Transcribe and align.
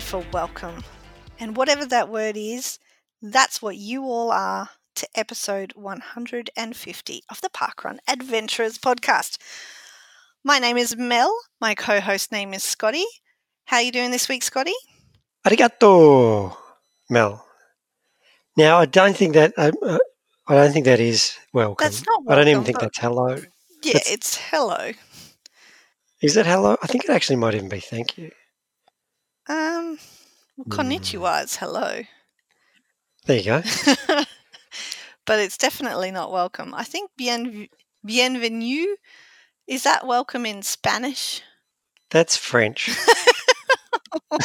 figure 0.00 0.18
out 0.18 0.24
another 0.24 0.28
word 0.28 0.28
for 0.30 0.32
welcome. 0.32 0.84
And 1.38 1.56
whatever 1.56 1.86
that 1.86 2.08
word 2.08 2.36
is, 2.36 2.78
that's 3.22 3.62
what 3.62 3.76
you 3.76 4.04
all 4.04 4.30
are 4.30 4.70
to 4.96 5.08
episode 5.14 5.72
150 5.74 7.22
of 7.30 7.40
the 7.40 7.48
Parkrun 7.50 7.98
Adventurers 8.08 8.78
podcast. 8.78 9.38
My 10.44 10.58
name 10.58 10.76
is 10.76 10.96
Mel. 10.96 11.34
My 11.60 11.74
co-host 11.74 12.32
name 12.32 12.54
is 12.54 12.62
Scotty. 12.62 13.04
How 13.66 13.76
are 13.76 13.82
you 13.82 13.92
doing 13.92 14.10
this 14.10 14.28
week, 14.28 14.42
Scotty? 14.42 14.74
Arigato, 15.46 16.56
Mel. 17.10 17.44
Now, 18.56 18.78
I 18.78 18.86
don't 18.86 19.16
think 19.16 19.34
that 19.34 19.52
uh, 19.56 19.72
uh, 19.82 19.98
I 20.48 20.54
don't 20.54 20.72
think 20.72 20.84
that 20.86 21.00
is 21.00 21.36
welcome. 21.52 21.84
That's 21.84 22.04
not 22.06 22.22
I 22.28 22.34
don't 22.34 22.48
even 22.48 22.64
think 22.64 22.80
that's 22.80 22.98
hello. 22.98 23.36
Yeah, 23.82 23.92
That's- 23.94 24.10
it's 24.10 24.36
hello. 24.36 24.92
Is 26.22 26.34
that 26.34 26.46
hello? 26.46 26.76
I 26.82 26.86
think 26.86 27.04
it 27.04 27.10
actually 27.10 27.36
might 27.36 27.54
even 27.54 27.68
be 27.68 27.80
thank 27.80 28.16
you. 28.16 28.30
Um, 29.48 29.98
well, 30.56 30.66
konnichiwa 30.68 31.44
is 31.44 31.56
hello. 31.56 32.02
There 33.26 33.38
you 33.38 33.44
go. 33.44 33.62
but 35.26 35.38
it's 35.38 35.56
definitely 35.56 36.10
not 36.10 36.32
welcome. 36.32 36.74
I 36.74 36.84
think 36.84 37.10
bien, 37.16 37.68
bienvenue 38.04 38.96
is 39.66 39.82
that 39.82 40.06
welcome 40.06 40.46
in 40.46 40.62
Spanish? 40.62 41.42
That's 42.10 42.36
French. 42.36 42.88
I 44.30 44.38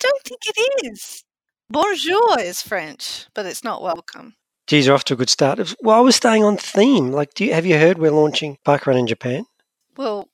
don't 0.00 0.22
think 0.24 0.40
it 0.46 0.86
is. 0.86 1.24
Bonjour 1.68 2.40
is 2.40 2.62
French, 2.62 3.26
but 3.34 3.44
it's 3.44 3.62
not 3.62 3.82
welcome. 3.82 4.34
Geez, 4.66 4.86
you're 4.86 4.94
off 4.94 5.04
to 5.04 5.14
a 5.14 5.16
good 5.16 5.28
start. 5.28 5.74
Well, 5.82 5.98
I 5.98 6.00
was 6.00 6.16
staying 6.16 6.44
on 6.44 6.56
theme. 6.56 7.12
Like, 7.12 7.34
do 7.34 7.44
you, 7.44 7.52
have 7.52 7.66
you 7.66 7.78
heard 7.78 7.98
we're 7.98 8.10
launching 8.10 8.56
Parkrun 8.66 8.98
in 8.98 9.06
Japan? 9.06 9.44
Well, 9.96 10.28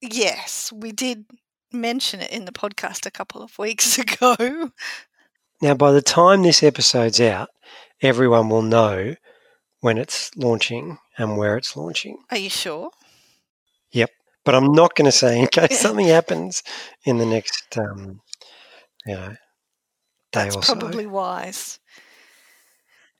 yes, 0.00 0.72
we 0.72 0.92
did 0.92 1.26
mention 1.72 2.20
it 2.20 2.30
in 2.30 2.44
the 2.44 2.52
podcast 2.52 3.06
a 3.06 3.10
couple 3.10 3.42
of 3.42 3.58
weeks 3.58 3.98
ago. 3.98 4.72
Now, 5.60 5.74
by 5.74 5.92
the 5.92 6.02
time 6.02 6.42
this 6.42 6.62
episode's 6.62 7.20
out, 7.20 7.48
everyone 8.00 8.48
will 8.48 8.62
know 8.62 9.16
when 9.80 9.98
it's 9.98 10.30
launching 10.36 10.98
and 11.16 11.36
where 11.36 11.56
it's 11.56 11.76
launching. 11.76 12.18
Are 12.30 12.38
you 12.38 12.50
sure? 12.50 12.90
Yep. 13.92 14.10
But 14.44 14.54
I'm 14.54 14.72
not 14.72 14.94
going 14.94 15.06
to 15.06 15.12
say 15.12 15.38
in 15.38 15.46
case 15.48 15.80
something 15.80 16.06
happens 16.06 16.62
in 17.04 17.18
the 17.18 17.26
next, 17.26 17.76
um, 17.76 18.20
you 19.04 19.14
know, 19.14 19.28
day 20.32 20.44
That's 20.44 20.56
or 20.56 20.62
so. 20.62 20.74
probably 20.74 21.06
wise. 21.06 21.80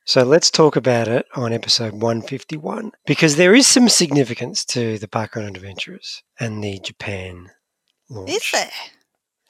So 0.04 0.22
let's 0.22 0.50
talk 0.50 0.74
about 0.76 1.06
it 1.06 1.26
on 1.34 1.52
episode 1.52 1.92
151 1.92 2.92
because 3.04 3.36
there 3.36 3.54
is 3.54 3.66
some 3.66 3.90
significance 3.90 4.64
to 4.66 4.96
the 4.96 5.06
Parkrun 5.06 5.46
Adventurers 5.46 6.22
and 6.40 6.64
the 6.64 6.78
Japan 6.78 7.50
launch. 8.10 8.30
Is 8.30 8.50
there? 8.52 8.70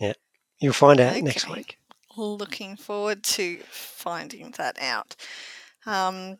Yeah. 0.00 0.12
You'll 0.60 0.72
find 0.72 1.00
out 1.00 1.20
next 1.22 1.48
week. 1.48 1.78
Looking 2.16 2.76
forward 2.76 3.22
to 3.24 3.58
finding 3.68 4.52
that 4.58 4.76
out. 4.80 5.14
Um, 5.86 6.38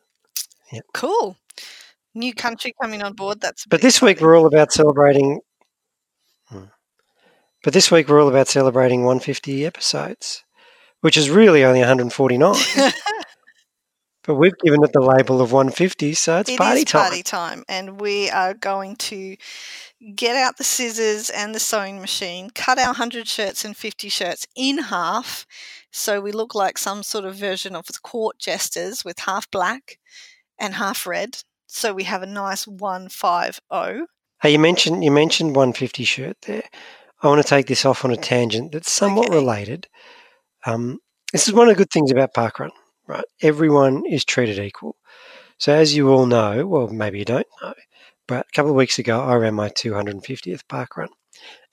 Yep. 0.71 0.85
Cool. 0.93 1.35
New 2.13 2.33
country 2.33 2.73
coming 2.81 3.01
on 3.01 3.13
board. 3.13 3.41
That's 3.41 3.65
But 3.65 3.81
this 3.81 4.01
week 4.01 4.21
we're 4.21 4.37
all 4.37 4.45
about 4.45 4.71
celebrating. 4.71 5.39
Hmm. 6.47 6.65
But 7.63 7.73
this 7.73 7.91
week 7.91 8.07
we're 8.07 8.21
all 8.21 8.29
about 8.29 8.47
celebrating 8.47 9.03
150 9.03 9.65
episodes, 9.65 10.43
which 11.01 11.17
is 11.17 11.29
really 11.29 11.63
only 11.63 11.79
149. 11.79 12.55
but 14.23 14.35
we've 14.35 14.57
given 14.63 14.83
it 14.83 14.93
the 14.93 15.01
label 15.01 15.41
of 15.41 15.51
150, 15.51 16.13
so 16.13 16.39
it's 16.39 16.49
It 16.49 16.57
party 16.57 16.79
is 16.81 16.85
time. 16.85 17.01
party 17.01 17.23
time, 17.23 17.63
and 17.67 17.99
we 17.99 18.29
are 18.29 18.53
going 18.53 18.95
to 18.97 19.35
get 20.15 20.35
out 20.35 20.57
the 20.57 20.63
scissors 20.63 21.29
and 21.29 21.53
the 21.53 21.59
sewing 21.59 21.99
machine, 21.99 22.49
cut 22.49 22.79
our 22.79 22.87
100 22.87 23.27
shirts 23.27 23.65
and 23.65 23.75
50 23.75 24.09
shirts 24.09 24.47
in 24.55 24.77
half, 24.77 25.45
so 25.91 26.21
we 26.21 26.31
look 26.31 26.55
like 26.55 26.77
some 26.77 27.03
sort 27.03 27.25
of 27.25 27.35
version 27.35 27.75
of 27.75 27.87
the 27.87 27.99
court 28.01 28.37
jesters 28.39 29.03
with 29.03 29.19
half 29.19 29.49
black 29.51 29.97
and 30.59 30.75
half 30.75 31.05
red. 31.05 31.43
So 31.67 31.93
we 31.93 32.03
have 32.03 32.23
a 32.23 32.27
nice 32.27 32.65
150. 32.67 34.05
Hey, 34.41 34.51
you 34.51 34.59
mentioned 34.59 35.03
you 35.03 35.11
mentioned 35.11 35.55
150 35.55 36.03
shirt 36.03 36.37
there. 36.43 36.63
I 37.21 37.27
want 37.27 37.41
to 37.41 37.47
take 37.47 37.67
this 37.67 37.85
off 37.85 38.05
on 38.05 38.11
a 38.11 38.17
tangent 38.17 38.71
that's 38.71 38.91
somewhat 38.91 39.27
Okay. 39.27 39.37
related. 39.37 39.87
Um, 40.65 40.99
this 41.31 41.47
is 41.47 41.53
one 41.53 41.67
of 41.69 41.75
the 41.75 41.77
good 41.83 41.91
things 41.91 42.11
about 42.11 42.33
parkrun, 42.33 42.71
right? 43.07 43.25
Everyone 43.41 44.03
is 44.05 44.25
treated 44.25 44.59
equal. 44.59 44.95
So 45.57 45.73
as 45.73 45.95
you 45.95 46.09
all 46.09 46.25
know, 46.25 46.65
well, 46.67 46.87
maybe 46.87 47.19
you 47.19 47.25
don't 47.25 47.47
know, 47.61 47.73
but 48.29 48.45
a 48.47 48.51
couple 48.55 48.71
of 48.71 48.77
weeks 48.77 48.99
ago 48.99 49.21
I 49.21 49.35
ran 49.35 49.55
my 49.55 49.69
250th 49.69 50.67
park 50.69 50.95
run. 50.95 51.09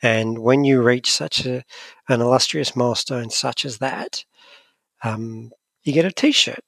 and 0.03 0.39
when 0.39 0.65
you 0.65 0.83
reach 0.83 1.12
such 1.12 1.47
a 1.47 1.62
an 2.09 2.21
illustrious 2.21 2.75
milestone 2.75 3.31
such 3.31 3.65
as 3.65 3.78
that, 3.78 4.25
um, 5.05 5.53
you 5.84 5.93
get 5.93 6.05
a 6.05 6.11
T-shirt. 6.11 6.65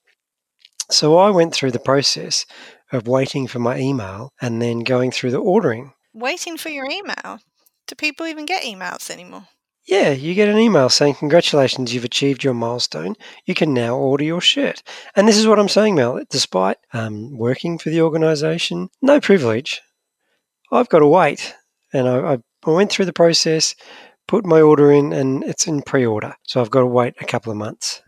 So 0.91 1.17
I 1.17 1.31
went 1.31 1.55
through 1.55 1.73
the 1.73 1.81
process 1.91 2.47
of 2.93 3.09
waiting 3.09 3.47
for 3.49 3.59
my 3.59 3.79
email 3.79 4.33
and 4.41 4.63
then 4.63 4.81
going 4.81 5.11
through 5.11 5.33
the 5.33 5.39
ordering 5.39 5.93
Waiting 6.15 6.57
for 6.57 6.69
your 6.71 6.87
email. 6.91 7.41
Do 7.87 7.95
people 7.95 8.27
even 8.27 8.47
get 8.47 8.65
emails 8.65 9.11
anymore? 9.11 9.47
Yeah, 9.89 10.11
you 10.11 10.35
get 10.35 10.51
an 10.51 10.59
email 10.59 10.91
saying, 10.91 11.15
Congratulations, 11.15 11.95
you've 11.95 12.05
achieved 12.05 12.45
your 12.45 12.53
milestone. 12.53 13.17
You 13.47 13.55
can 13.55 13.73
now 13.73 13.97
order 13.97 14.23
your 14.23 14.43
shirt. 14.43 14.83
And 15.17 15.27
this 15.27 15.39
is 15.39 15.47
what 15.47 15.59
I'm 15.59 15.71
saying, 15.71 15.95
Mel. 15.95 16.21
Despite 16.29 16.77
um, 16.93 17.39
working 17.39 17.79
for 17.79 17.89
the 17.89 18.03
organisation, 18.03 18.91
no 19.01 19.19
privilege, 19.19 19.81
I've 20.71 20.91
got 20.91 20.99
to 20.99 21.07
wait. 21.07 21.55
And 21.91 22.07
I, 22.07 22.35
I, 22.35 22.39
I 22.67 22.71
went 22.71 22.93
through 22.93 23.07
the 23.07 23.15
process, 23.15 23.75
put 24.27 24.45
my 24.45 24.61
order 24.61 24.93
in, 24.93 25.15
and 25.15 25.43
it's 25.45 25.67
in 25.67 25.81
pre 25.81 26.05
order. 26.05 26.35
So 26.43 26.61
I've 26.61 26.71
got 26.71 26.81
to 26.81 26.87
wait 26.87 27.15
a 27.23 27.25
couple 27.25 27.51
of 27.51 27.57
months 27.57 28.03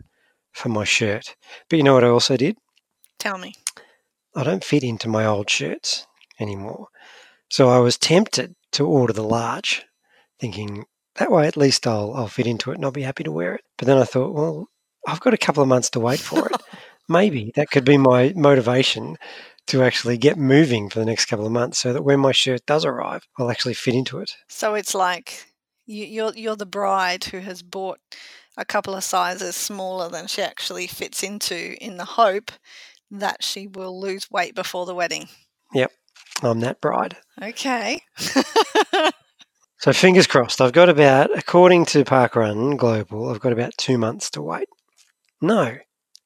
for 0.51 0.69
my 0.69 0.83
shirt. 0.83 1.35
But 1.67 1.77
you 1.77 1.83
know 1.83 1.95
what 1.95 2.03
I 2.03 2.09
also 2.09 2.37
did? 2.37 2.57
Tell 3.17 3.39
me. 3.39 3.55
I 4.35 4.43
don't 4.43 4.63
fit 4.63 4.83
into 4.83 5.09
my 5.09 5.25
old 5.25 5.49
shirts 5.49 6.05
anymore. 6.39 6.89
So 7.49 7.69
I 7.69 7.79
was 7.79 7.97
tempted 7.97 8.53
to 8.73 8.85
order 8.85 9.13
the 9.13 9.23
large, 9.23 9.83
thinking 10.39 10.85
that 11.15 11.31
way 11.31 11.47
at 11.47 11.57
least 11.57 11.87
I'll, 11.87 12.13
I'll 12.13 12.27
fit 12.27 12.47
into 12.47 12.71
it 12.71 12.75
and 12.75 12.85
I'll 12.85 12.91
be 12.91 13.01
happy 13.01 13.23
to 13.23 13.31
wear 13.31 13.55
it. 13.55 13.61
But 13.77 13.87
then 13.87 13.97
I 13.97 14.03
thought, 14.03 14.33
well, 14.33 14.67
I've 15.07 15.19
got 15.19 15.33
a 15.33 15.37
couple 15.37 15.63
of 15.63 15.69
months 15.69 15.89
to 15.91 15.99
wait 15.99 16.19
for 16.19 16.47
it. 16.47 16.55
Maybe 17.09 17.51
that 17.55 17.71
could 17.71 17.83
be 17.83 17.97
my 17.97 18.33
motivation 18.35 19.17
to 19.67 19.83
actually 19.83 20.17
get 20.17 20.37
moving 20.37 20.89
for 20.89 20.99
the 20.99 21.05
next 21.05 21.25
couple 21.25 21.45
of 21.45 21.51
months 21.51 21.79
so 21.79 21.93
that 21.93 22.03
when 22.03 22.19
my 22.19 22.31
shirt 22.31 22.65
does 22.65 22.85
arrive, 22.85 23.27
I'll 23.37 23.51
actually 23.51 23.73
fit 23.73 23.95
into 23.95 24.19
it. 24.19 24.31
So 24.47 24.75
it's 24.75 24.95
like 24.95 25.47
you, 25.85 26.05
you're 26.05 26.33
you're 26.35 26.55
the 26.55 26.65
bride 26.65 27.25
who 27.25 27.39
has 27.39 27.61
bought 27.61 27.99
a 28.57 28.65
couple 28.65 28.95
of 28.95 29.03
sizes 29.03 29.55
smaller 29.55 30.09
than 30.09 30.27
she 30.27 30.41
actually 30.41 30.87
fits 30.87 31.23
into, 31.23 31.81
in 31.83 31.97
the 31.97 32.05
hope 32.05 32.51
that 33.09 33.43
she 33.43 33.67
will 33.67 33.99
lose 33.99 34.29
weight 34.29 34.55
before 34.55 34.85
the 34.85 34.95
wedding. 34.95 35.27
Yep, 35.73 35.91
I'm 36.41 36.59
that 36.61 36.81
bride. 36.81 37.17
Okay. 37.41 38.01
So 39.81 39.91
fingers 39.93 40.27
crossed. 40.27 40.61
I've 40.61 40.73
got 40.73 40.89
about, 40.89 41.35
according 41.35 41.85
to 41.85 42.03
Parkrun 42.03 42.77
Global, 42.77 43.31
I've 43.31 43.39
got 43.39 43.51
about 43.51 43.75
two 43.77 43.97
months 43.97 44.29
to 44.31 44.41
wait. 44.41 44.67
No, 45.41 45.75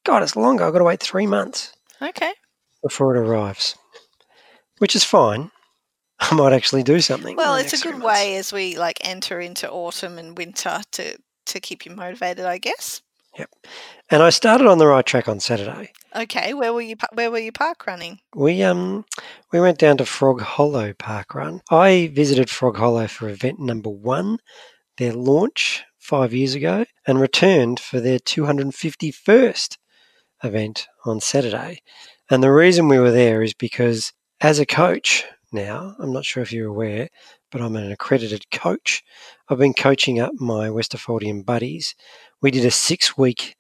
God, 0.03 0.23
it's 0.23 0.35
longer. 0.35 0.66
I've 0.66 0.73
got 0.73 0.79
to 0.79 0.85
wait 0.85 1.01
three 1.01 1.25
months. 1.25 1.71
okay. 2.01 2.33
before 2.83 3.16
it 3.16 3.19
arrives, 3.19 3.77
which 4.79 4.93
is 4.93 5.05
fine. 5.05 5.51
I 6.19 6.35
might 6.35 6.51
actually 6.51 6.83
do 6.83 6.99
something. 6.99 7.38
Well, 7.38 7.55
it's 7.55 7.72
a 7.72 7.81
good 7.81 8.03
way 8.03 8.35
as 8.35 8.52
we 8.52 8.78
like 8.78 8.97
enter 9.07 9.40
into 9.40 9.72
autumn 9.72 10.17
and 10.17 10.37
winter 10.37 10.81
to 10.91 11.17
to 11.46 11.59
keep 11.61 11.85
you 11.85 11.96
motivated, 11.96 12.46
I 12.46 12.57
guess. 12.57 13.02
Yep. 13.37 13.49
And 14.11 14.22
I 14.22 14.31
started 14.31 14.67
on 14.67 14.79
the 14.79 14.87
right 14.87 15.05
track 15.05 15.29
on 15.29 15.40
Saturday. 15.40 15.93
Okay. 16.16 16.53
Where 16.53 16.73
were 16.73 16.82
you? 16.82 16.96
Where 17.14 17.29
were 17.29 17.40
you 17.40 17.52
park 17.52 17.85
running? 17.85 18.20
We 18.34 18.64
um 18.64 19.06
we 19.52 19.59
went 19.59 19.79
down 19.79 19.97
to 19.97 20.06
Frog 20.06 20.41
Hollow 20.41 20.94
Park 20.94 21.35
Run. 21.35 21.62
I 21.70 22.09
visited 22.14 22.50
Frog 22.50 22.78
Hollow 22.78 23.08
for 23.08 23.28
event 23.28 23.59
number 23.59 23.90
one, 23.90 24.38
their 24.97 25.12
launch 25.12 25.84
five 25.97 26.34
years 26.34 26.56
ago, 26.56 26.85
and 27.06 27.20
returned 27.20 27.79
for 27.79 28.00
their 28.00 28.20
251st 28.20 29.78
event 30.44 30.88
on 31.03 31.20
Saturday. 31.20 31.82
And 32.29 32.41
the 32.41 32.52
reason 32.52 32.88
we 32.88 33.00
were 33.00 33.12
there 33.12 33.41
is 33.41 33.53
because 33.53 34.14
as 34.40 34.59
a 34.59 34.66
coach 34.66 35.26
now, 35.52 35.96
I'm 36.00 36.14
not 36.14 36.26
sure 36.26 36.44
if 36.44 36.53
you're 36.53 36.70
aware, 36.70 37.09
but 37.52 37.62
I'm 37.62 37.76
an 37.76 37.91
accredited 37.91 38.50
coach. 38.52 39.03
I've 39.50 39.58
been 39.58 39.73
coaching 39.73 40.20
up 40.20 40.34
my 40.40 40.70
Westerfoldian 40.70 41.46
buddies. 41.46 41.94
We 42.41 42.52
did 42.52 42.66
a 42.66 42.72
six 42.72 43.17
week 43.17 43.56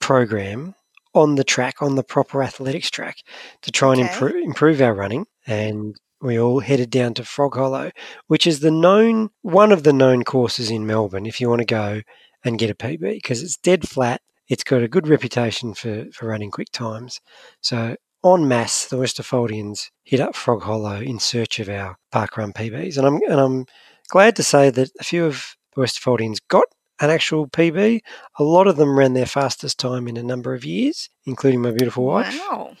program 0.00 0.74
on 1.18 1.34
the 1.34 1.44
track, 1.44 1.82
on 1.82 1.96
the 1.96 2.02
proper 2.04 2.42
athletics 2.42 2.90
track, 2.90 3.16
to 3.62 3.70
try 3.70 3.92
and 3.92 4.00
Okay. 4.00 4.10
improve, 4.12 4.36
improve 4.36 4.80
our 4.80 4.94
running. 4.94 5.26
And 5.46 5.96
we 6.20 6.38
all 6.38 6.60
headed 6.60 6.90
down 6.90 7.14
to 7.14 7.24
Frog 7.24 7.54
Hollow, 7.54 7.90
which 8.26 8.46
is 8.46 8.60
the 8.60 8.70
known 8.70 9.30
one 9.42 9.72
of 9.72 9.82
the 9.82 9.92
known 9.92 10.24
courses 10.24 10.70
in 10.70 10.86
Melbourne. 10.86 11.26
If 11.26 11.40
you 11.40 11.48
want 11.48 11.60
to 11.60 11.66
go 11.66 12.02
and 12.44 12.58
get 12.58 12.70
a 12.70 12.74
PB, 12.74 13.00
because 13.00 13.42
it's 13.42 13.56
dead 13.56 13.88
flat, 13.88 14.20
it's 14.48 14.64
got 14.64 14.82
a 14.82 14.88
good 14.88 15.06
reputation 15.08 15.74
for 15.74 16.06
for 16.12 16.26
running 16.28 16.50
quick 16.50 16.70
times. 16.72 17.20
So 17.60 17.96
en 18.24 18.48
masse, 18.48 18.86
the 18.86 18.96
Westerfoldians 18.96 19.90
hit 20.04 20.20
up 20.20 20.34
Frog 20.34 20.62
Hollow 20.62 21.00
in 21.00 21.18
search 21.18 21.60
of 21.60 21.68
our 21.68 21.96
parkrun 22.12 22.52
PBs, 22.52 22.96
and 22.96 23.06
I'm 23.06 23.20
and 23.28 23.40
I'm 23.40 23.66
glad 24.08 24.36
to 24.36 24.42
say 24.42 24.70
that 24.70 24.90
a 25.00 25.04
few 25.04 25.24
of 25.26 25.54
the 25.74 25.82
Westerfoldians 25.82 26.38
got 26.48 26.66
an 27.00 27.10
actual 27.10 27.48
PB. 27.48 28.00
A 28.38 28.42
lot 28.44 28.66
of 28.66 28.76
them 28.76 28.98
ran 28.98 29.12
their 29.14 29.26
fastest 29.26 29.78
time 29.78 30.08
in 30.08 30.16
a 30.16 30.22
number 30.22 30.54
of 30.54 30.64
years, 30.64 31.08
including 31.26 31.62
my 31.62 31.70
beautiful 31.70 32.04
wife. 32.04 32.38
Wow. 32.48 32.76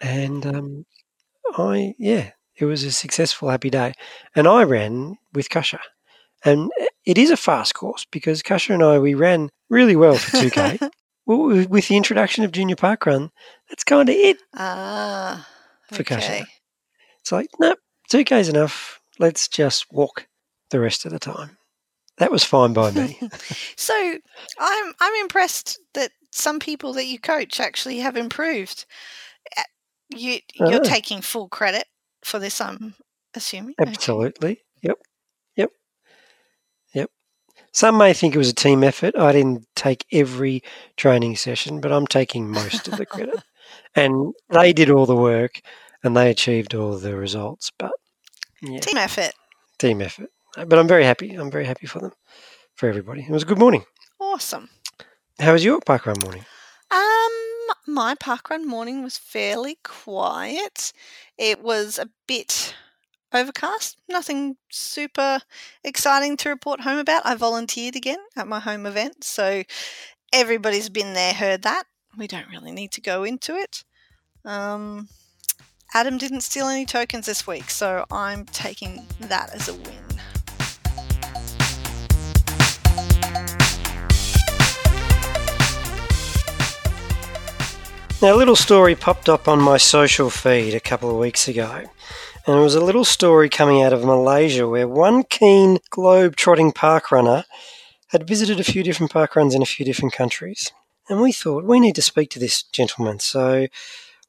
And 0.00 0.46
um, 0.46 0.86
I, 1.56 1.94
yeah, 1.98 2.30
it 2.56 2.64
was 2.64 2.84
a 2.84 2.92
successful, 2.92 3.48
happy 3.50 3.70
day. 3.70 3.94
And 4.34 4.46
I 4.46 4.62
ran 4.62 5.16
with 5.32 5.50
Kasha. 5.50 5.80
And 6.44 6.70
it 7.04 7.18
is 7.18 7.30
a 7.30 7.36
fast 7.36 7.74
course 7.74 8.06
because 8.10 8.42
Kasha 8.42 8.72
and 8.74 8.82
I, 8.82 8.98
we 8.98 9.14
ran 9.14 9.50
really 9.68 9.96
well 9.96 10.14
for 10.14 10.36
2K. 10.36 10.90
well, 11.26 11.66
with 11.68 11.88
the 11.88 11.96
introduction 11.96 12.44
of 12.44 12.52
Junior 12.52 12.76
Park 12.76 13.06
Run, 13.06 13.30
that's 13.68 13.84
kind 13.84 14.08
of 14.08 14.14
it 14.14 14.38
Ah. 14.56 15.46
for 15.88 16.02
okay. 16.02 16.14
Kasha. 16.16 16.46
It's 17.20 17.32
like, 17.32 17.48
no, 17.58 17.74
2K 18.12 18.40
is 18.40 18.48
enough. 18.48 19.00
Let's 19.18 19.48
just 19.48 19.86
walk 19.90 20.28
the 20.70 20.78
rest 20.80 21.04
of 21.04 21.10
the 21.12 21.18
time. 21.18 21.57
That 22.18 22.30
was 22.32 22.44
fine 22.44 22.72
by 22.72 22.90
me. 22.90 23.18
So 23.76 23.94
I'm 24.58 24.92
I'm 25.00 25.14
impressed 25.22 25.78
that 25.94 26.10
some 26.32 26.58
people 26.60 26.92
that 26.94 27.06
you 27.06 27.18
coach 27.18 27.60
actually 27.60 27.98
have 28.00 28.16
improved. 28.16 28.84
Uh, 29.56 29.62
You 30.14 30.40
you're 30.54 30.80
Ah. 30.80 30.84
taking 30.84 31.20
full 31.22 31.48
credit 31.48 31.86
for 32.22 32.38
this. 32.38 32.60
I'm 32.60 32.94
assuming. 33.34 33.74
Okay. 33.80 33.90
Absolutely. 33.90 34.62
Yep. 34.82 34.98
Yep. 35.56 35.70
Yep. 36.94 37.10
Some 37.72 37.96
may 37.98 38.12
think 38.14 38.34
it 38.34 38.38
was 38.38 38.48
a 38.50 38.54
team 38.54 38.82
effort. 38.84 39.16
I 39.16 39.32
didn't 39.32 39.66
take 39.76 40.04
every 40.12 40.62
training 40.96 41.36
session, 41.36 41.80
but 41.80 41.92
I'm 41.92 42.06
taking 42.06 42.50
most 42.50 42.88
of 42.88 42.96
the 42.96 43.06
credit. 43.06 43.42
and 43.94 44.34
they 44.50 44.72
did 44.72 44.90
all 44.90 45.06
the 45.06 45.16
work 45.16 45.60
and 46.02 46.16
they 46.16 46.30
achieved 46.30 46.74
all 46.74 46.96
the 46.98 47.16
results. 47.16 47.70
But 47.78 47.92
yeah, 48.62 48.80
Team 48.80 48.98
effort. 48.98 49.32
team 49.78 50.00
effort. 50.02 50.30
But 50.66 50.78
I'm 50.78 50.88
very 50.88 51.04
happy. 51.04 51.34
I'm 51.34 51.50
very 51.50 51.64
happy 51.64 51.86
for 51.86 52.00
them, 52.00 52.12
for 52.74 52.88
everybody. 52.88 53.22
It 53.22 53.30
was 53.30 53.42
a 53.42 53.46
good 53.46 53.58
morning. 53.58 53.84
Awesome. 54.20 54.68
How 55.38 55.52
was 55.52 55.64
your 55.64 55.80
parkrun 55.80 56.20
morning? 56.22 56.44
Um, 56.90 57.76
my 57.86 58.14
parkrun 58.14 58.64
morning 58.64 59.02
was 59.02 59.16
fairly 59.16 59.78
quiet. 59.84 60.92
It 61.36 61.62
was 61.62 61.98
a 61.98 62.08
bit 62.26 62.74
overcast. 63.32 63.98
Nothing 64.08 64.56
super 64.70 65.40
exciting 65.84 66.36
to 66.38 66.48
report 66.48 66.80
home 66.80 66.98
about. 66.98 67.24
I 67.24 67.34
volunteered 67.34 67.94
again 67.94 68.18
at 68.36 68.48
my 68.48 68.58
home 68.58 68.86
event, 68.86 69.22
so 69.22 69.62
everybody's 70.32 70.88
been 70.88 71.12
there, 71.14 71.34
heard 71.34 71.62
that. 71.62 71.84
We 72.16 72.26
don't 72.26 72.48
really 72.48 72.72
need 72.72 72.90
to 72.92 73.00
go 73.00 73.22
into 73.22 73.54
it. 73.54 73.84
Um, 74.44 75.08
Adam 75.94 76.18
didn't 76.18 76.40
steal 76.40 76.66
any 76.66 76.84
tokens 76.84 77.26
this 77.26 77.46
week, 77.46 77.70
so 77.70 78.04
I'm 78.10 78.44
taking 78.46 79.06
that 79.20 79.54
as 79.54 79.68
a 79.68 79.74
win. 79.74 80.17
Now, 88.20 88.34
a 88.34 88.36
little 88.36 88.56
story 88.56 88.96
popped 88.96 89.28
up 89.28 89.46
on 89.46 89.62
my 89.62 89.76
social 89.76 90.28
feed 90.28 90.74
a 90.74 90.80
couple 90.80 91.08
of 91.08 91.18
weeks 91.18 91.46
ago. 91.46 91.84
And 92.48 92.56
it 92.56 92.60
was 92.60 92.74
a 92.74 92.84
little 92.84 93.04
story 93.04 93.48
coming 93.48 93.80
out 93.80 93.92
of 93.92 94.04
Malaysia 94.04 94.66
where 94.66 94.88
one 94.88 95.22
keen 95.22 95.78
globe 95.90 96.34
trotting 96.34 96.72
park 96.72 97.12
runner 97.12 97.44
had 98.08 98.26
visited 98.26 98.58
a 98.58 98.64
few 98.64 98.82
different 98.82 99.12
park 99.12 99.36
runs 99.36 99.54
in 99.54 99.62
a 99.62 99.66
few 99.66 99.86
different 99.86 100.14
countries. 100.14 100.72
And 101.08 101.20
we 101.20 101.30
thought 101.30 101.62
we 101.62 101.78
need 101.78 101.94
to 101.94 102.02
speak 102.02 102.28
to 102.30 102.40
this 102.40 102.64
gentleman. 102.64 103.20
So, 103.20 103.68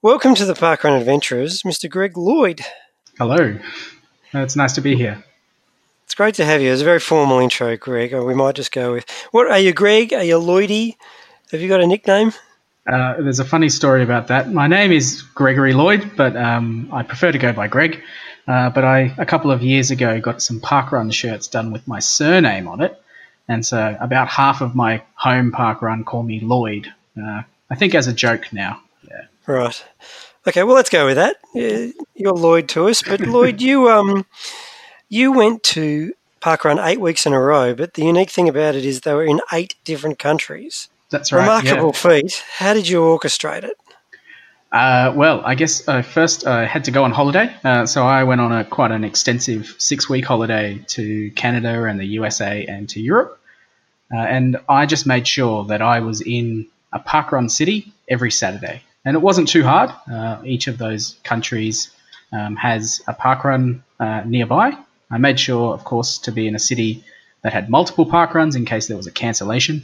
welcome 0.04 0.36
to 0.36 0.46
the 0.46 0.54
Parkrun 0.54 0.96
Adventurers, 0.96 1.64
Mr. 1.64 1.90
Greg 1.90 2.16
Lloyd. 2.16 2.62
Hello. 3.18 3.58
It's 4.34 4.56
nice 4.56 4.74
to 4.74 4.82
be 4.82 4.98
here. 4.98 5.24
It's 6.06 6.14
great 6.14 6.36
to 6.36 6.46
have 6.46 6.62
you. 6.62 6.72
It's 6.72 6.84
a 6.84 6.86
very 6.86 7.00
formal 7.00 7.40
intro, 7.40 7.76
Greg. 7.76 8.14
Or 8.14 8.24
we 8.24 8.36
might 8.36 8.54
just 8.54 8.72
go 8.72 8.94
with 8.94 9.10
what 9.32 9.50
are 9.50 9.58
you, 9.58 9.74
Greg? 9.74 10.14
Are 10.14 10.24
you 10.24 10.36
Lloydy? 10.36 10.96
Have 11.52 11.62
you 11.62 11.68
got 11.68 11.82
a 11.82 11.88
nickname? 11.88 12.34
Uh, 12.90 13.22
there's 13.22 13.40
a 13.40 13.46
funny 13.46 13.70
story 13.70 14.02
about 14.02 14.28
that. 14.28 14.52
My 14.52 14.68
name 14.68 14.92
is 14.92 15.22
Gregory 15.22 15.74
Lloyd, 15.74 16.12
but 16.16 16.36
um, 16.36 16.90
I 16.92 17.04
prefer 17.04 17.32
to 17.32 17.38
go 17.38 17.54
by 17.54 17.68
Greg. 17.68 18.02
Uh, 18.48 18.72
but 18.72 18.84
I, 18.84 19.14
a 19.20 19.28
couple 19.28 19.52
of 19.52 19.62
years 19.62 19.92
ago, 19.92 20.20
got 20.20 20.42
some 20.42 20.60
parkrun 20.60 21.14
shirts 21.14 21.48
done 21.48 21.72
with 21.72 21.88
my 21.88 22.00
surname 22.00 22.68
on 22.68 22.82
it. 22.82 23.00
And 23.48 23.64
so 23.64 23.96
about 24.00 24.28
half 24.28 24.62
of 24.62 24.74
my 24.74 25.04
home 25.14 25.52
parkrun 25.52 26.04
call 26.04 26.24
me 26.24 26.40
Lloyd. 26.40 26.92
Uh, 27.16 27.44
I 27.70 27.76
think 27.76 27.94
as 27.94 28.08
a 28.08 28.14
joke 28.14 28.52
now. 28.52 28.82
Yeah. 29.08 29.26
Right. 29.46 29.86
Okay. 30.48 30.64
Well, 30.64 30.76
let's 30.76 30.90
go 30.90 31.06
with 31.06 31.18
that. 31.18 31.38
You're 32.16 32.34
Lloyd 32.34 32.70
to 32.70 32.88
us, 32.88 33.04
but 33.04 33.20
Lloyd, 33.22 33.62
you 33.70 33.90
um, 33.90 34.26
you 35.10 35.32
went 35.32 35.62
to 35.64 36.14
parkrun 36.42 36.84
eight 36.84 37.00
weeks 37.00 37.28
in 37.28 37.34
a 37.34 37.40
row. 37.40 37.76
But 37.76 37.94
the 37.94 38.04
unique 38.04 38.32
thing 38.32 38.50
about 38.50 38.74
it 38.74 38.86
is 38.86 39.02
they 39.02 39.14
were 39.14 39.26
in 39.26 39.42
eight 39.54 39.76
different 39.84 40.18
countries. 40.18 40.90
That's 41.10 41.32
right. 41.32 41.42
Remarkable 41.42 41.92
yeah. 41.94 42.22
feat. 42.22 42.44
How 42.58 42.74
did 42.74 42.88
you 42.88 43.00
orchestrate 43.00 43.64
it? 43.64 43.78
Uh, 44.72 45.12
well, 45.16 45.42
I 45.44 45.56
guess 45.56 45.88
uh, 45.88 46.04
first 46.04 46.46
I 46.46 46.66
had 46.66 46.84
to 46.86 46.92
go 46.92 47.04
on 47.04 47.12
holiday, 47.12 47.52
uh, 47.64 47.88
so 47.88 48.04
I 48.04 48.24
went 48.24 48.40
on 48.40 48.52
a 48.52 48.64
quite 48.64 48.92
an 48.92 49.04
extensive 49.04 49.76
six-week 49.80 50.26
holiday 50.26 50.84
to 50.90 51.32
Canada 51.32 51.86
and 51.86 52.00
the 52.00 52.06
USA 52.06 52.66
and 52.66 52.88
to 52.90 53.02
Europe, 53.02 53.40
uh, 54.14 54.18
and 54.18 54.58
I 54.70 54.86
just 54.86 55.08
made 55.08 55.28
sure 55.28 55.66
that 55.66 55.82
I 55.82 56.02
was 56.02 56.22
in 56.22 56.68
a 56.94 57.00
parkrun 57.00 57.50
city 57.50 57.92
every 58.08 58.30
Saturday, 58.30 58.84
and 59.04 59.16
it 59.16 59.20
wasn't 59.20 59.48
too 59.48 59.64
hard. 59.64 59.90
Uh, 60.12 60.40
each 60.46 60.68
of 60.68 60.78
those 60.78 61.16
countries 61.24 61.90
um, 62.32 62.56
has 62.56 63.02
a 63.08 63.14
parkrun 63.16 63.82
uh, 64.00 64.22
nearby. 64.24 64.78
I 65.10 65.18
made 65.18 65.40
sure, 65.40 65.74
of 65.74 65.84
course, 65.84 66.20
to 66.20 66.32
be 66.32 66.48
in 66.48 66.54
a 66.54 66.60
city 66.60 67.04
that 67.42 67.54
had 67.54 67.72
multiple 67.72 68.06
parkruns 68.06 68.56
in 68.56 68.66
case 68.66 68.86
there 68.86 68.98
was 68.98 69.08
a 69.08 69.12
cancellation. 69.12 69.82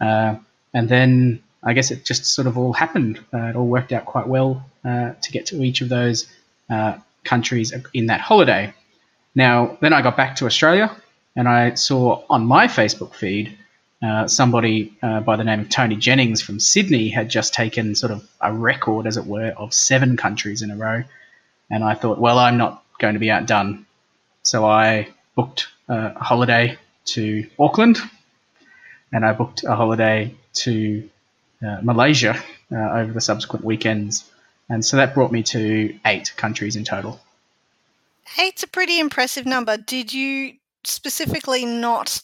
Uh, 0.00 0.36
and 0.72 0.88
then 0.88 1.42
I 1.62 1.72
guess 1.72 1.90
it 1.90 2.04
just 2.04 2.24
sort 2.26 2.46
of 2.46 2.56
all 2.56 2.72
happened. 2.72 3.20
Uh, 3.32 3.46
it 3.46 3.56
all 3.56 3.66
worked 3.66 3.92
out 3.92 4.06
quite 4.06 4.26
well 4.26 4.64
uh, 4.84 5.12
to 5.20 5.32
get 5.32 5.46
to 5.46 5.62
each 5.62 5.80
of 5.80 5.88
those 5.88 6.26
uh, 6.70 6.98
countries 7.24 7.74
in 7.92 8.06
that 8.06 8.20
holiday. 8.20 8.72
Now, 9.34 9.76
then 9.80 9.92
I 9.92 10.02
got 10.02 10.16
back 10.16 10.36
to 10.36 10.46
Australia 10.46 10.94
and 11.36 11.48
I 11.48 11.74
saw 11.74 12.22
on 12.28 12.46
my 12.46 12.66
Facebook 12.66 13.14
feed 13.14 13.56
uh, 14.02 14.26
somebody 14.26 14.96
uh, 15.02 15.20
by 15.20 15.36
the 15.36 15.44
name 15.44 15.60
of 15.60 15.68
Tony 15.68 15.96
Jennings 15.96 16.40
from 16.40 16.58
Sydney 16.58 17.10
had 17.10 17.28
just 17.28 17.52
taken 17.52 17.94
sort 17.94 18.12
of 18.12 18.26
a 18.40 18.52
record, 18.52 19.06
as 19.06 19.18
it 19.18 19.26
were, 19.26 19.50
of 19.50 19.74
seven 19.74 20.16
countries 20.16 20.62
in 20.62 20.70
a 20.70 20.76
row. 20.76 21.04
And 21.68 21.84
I 21.84 21.94
thought, 21.94 22.18
well, 22.18 22.38
I'm 22.38 22.56
not 22.56 22.82
going 22.98 23.14
to 23.14 23.20
be 23.20 23.30
outdone. 23.30 23.86
So 24.42 24.64
I 24.64 25.08
booked 25.34 25.68
uh, 25.88 26.12
a 26.16 26.24
holiday 26.24 26.78
to 27.06 27.46
Auckland 27.58 27.98
and 29.12 29.24
I 29.24 29.32
booked 29.32 29.64
a 29.64 29.74
holiday 29.74 30.34
to 30.54 31.08
uh, 31.66 31.78
Malaysia 31.82 32.40
uh, 32.72 32.76
over 32.76 33.12
the 33.12 33.20
subsequent 33.20 33.64
weekends. 33.64 34.30
And 34.68 34.84
so 34.84 34.96
that 34.96 35.14
brought 35.14 35.32
me 35.32 35.42
to 35.44 35.94
eight 36.06 36.32
countries 36.36 36.76
in 36.76 36.84
total. 36.84 37.20
Eight's 38.38 38.62
a 38.62 38.68
pretty 38.68 39.00
impressive 39.00 39.44
number. 39.44 39.76
Did 39.76 40.12
you 40.12 40.54
specifically 40.84 41.66
not 41.66 42.22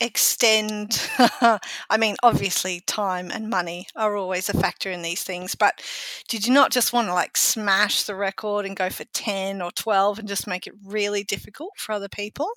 extend? 0.00 1.00
I 1.18 1.96
mean, 1.98 2.16
obviously, 2.22 2.80
time 2.80 3.30
and 3.30 3.48
money 3.48 3.86
are 3.96 4.16
always 4.16 4.50
a 4.50 4.58
factor 4.58 4.90
in 4.90 5.00
these 5.00 5.24
things, 5.24 5.54
but 5.54 5.82
did 6.28 6.46
you 6.46 6.52
not 6.52 6.70
just 6.70 6.92
want 6.92 7.08
to 7.08 7.14
like 7.14 7.38
smash 7.38 8.02
the 8.02 8.14
record 8.14 8.66
and 8.66 8.76
go 8.76 8.90
for 8.90 9.04
10 9.04 9.62
or 9.62 9.70
12 9.70 10.18
and 10.18 10.28
just 10.28 10.46
make 10.46 10.66
it 10.66 10.74
really 10.84 11.24
difficult 11.24 11.70
for 11.78 11.92
other 11.92 12.08
people? 12.08 12.48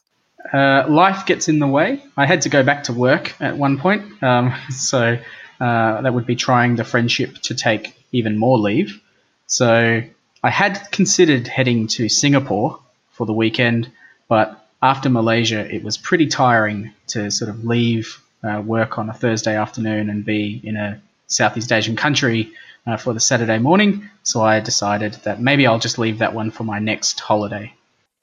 Uh, 0.51 0.85
life 0.87 1.25
gets 1.25 1.47
in 1.47 1.59
the 1.59 1.67
way. 1.67 2.01
I 2.15 2.25
had 2.25 2.41
to 2.41 2.49
go 2.49 2.63
back 2.63 2.83
to 2.83 2.93
work 2.93 3.33
at 3.41 3.57
one 3.57 3.77
point, 3.77 4.21
um, 4.23 4.53
so 4.69 5.17
uh, 5.59 6.01
that 6.01 6.13
would 6.13 6.25
be 6.25 6.35
trying 6.35 6.75
the 6.75 6.83
friendship 6.83 7.35
to 7.43 7.55
take 7.55 7.93
even 8.11 8.37
more 8.37 8.57
leave. 8.57 9.01
So 9.47 10.01
I 10.43 10.49
had 10.49 10.91
considered 10.91 11.47
heading 11.47 11.87
to 11.87 12.09
Singapore 12.09 12.79
for 13.11 13.25
the 13.25 13.33
weekend, 13.33 13.91
but 14.27 14.65
after 14.81 15.09
Malaysia, 15.09 15.61
it 15.73 15.83
was 15.83 15.97
pretty 15.97 16.27
tiring 16.27 16.93
to 17.07 17.31
sort 17.31 17.49
of 17.49 17.65
leave 17.65 18.21
uh, 18.43 18.61
work 18.61 18.99
on 18.99 19.09
a 19.09 19.13
Thursday 19.13 19.55
afternoon 19.57 20.09
and 20.09 20.23
be 20.23 20.61
in 20.63 20.75
a 20.75 21.01
Southeast 21.27 21.71
Asian 21.71 21.95
country 21.95 22.51
uh, 22.85 22.97
for 22.97 23.13
the 23.13 23.19
Saturday 23.19 23.57
morning. 23.57 24.09
So 24.23 24.41
I 24.41 24.59
decided 24.59 25.13
that 25.23 25.41
maybe 25.41 25.65
I'll 25.65 25.79
just 25.79 25.97
leave 25.97 26.19
that 26.19 26.33
one 26.33 26.51
for 26.51 26.63
my 26.63 26.79
next 26.79 27.19
holiday. 27.19 27.73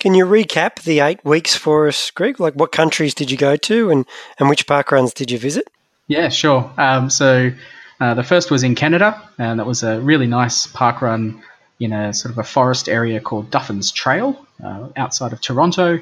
Can 0.02 0.16
you 0.16 0.26
recap 0.26 0.82
the 0.82 0.98
eight 0.98 1.24
weeks 1.24 1.54
for 1.54 1.86
us, 1.86 2.10
Greg? 2.10 2.40
Like 2.40 2.54
what 2.54 2.72
countries 2.72 3.14
did 3.14 3.30
you 3.30 3.36
go 3.36 3.54
to 3.54 3.88
and, 3.92 4.04
and 4.36 4.48
which 4.48 4.66
park 4.66 4.90
runs 4.90 5.14
did 5.14 5.30
you 5.30 5.38
visit? 5.38 5.68
Yeah, 6.08 6.28
sure. 6.28 6.68
Um, 6.76 7.08
so 7.08 7.52
uh, 8.00 8.14
the 8.14 8.24
first 8.24 8.50
was 8.50 8.64
in 8.64 8.74
Canada, 8.74 9.22
and 9.38 9.60
that 9.60 9.64
was 9.64 9.84
a 9.84 10.00
really 10.00 10.26
nice 10.26 10.66
park 10.66 11.02
run 11.02 11.40
in 11.78 11.92
a 11.92 12.12
sort 12.12 12.32
of 12.32 12.38
a 12.38 12.42
forest 12.42 12.88
area 12.88 13.20
called 13.20 13.52
Duffin's 13.52 13.92
Trail 13.92 14.44
uh, 14.60 14.88
outside 14.96 15.32
of 15.32 15.40
Toronto. 15.40 16.00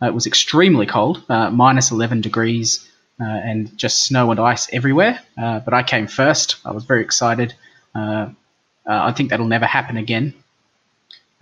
Uh, 0.00 0.06
it 0.06 0.14
was 0.14 0.28
extremely 0.28 0.86
cold, 0.86 1.20
uh, 1.28 1.50
minus 1.50 1.90
11 1.90 2.20
degrees, 2.20 2.88
uh, 3.20 3.24
and 3.24 3.76
just 3.76 4.04
snow 4.04 4.30
and 4.30 4.38
ice 4.38 4.72
everywhere. 4.72 5.18
Uh, 5.36 5.58
but 5.58 5.74
I 5.74 5.82
came 5.82 6.06
first. 6.06 6.54
I 6.64 6.70
was 6.70 6.84
very 6.84 7.02
excited. 7.02 7.54
I 7.96 9.12
think 9.12 9.30
that'll 9.30 9.48
never 9.48 9.66
happen 9.66 9.96
again. 9.96 10.34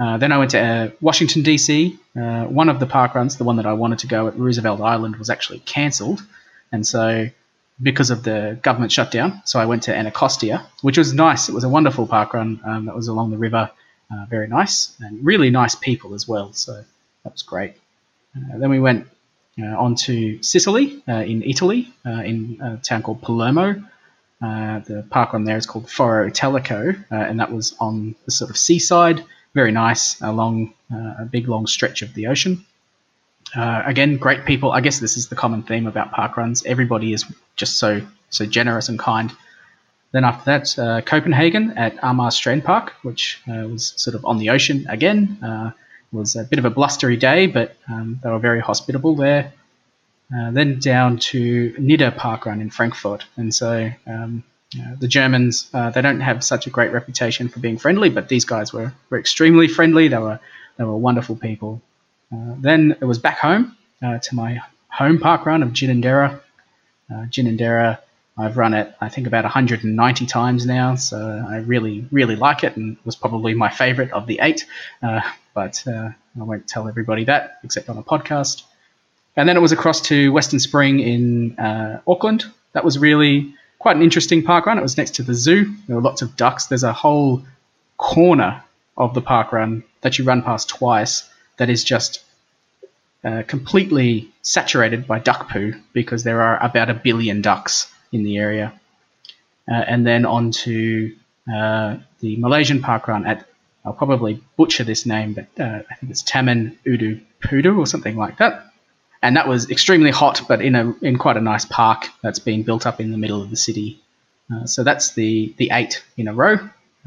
Uh, 0.01 0.17
then 0.17 0.31
I 0.31 0.39
went 0.39 0.53
to 0.53 0.61
uh, 0.61 0.91
Washington 1.01 1.43
D.C. 1.43 1.99
Uh, 2.17 2.45
one 2.45 2.69
of 2.69 2.79
the 2.79 2.87
park 2.87 3.15
runs, 3.15 3.37
the 3.37 3.45
one 3.45 3.57
that 3.57 3.67
I 3.67 3.73
wanted 3.73 4.01
to 4.01 4.07
go 4.07 4.29
at 4.29 4.39
Roosevelt 4.39 4.81
Island, 4.81 5.17
was 5.17 5.29
actually 5.29 5.59
cancelled, 5.61 6.23
and 6.71 6.87
so 6.87 7.29
because 7.83 8.11
of 8.11 8.23
the 8.23 8.59
government 8.63 8.93
shutdown, 8.93 9.43
so 9.45 9.59
I 9.59 9.67
went 9.67 9.85
to 9.85 9.97
Anacostia, 9.97 10.67
which 10.83 10.99
was 10.99 11.13
nice. 11.13 11.49
It 11.49 11.55
was 11.55 11.65
a 11.65 11.69
wonderful 11.69 12.07
park 12.07 12.35
run 12.35 12.61
um, 12.65 12.87
that 12.87 12.95
was 12.95 13.09
along 13.09 13.31
the 13.31 13.39
river, 13.39 13.71
uh, 14.13 14.27
very 14.29 14.49
nice 14.49 14.97
and 15.01 15.25
really 15.25 15.51
nice 15.51 15.75
people 15.75 16.15
as 16.15 16.27
well. 16.27 16.53
So 16.53 16.85
that 17.23 17.33
was 17.33 17.43
great. 17.43 17.75
Uh, 18.37 18.59
then 18.59 18.71
we 18.71 18.81
went 18.81 19.07
on 19.61 19.97
to 19.97 20.41
Sicily 20.43 21.03
in 21.09 21.43
Italy, 21.43 21.93
in 22.05 22.59
a 22.61 22.77
town 22.77 23.03
called 23.03 23.23
Palermo. 23.23 23.83
the 24.41 25.05
park 25.11 25.33
run 25.33 25.45
there 25.45 25.57
is 25.57 25.67
called 25.67 25.91
Foro 25.91 26.27
Italico, 26.27 26.95
and 27.11 27.41
that 27.41 27.53
was 27.53 27.75
on 27.81 28.15
the 28.25 28.31
sort 28.31 28.51
of 28.51 28.57
seaside 28.57 29.25
very 29.55 29.73
nice 29.73 30.21
along 30.21 30.75
uh, 30.93 31.15
a 31.21 31.25
big 31.25 31.49
long 31.49 31.67
stretch 31.67 32.03
of 32.03 32.15
the 32.15 32.27
ocean. 32.27 32.65
Uh, 33.55 33.83
again, 33.85 34.19
great 34.19 34.45
people. 34.45 34.73
I 34.73 34.81
guess 34.81 34.99
this 34.99 35.17
is 35.17 35.29
the 35.29 35.35
common 35.35 35.63
theme 35.63 35.87
about 35.87 36.13
park 36.13 36.37
runs. 36.37 36.65
Everybody 36.65 37.13
is 37.13 37.25
just 37.57 37.79
so 37.79 38.03
so 38.31 38.45
generous 38.45 38.89
and 38.89 38.99
kind. 38.99 39.33
Then 40.13 40.25
after 40.25 40.45
that, 40.47 40.79
uh, 40.79 41.01
Copenhagen 41.03 41.77
at 41.77 41.97
Amager 41.99 42.33
Strand 42.33 42.65
Park, 42.65 42.95
which 43.03 43.41
uh, 43.49 43.67
was 43.69 43.95
sort 43.97 44.15
of 44.15 44.25
on 44.25 44.39
the 44.39 44.51
ocean 44.51 44.87
again. 44.89 45.39
Uh, 45.43 45.71
was 46.13 46.37
a 46.37 46.45
bit 46.45 46.59
of 46.59 46.65
a 46.65 46.71
blustery 46.71 47.17
day, 47.17 47.47
but 47.47 47.77
um, 47.89 48.19
they 48.23 48.31
were 48.31 48.39
very 48.39 48.61
hospitable 48.61 49.15
there. 49.15 49.53
Uh, 50.35 50.51
then 50.51 50.79
down 50.79 51.19
to 51.19 51.73
Nidda 51.79 52.17
Park 52.17 52.47
Run 52.47 52.61
in 52.61 52.71
Frankfurt, 52.71 53.25
and 53.37 53.55
so 53.55 53.91
um, 54.07 54.45
the 54.73 55.09
Germans, 55.09 55.71
uh, 55.73 55.91
they 55.91 56.03
don't 56.03 56.21
have 56.21 56.45
such 56.45 56.67
a 56.67 56.71
great 56.71 56.93
reputation 56.93 57.49
for 57.49 57.61
being 57.61 57.79
friendly, 57.79 58.11
but 58.11 58.29
these 58.29 58.45
guys 58.45 58.73
were, 58.73 58.93
were 59.09 59.19
extremely 59.19 59.69
friendly. 59.69 60.09
They 60.09 60.19
were 60.19 60.41
they 60.77 60.85
were 60.85 60.97
wonderful 60.97 61.37
people. 61.37 61.83
Uh, 62.33 62.55
then 62.59 62.97
it 63.01 63.05
was 63.05 63.19
back 63.19 63.39
home 63.39 63.77
uh, 64.03 64.19
to 64.19 64.35
my 64.35 64.61
home 64.89 65.19
park 65.19 65.47
run 65.47 65.63
of 65.63 65.71
Ginninderra. 65.71 66.41
Uh, 67.11 67.15
Ginninderra, 67.31 67.99
I've 68.37 68.57
run 68.57 68.75
it 68.75 68.95
I 69.01 69.09
think 69.09 69.27
about 69.27 69.45
190 69.45 70.27
times 70.27 70.67
now, 70.67 70.95
so 70.97 71.45
I 71.49 71.59
really 71.59 72.07
really 72.11 72.37
like 72.37 72.63
it, 72.63 72.77
and 72.77 72.99
was 73.05 73.17
probably 73.17 73.55
my 73.55 73.71
favourite 73.71 74.13
of 74.13 74.27
the 74.27 74.39
eight. 74.43 74.67
Uh, 75.03 75.23
but 75.55 75.83
uh, 75.89 76.11
I 76.39 76.43
won't 76.43 76.69
tell 76.69 76.89
everybody 76.89 77.25
that 77.25 77.59
except 77.65 77.89
on 77.89 77.97
a 77.97 78.03
podcast. 78.03 78.65
And 79.35 79.49
then 79.49 79.57
it 79.57 79.61
was 79.61 79.73
across 79.73 80.03
to 80.03 80.33
Western 80.33 80.59
Spring 80.59 81.01
in 81.01 81.57
Auckland. 82.07 82.45
That 82.73 82.85
was 82.85 82.99
really 82.99 83.55
quite 83.79 83.97
an 83.97 84.03
interesting 84.03 84.43
park 84.43 84.67
run. 84.67 84.79
It 84.79 84.83
was 84.83 84.97
next 84.97 85.15
to 85.17 85.23
the 85.23 85.35
zoo. 85.35 85.75
There 85.87 85.97
were 85.97 86.03
lots 86.03 86.23
of 86.23 86.37
ducks. 86.37 86.67
There's 86.67 86.85
a 86.85 86.93
whole 86.93 87.43
corner 87.97 88.63
of 88.97 89.15
the 89.15 89.21
park 89.21 89.53
run 89.53 89.85
that 90.01 90.19
you 90.19 90.25
run 90.25 90.43
past 90.43 90.69
twice 90.69 91.29
that 91.57 91.71
is 91.71 91.85
just 91.85 92.23
uh, 93.25 93.43
completely 93.47 94.29
saturated 94.43 95.07
by 95.07 95.19
duck 95.19 95.49
poo 95.49 95.75
because 95.93 96.25
there 96.25 96.43
are 96.43 96.63
about 96.63 96.91
a 96.91 96.95
billion 96.95 97.43
ducks 97.43 97.93
in 98.13 98.25
the 98.25 98.39
area. 98.39 98.73
Uh, 99.71 99.75
and 99.75 100.07
then 100.07 100.25
on 100.25 100.51
to 100.51 101.15
uh, 101.53 101.97
the 102.21 102.37
Malaysian 102.37 102.81
park 102.81 103.07
run 103.07 103.27
at, 103.27 103.47
I'll 103.85 103.93
probably 103.93 104.41
butcher 104.57 104.85
this 104.85 105.07
name, 105.07 105.35
but 105.35 105.47
uh, 105.63 105.83
I 105.91 105.95
think 105.95 106.11
it's 106.11 106.23
Taman 106.23 106.79
Udu 106.87 107.21
Pudu 107.41 107.79
or 107.79 107.87
something 107.87 108.17
like 108.17 108.39
that 108.39 108.69
and 109.23 109.37
that 109.37 109.49
was 109.49 109.71
extremely 109.71 110.11
hot, 110.11 110.43
but 110.49 110.63
in 110.63 110.75
a 110.75 110.95
in 111.03 111.19
quite 111.19 111.37
a 111.37 111.41
nice 111.41 111.65
park 111.65 112.09
that's 112.23 112.39
been 112.39 112.63
built 112.63 112.87
up 112.87 113.01
in 113.01 113.11
the 113.11 113.19
middle 113.19 113.43
of 113.43 113.51
the 113.51 113.57
city. 113.57 114.01
Uh, 114.53 114.67
so 114.67 114.85
that's 114.85 115.13
the 115.13 115.55
the 115.59 115.71
eight 115.73 116.03
in 116.17 116.29
a 116.29 116.35
row, 116.35 116.59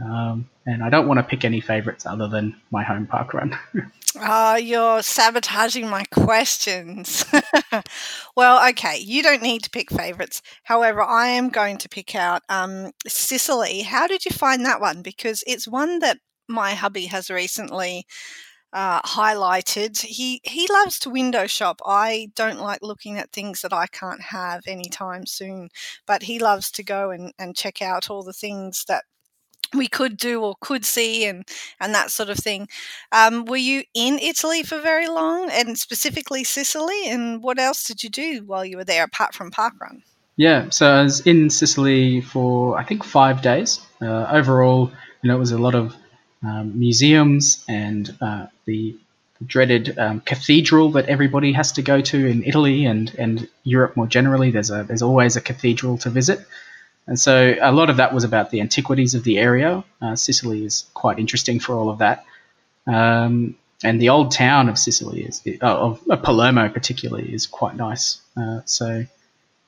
um, 0.04 0.50
and 0.66 0.84
I 0.84 0.90
don't 0.90 1.08
want 1.08 1.20
to 1.20 1.24
pick 1.24 1.46
any 1.46 1.62
favourites 1.62 2.06
other 2.06 2.28
than 2.28 2.56
my 2.70 2.84
home 2.84 3.08
park 3.08 3.34
run. 3.34 3.58
oh, 4.20 4.56
you're 4.58 5.02
sabotaging 5.02 5.90
my 5.90 6.04
questions. 6.12 7.26
well, 8.36 8.70
okay, 8.70 8.98
you 9.00 9.24
don't 9.24 9.42
need 9.42 9.64
to 9.64 9.70
pick 9.70 9.90
favourites. 9.90 10.42
However, 10.64 11.02
I 11.02 11.28
am 11.28 11.50
going 11.50 11.78
to 11.80 11.90
pick 11.90 12.14
out 12.14 12.44
um, 12.50 12.92
Sicily. 13.08 13.82
How 13.82 14.06
did 14.06 14.26
you 14.26 14.32
find 14.32 14.66
that 14.66 14.82
one? 14.82 15.02
Because 15.02 15.44
it's 15.48 15.68
one 15.68 16.00
that 16.00 16.20
my 16.48 16.74
hubby 16.74 17.06
has 17.06 17.30
recently 17.30 18.06
uh, 18.74 19.02
highlighted. 19.02 20.02
He 20.02 20.42
he 20.44 20.68
loves 20.72 21.00
to 21.00 21.10
window 21.10 21.48
shop. 21.48 21.82
I 21.86 22.32
don't 22.36 22.60
like 22.60 22.82
looking 22.82 23.18
at 23.18 23.32
things 23.32 23.62
that 23.62 23.74
I 23.74 23.88
can't 23.88 24.22
have 24.22 24.64
anytime 24.68 25.26
soon, 25.26 25.70
but 26.06 26.24
he 26.24 26.40
loves 26.40 26.72
to 26.72 26.84
go 26.84 27.12
and, 27.12 27.34
and 27.38 27.56
check 27.56 27.82
out 27.82 28.10
all 28.10 28.24
the 28.24 28.34
things 28.34 28.86
that 28.88 29.04
we 29.74 29.88
could 29.88 30.18
do 30.18 30.42
or 30.42 30.56
could 30.60 30.86
see 30.86 31.26
and 31.26 31.48
and 31.80 31.94
that 31.94 32.12
sort 32.12 32.30
of 32.30 32.38
thing. 32.38 32.68
Um, 33.12 33.46
were 33.46 33.58
you 33.58 33.84
in 33.94 34.20
Italy 34.20 34.64
for 34.64 34.80
very 34.80 35.08
long, 35.08 35.50
and 35.52 35.78
specifically 35.78 36.44
Sicily? 36.44 37.08
And 37.08 37.44
what 37.44 37.60
else 37.60 37.84
did 37.84 38.04
you 38.04 38.10
do 38.10 38.44
while 38.46 38.66
you 38.66 38.78
were 38.78 38.84
there 38.84 39.04
apart 39.04 39.34
from 39.34 39.52
parkrun? 39.52 40.04
Yeah, 40.38 40.70
so 40.70 40.88
I 40.88 41.04
was 41.04 41.20
in 41.28 41.50
Sicily 41.50 42.22
for 42.22 42.78
I 42.78 42.84
think 42.84 43.04
five 43.04 43.42
days. 43.42 43.80
Uh, 44.02 44.28
overall, 44.32 44.92
you 45.22 45.28
know, 45.28 45.36
it 45.36 45.40
was 45.40 45.52
a 45.52 45.58
lot 45.58 45.76
of 45.76 45.96
um, 46.44 46.80
museums 46.80 47.64
and 47.68 48.16
uh, 48.22 48.48
the, 48.66 48.96
dreaded 49.46 49.98
um, 49.98 50.20
cathedral 50.22 50.92
that 50.92 51.08
everybody 51.08 51.54
has 51.54 51.74
to 51.74 51.82
go 51.82 52.02
to 52.02 52.26
in 52.26 52.44
Italy 52.44 52.86
and, 52.86 53.14
and 53.18 53.48
Europe 53.64 53.98
more 53.98 54.08
generally. 54.08 54.52
There's 54.52 54.70
a 54.70 54.84
there's 54.84 55.02
always 55.02 55.36
a 55.36 55.42
cathedral 55.42 55.98
to 56.00 56.10
visit, 56.10 56.46
and 57.08 57.20
so 57.20 57.56
a 57.60 57.72
lot 57.72 57.90
of 57.90 57.98
that 57.98 58.14
was 58.14 58.24
about 58.24 58.52
the 58.52 58.62
antiquities 58.62 59.16
of 59.16 59.24
the 59.24 59.40
area. 59.40 59.84
Uh, 60.02 60.16
Sicily 60.16 60.64
is 60.66 60.86
quite 60.94 61.20
interesting 61.20 61.60
for 61.60 61.76
all 61.76 61.90
of 61.90 62.00
that. 62.00 62.26
Um, 62.88 63.56
and 63.84 64.00
the 64.00 64.10
old 64.10 64.32
town 64.32 64.70
of 64.70 64.78
Sicily 64.78 65.24
is 65.24 65.42
of, 65.62 66.02
of 66.08 66.22
Palermo 66.22 66.70
particularly 66.70 67.34
is 67.34 67.48
quite 67.48 67.76
nice. 67.76 68.22
Uh, 68.38 68.62
so, 68.66 69.06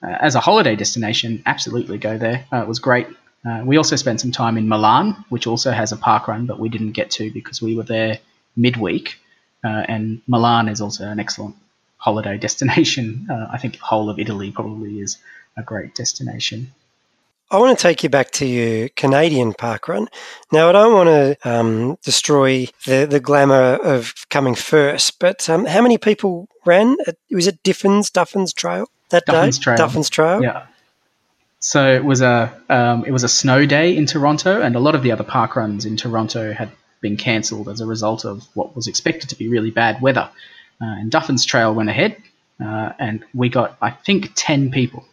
uh, 0.04 0.08
as 0.08 0.36
a 0.36 0.40
holiday 0.40 0.76
destination, 0.76 1.42
absolutely 1.48 1.98
go 1.98 2.18
there. 2.18 2.46
Uh, 2.54 2.58
it 2.58 2.68
was 2.68 2.80
great 2.80 3.08
uh, 3.46 3.62
we 3.66 3.78
also 3.78 3.96
spent 3.96 4.22
some 4.22 4.32
time 4.32 4.58
in 4.58 4.68
Milan, 4.68 5.26
which 5.30 5.48
also 5.48 5.72
has 5.72 5.92
a 5.92 5.98
park 5.98 6.28
run, 6.28 6.46
but 6.46 6.60
we 6.60 6.70
didn't 6.70 6.92
get 6.92 7.12
to 7.12 7.32
because 7.32 7.62
we 7.62 7.76
were 7.76 7.84
there 7.84 8.20
midweek. 8.56 9.20
Uh, 9.64 9.84
and 9.88 10.22
Milan 10.28 10.70
is 10.70 10.82
also 10.82 11.06
an 11.08 11.20
excellent 11.20 11.56
holiday 11.98 12.38
destination. 12.48 13.28
Uh, 13.30 13.48
I 13.52 13.58
think 13.58 13.78
the 13.78 13.84
whole 13.84 14.10
of 14.10 14.20
Italy 14.20 14.52
probably 14.52 15.00
is 15.00 15.18
a 15.58 15.64
great 15.64 15.96
destination. 15.96 16.72
I 17.52 17.60
want 17.60 17.78
to 17.78 17.82
take 17.82 18.02
you 18.02 18.10
back 18.10 18.32
to 18.32 18.48
your 18.48 18.90
Canadian 18.90 19.54
park 19.54 19.88
run. 19.88 20.08
Now, 20.52 20.70
I 20.70 20.72
don't 20.72 20.94
want 20.94 21.10
to 21.10 21.38
um, 21.48 21.98
destroy 22.04 22.68
the, 22.86 23.06
the 23.06 23.20
glamour 23.20 23.76
of 23.76 24.14
coming 24.30 24.56
first, 24.56 25.20
but 25.20 25.48
um, 25.50 25.66
how 25.66 25.82
many 25.82 26.00
people 26.00 26.48
ran? 26.66 26.96
At, 27.06 27.18
was 27.30 27.46
it 27.46 27.62
Diffins, 27.62 28.10
Duffins 28.10 28.56
Trail 28.56 28.88
that 29.10 29.28
Duffins 29.28 29.60
day? 29.60 29.64
Trail. 29.64 29.78
Duffins 29.78 30.10
Trail. 30.10 30.42
Yeah. 30.42 30.66
So 31.66 31.94
it 31.94 32.04
was 32.04 32.22
a 32.22 32.54
um, 32.68 33.06
it 33.06 33.12
was 33.12 33.24
a 33.24 33.30
snow 33.30 33.66
day 33.66 33.96
in 33.96 34.06
Toronto, 34.06 34.62
and 34.62 34.76
a 34.76 34.80
lot 34.80 34.96
of 34.96 35.02
the 35.02 35.14
other 35.14 35.24
park 35.24 35.56
runs 35.56 35.86
in 35.86 35.96
Toronto 35.96 36.52
had 36.52 36.70
been 37.00 37.16
cancelled 37.16 37.70
as 37.70 37.80
a 37.80 37.86
result 37.86 38.26
of 38.26 38.46
what 38.54 38.76
was 38.76 38.88
expected 38.88 39.30
to 39.30 39.38
be 39.38 39.48
really 39.48 39.72
bad 39.72 40.02
weather. 40.02 40.30
Uh, 40.82 41.00
and 41.00 41.10
Duffin's 41.10 41.46
Trail 41.46 41.74
went 41.74 41.90
ahead, 41.90 42.18
uh, 42.62 42.92
and 43.00 43.24
we 43.34 43.48
got 43.48 43.78
I 43.82 43.92
think 43.92 44.32
ten 44.36 44.72
people. 44.72 45.06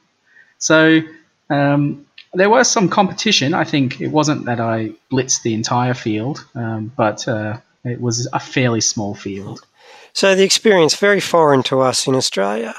So 0.58 1.02
um, 1.50 2.08
there 2.34 2.50
was 2.50 2.68
some 2.68 2.88
competition. 2.88 3.54
I 3.54 3.62
think 3.62 4.00
it 4.00 4.08
wasn't 4.08 4.46
that 4.46 4.58
I 4.58 4.94
blitzed 5.08 5.42
the 5.42 5.54
entire 5.54 5.94
field, 5.94 6.44
um, 6.56 6.90
but 6.96 7.28
uh, 7.28 7.58
it 7.84 8.00
was 8.00 8.28
a 8.32 8.40
fairly 8.40 8.80
small 8.80 9.14
field. 9.14 9.60
So 10.12 10.34
the 10.34 10.42
experience 10.42 10.96
very 10.96 11.20
foreign 11.20 11.62
to 11.64 11.78
us 11.80 12.08
in 12.08 12.16
Australia 12.16 12.74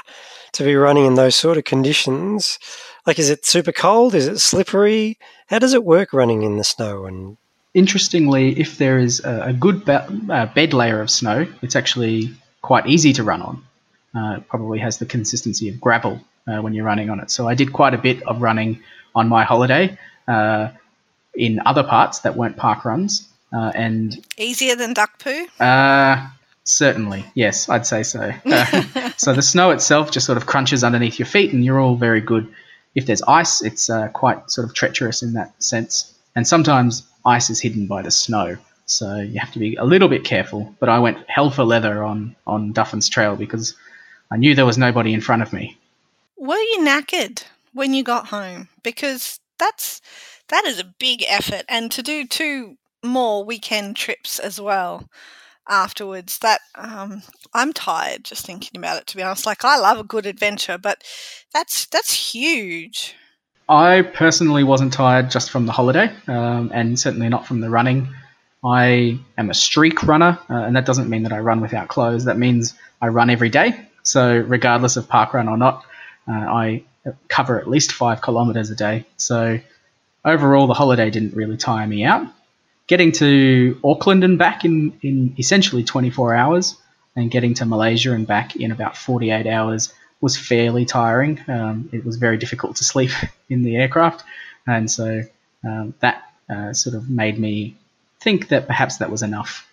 to 0.52 0.62
be 0.62 0.76
running 0.76 1.06
in 1.06 1.14
those 1.14 1.36
sort 1.36 1.56
of 1.56 1.64
conditions. 1.64 2.58
Like, 3.06 3.18
is 3.18 3.30
it 3.30 3.44
super 3.44 3.72
cold? 3.72 4.14
Is 4.14 4.28
it 4.28 4.38
slippery? 4.38 5.18
How 5.48 5.58
does 5.58 5.74
it 5.74 5.84
work 5.84 6.12
running 6.12 6.42
in 6.42 6.56
the 6.56 6.64
snow? 6.64 7.06
And 7.06 7.36
interestingly, 7.74 8.58
if 8.58 8.78
there 8.78 8.98
is 8.98 9.24
a, 9.24 9.48
a 9.48 9.52
good 9.52 9.84
be- 9.84 9.92
uh, 9.92 10.46
bed 10.46 10.72
layer 10.72 11.00
of 11.00 11.10
snow, 11.10 11.46
it's 11.62 11.74
actually 11.74 12.32
quite 12.60 12.86
easy 12.86 13.12
to 13.14 13.24
run 13.24 13.42
on. 13.42 13.64
Uh, 14.14 14.36
it 14.36 14.48
probably 14.48 14.78
has 14.78 14.98
the 14.98 15.06
consistency 15.06 15.68
of 15.68 15.80
gravel 15.80 16.20
uh, 16.46 16.58
when 16.58 16.74
you're 16.74 16.84
running 16.84 17.10
on 17.10 17.18
it. 17.18 17.30
So 17.30 17.48
I 17.48 17.54
did 17.54 17.72
quite 17.72 17.94
a 17.94 17.98
bit 17.98 18.22
of 18.22 18.40
running 18.40 18.82
on 19.14 19.28
my 19.28 19.44
holiday 19.44 19.98
uh, 20.28 20.68
in 21.34 21.60
other 21.66 21.82
parts 21.82 22.20
that 22.20 22.36
weren't 22.36 22.56
park 22.56 22.84
runs. 22.84 23.28
Uh, 23.52 23.70
and 23.74 24.24
easier 24.38 24.76
than 24.76 24.94
duck 24.94 25.18
poo. 25.18 25.46
Uh, 25.60 26.28
certainly, 26.64 27.24
yes, 27.34 27.68
I'd 27.68 27.86
say 27.86 28.02
so. 28.02 28.32
so 29.16 29.34
the 29.34 29.42
snow 29.42 29.70
itself 29.70 30.10
just 30.10 30.24
sort 30.24 30.38
of 30.38 30.46
crunches 30.46 30.84
underneath 30.84 31.18
your 31.18 31.26
feet, 31.26 31.52
and 31.52 31.64
you're 31.64 31.80
all 31.80 31.96
very 31.96 32.20
good 32.20 32.52
if 32.94 33.06
there's 33.06 33.22
ice, 33.22 33.62
it's 33.62 33.88
uh, 33.88 34.08
quite 34.08 34.50
sort 34.50 34.68
of 34.68 34.74
treacherous 34.74 35.22
in 35.22 35.32
that 35.34 35.62
sense. 35.62 36.14
And 36.34 36.46
sometimes 36.46 37.04
ice 37.24 37.50
is 37.50 37.60
hidden 37.60 37.86
by 37.86 38.02
the 38.02 38.10
snow, 38.10 38.56
so 38.86 39.16
you 39.16 39.38
have 39.40 39.52
to 39.52 39.58
be 39.58 39.76
a 39.76 39.84
little 39.84 40.08
bit 40.08 40.24
careful. 40.24 40.74
But 40.78 40.88
I 40.88 40.98
went 40.98 41.28
hell 41.28 41.50
for 41.50 41.64
leather 41.64 42.02
on 42.02 42.36
on 42.46 42.72
Duffin's 42.72 43.08
Trail 43.08 43.36
because 43.36 43.74
I 44.30 44.36
knew 44.36 44.54
there 44.54 44.66
was 44.66 44.78
nobody 44.78 45.12
in 45.12 45.20
front 45.20 45.42
of 45.42 45.52
me. 45.52 45.76
Were 46.36 46.56
you 46.56 46.78
knackered 46.80 47.44
when 47.72 47.94
you 47.94 48.02
got 48.02 48.28
home? 48.28 48.68
Because 48.82 49.40
that's 49.58 50.00
that 50.48 50.64
is 50.64 50.78
a 50.78 50.94
big 50.98 51.24
effort, 51.28 51.64
and 51.68 51.90
to 51.92 52.02
do 52.02 52.26
two 52.26 52.76
more 53.04 53.44
weekend 53.44 53.96
trips 53.96 54.38
as 54.38 54.60
well 54.60 55.08
afterwards. 55.68 56.38
That 56.38 56.60
um, 56.74 57.22
I'm 57.54 57.72
tired 57.72 58.24
just 58.24 58.46
thinking 58.46 58.78
about 58.78 58.98
it. 58.98 59.06
To 59.08 59.16
be 59.16 59.22
honest, 59.22 59.46
like 59.46 59.64
I 59.64 59.78
love 59.78 59.98
a 59.98 60.04
good 60.04 60.26
adventure, 60.26 60.78
but 60.78 61.02
that's 61.52 61.86
that's 61.86 62.32
huge. 62.32 63.14
I 63.68 64.02
personally 64.02 64.64
wasn't 64.64 64.92
tired 64.92 65.30
just 65.30 65.50
from 65.50 65.66
the 65.66 65.72
holiday, 65.72 66.12
um, 66.26 66.70
and 66.74 66.98
certainly 66.98 67.28
not 67.28 67.46
from 67.46 67.60
the 67.60 67.70
running. 67.70 68.08
I 68.64 69.18
am 69.38 69.50
a 69.50 69.54
streak 69.54 70.02
runner, 70.02 70.38
uh, 70.48 70.54
and 70.54 70.76
that 70.76 70.86
doesn't 70.86 71.08
mean 71.08 71.24
that 71.24 71.32
I 71.32 71.38
run 71.38 71.60
without 71.60 71.88
clothes. 71.88 72.26
That 72.26 72.38
means 72.38 72.74
I 73.00 73.08
run 73.08 73.30
every 73.30 73.48
day. 73.48 73.80
So 74.02 74.38
regardless 74.38 74.96
of 74.96 75.08
park 75.08 75.34
run 75.34 75.48
or 75.48 75.56
not, 75.56 75.84
uh, 76.28 76.32
I 76.32 76.84
cover 77.28 77.58
at 77.60 77.68
least 77.68 77.92
five 77.92 78.20
kilometers 78.20 78.70
a 78.70 78.76
day. 78.76 79.04
So 79.16 79.58
overall, 80.24 80.66
the 80.66 80.74
holiday 80.74 81.10
didn't 81.10 81.34
really 81.34 81.56
tire 81.56 81.86
me 81.86 82.04
out. 82.04 82.26
Getting 82.86 83.12
to 83.12 83.80
Auckland 83.84 84.24
and 84.24 84.38
back 84.38 84.64
in, 84.64 84.98
in 85.02 85.34
essentially 85.38 85.84
24 85.84 86.34
hours, 86.34 86.76
and 87.16 87.30
getting 87.30 87.54
to 87.54 87.66
Malaysia 87.66 88.12
and 88.12 88.26
back 88.26 88.56
in 88.56 88.72
about 88.72 88.96
48 88.96 89.46
hours 89.46 89.92
was 90.20 90.36
fairly 90.36 90.84
tiring. 90.84 91.40
Um, 91.48 91.88
it 91.92 92.04
was 92.04 92.16
very 92.16 92.38
difficult 92.38 92.76
to 92.76 92.84
sleep 92.84 93.10
in 93.48 93.62
the 93.62 93.76
aircraft, 93.76 94.24
and 94.66 94.90
so 94.90 95.22
um, 95.64 95.94
that 96.00 96.22
uh, 96.48 96.72
sort 96.72 96.96
of 96.96 97.10
made 97.10 97.38
me 97.38 97.76
think 98.20 98.48
that 98.48 98.66
perhaps 98.66 98.98
that 98.98 99.10
was 99.10 99.22
enough. 99.22 99.68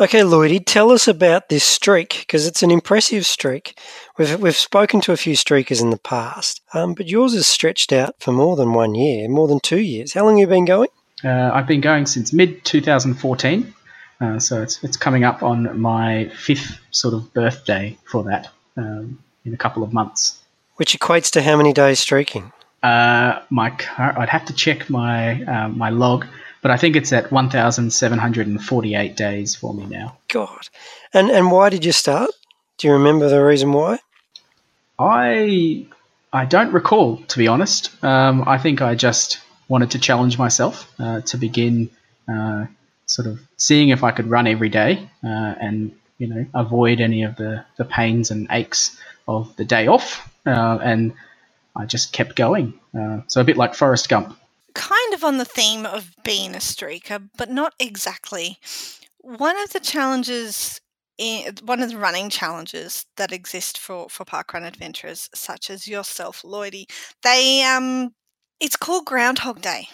Okay, 0.00 0.20
Lloydy, 0.20 0.62
tell 0.64 0.92
us 0.92 1.06
about 1.06 1.50
this 1.50 1.64
streak 1.64 2.20
because 2.20 2.46
it's 2.46 2.62
an 2.62 2.70
impressive 2.70 3.26
streak. 3.26 3.78
We've 4.16 4.40
we've 4.40 4.56
spoken 4.56 5.00
to 5.02 5.12
a 5.12 5.16
few 5.16 5.34
streakers 5.34 5.82
in 5.82 5.90
the 5.90 5.98
past, 5.98 6.62
um, 6.72 6.94
but 6.94 7.06
yours 7.06 7.34
is 7.34 7.46
stretched 7.46 7.92
out 7.92 8.14
for 8.18 8.32
more 8.32 8.56
than 8.56 8.72
one 8.72 8.94
year, 8.94 9.28
more 9.28 9.46
than 9.46 9.60
two 9.60 9.80
years. 9.80 10.14
How 10.14 10.24
long 10.24 10.38
have 10.38 10.48
you 10.48 10.54
been 10.54 10.64
going? 10.64 10.88
Uh, 11.24 11.50
I've 11.52 11.66
been 11.66 11.80
going 11.80 12.06
since 12.06 12.32
mid 12.32 12.64
2014, 12.64 13.74
uh, 14.20 14.38
so 14.38 14.62
it's 14.62 14.82
it's 14.82 14.96
coming 14.96 15.24
up 15.24 15.42
on 15.42 15.80
my 15.80 16.28
fifth 16.28 16.78
sort 16.90 17.14
of 17.14 17.32
birthday 17.34 17.96
for 18.04 18.24
that 18.24 18.48
um, 18.76 19.18
in 19.44 19.54
a 19.54 19.56
couple 19.56 19.82
of 19.82 19.92
months. 19.92 20.42
Which 20.76 20.98
equates 20.98 21.30
to 21.32 21.42
how 21.42 21.56
many 21.56 21.72
days 21.72 21.98
streaking? 21.98 22.52
Uh, 22.82 23.40
my 23.50 23.70
car, 23.70 24.18
I'd 24.18 24.30
have 24.30 24.46
to 24.46 24.54
check 24.54 24.88
my 24.88 25.42
uh, 25.44 25.68
my 25.68 25.90
log 25.90 26.26
but 26.62 26.70
I 26.70 26.76
think 26.76 26.96
it's 26.96 27.12
at 27.12 27.32
1,748 27.32 29.16
days 29.16 29.54
for 29.54 29.74
me 29.74 29.86
now. 29.86 30.18
God. 30.28 30.68
And 31.12 31.30
and 31.30 31.50
why 31.50 31.70
did 31.70 31.84
you 31.84 31.92
start? 31.92 32.30
Do 32.78 32.88
you 32.88 32.94
remember 32.94 33.28
the 33.28 33.42
reason 33.42 33.72
why? 33.72 33.98
I 34.98 35.86
I 36.32 36.44
don't 36.44 36.72
recall, 36.72 37.16
to 37.16 37.38
be 37.38 37.48
honest. 37.48 37.90
Um, 38.04 38.44
I 38.46 38.58
think 38.58 38.82
I 38.82 38.94
just 38.94 39.40
wanted 39.70 39.92
to 39.92 39.98
challenge 39.98 40.36
myself 40.36 40.92
uh, 40.98 41.22
to 41.22 41.38
begin 41.38 41.88
uh, 42.28 42.66
sort 43.06 43.26
of 43.26 43.40
seeing 43.56 43.88
if 43.88 44.04
I 44.04 44.10
could 44.10 44.26
run 44.26 44.46
every 44.46 44.68
day 44.68 45.08
uh, 45.24 45.54
and 45.60 45.92
you 46.18 46.26
know 46.26 46.44
avoid 46.52 47.00
any 47.00 47.22
of 47.22 47.36
the, 47.36 47.64
the 47.78 47.86
pains 47.86 48.30
and 48.30 48.46
aches 48.50 48.98
of 49.26 49.56
the 49.56 49.64
day 49.64 49.86
off. 49.86 50.28
Uh, 50.44 50.78
and 50.82 51.14
I 51.74 51.86
just 51.86 52.12
kept 52.12 52.36
going. 52.36 52.74
Uh, 52.94 53.20
so 53.28 53.40
a 53.40 53.44
bit 53.44 53.56
like 53.56 53.74
Forrest 53.74 54.08
Gump 54.08 54.36
kind 54.74 55.14
of 55.14 55.24
on 55.24 55.38
the 55.38 55.44
theme 55.44 55.86
of 55.86 56.14
being 56.24 56.54
a 56.54 56.58
streaker, 56.58 57.28
but 57.36 57.50
not 57.50 57.74
exactly. 57.78 58.58
One 59.18 59.58
of 59.58 59.72
the 59.72 59.80
challenges, 59.80 60.80
in, 61.18 61.54
one 61.64 61.82
of 61.82 61.90
the 61.90 61.98
running 61.98 62.30
challenges 62.30 63.06
that 63.16 63.32
exist 63.32 63.78
for 63.78 64.08
for 64.08 64.24
parkrun 64.24 64.66
adventurers, 64.66 65.28
such 65.34 65.70
as 65.70 65.86
yourself, 65.86 66.42
Lloydy, 66.42 66.86
they 67.22 67.62
um, 67.62 68.14
it's 68.60 68.76
called 68.76 69.06
Groundhog 69.06 69.62
Day, 69.62 69.88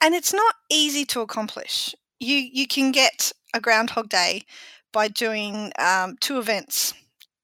and 0.00 0.14
it's 0.14 0.32
not 0.32 0.54
easy 0.70 1.04
to 1.06 1.20
accomplish. 1.20 1.94
You 2.18 2.36
you 2.36 2.66
can 2.66 2.92
get 2.92 3.32
a 3.54 3.60
Groundhog 3.60 4.08
Day 4.08 4.42
by 4.92 5.08
doing 5.08 5.72
um, 5.78 6.16
two 6.20 6.38
events 6.38 6.94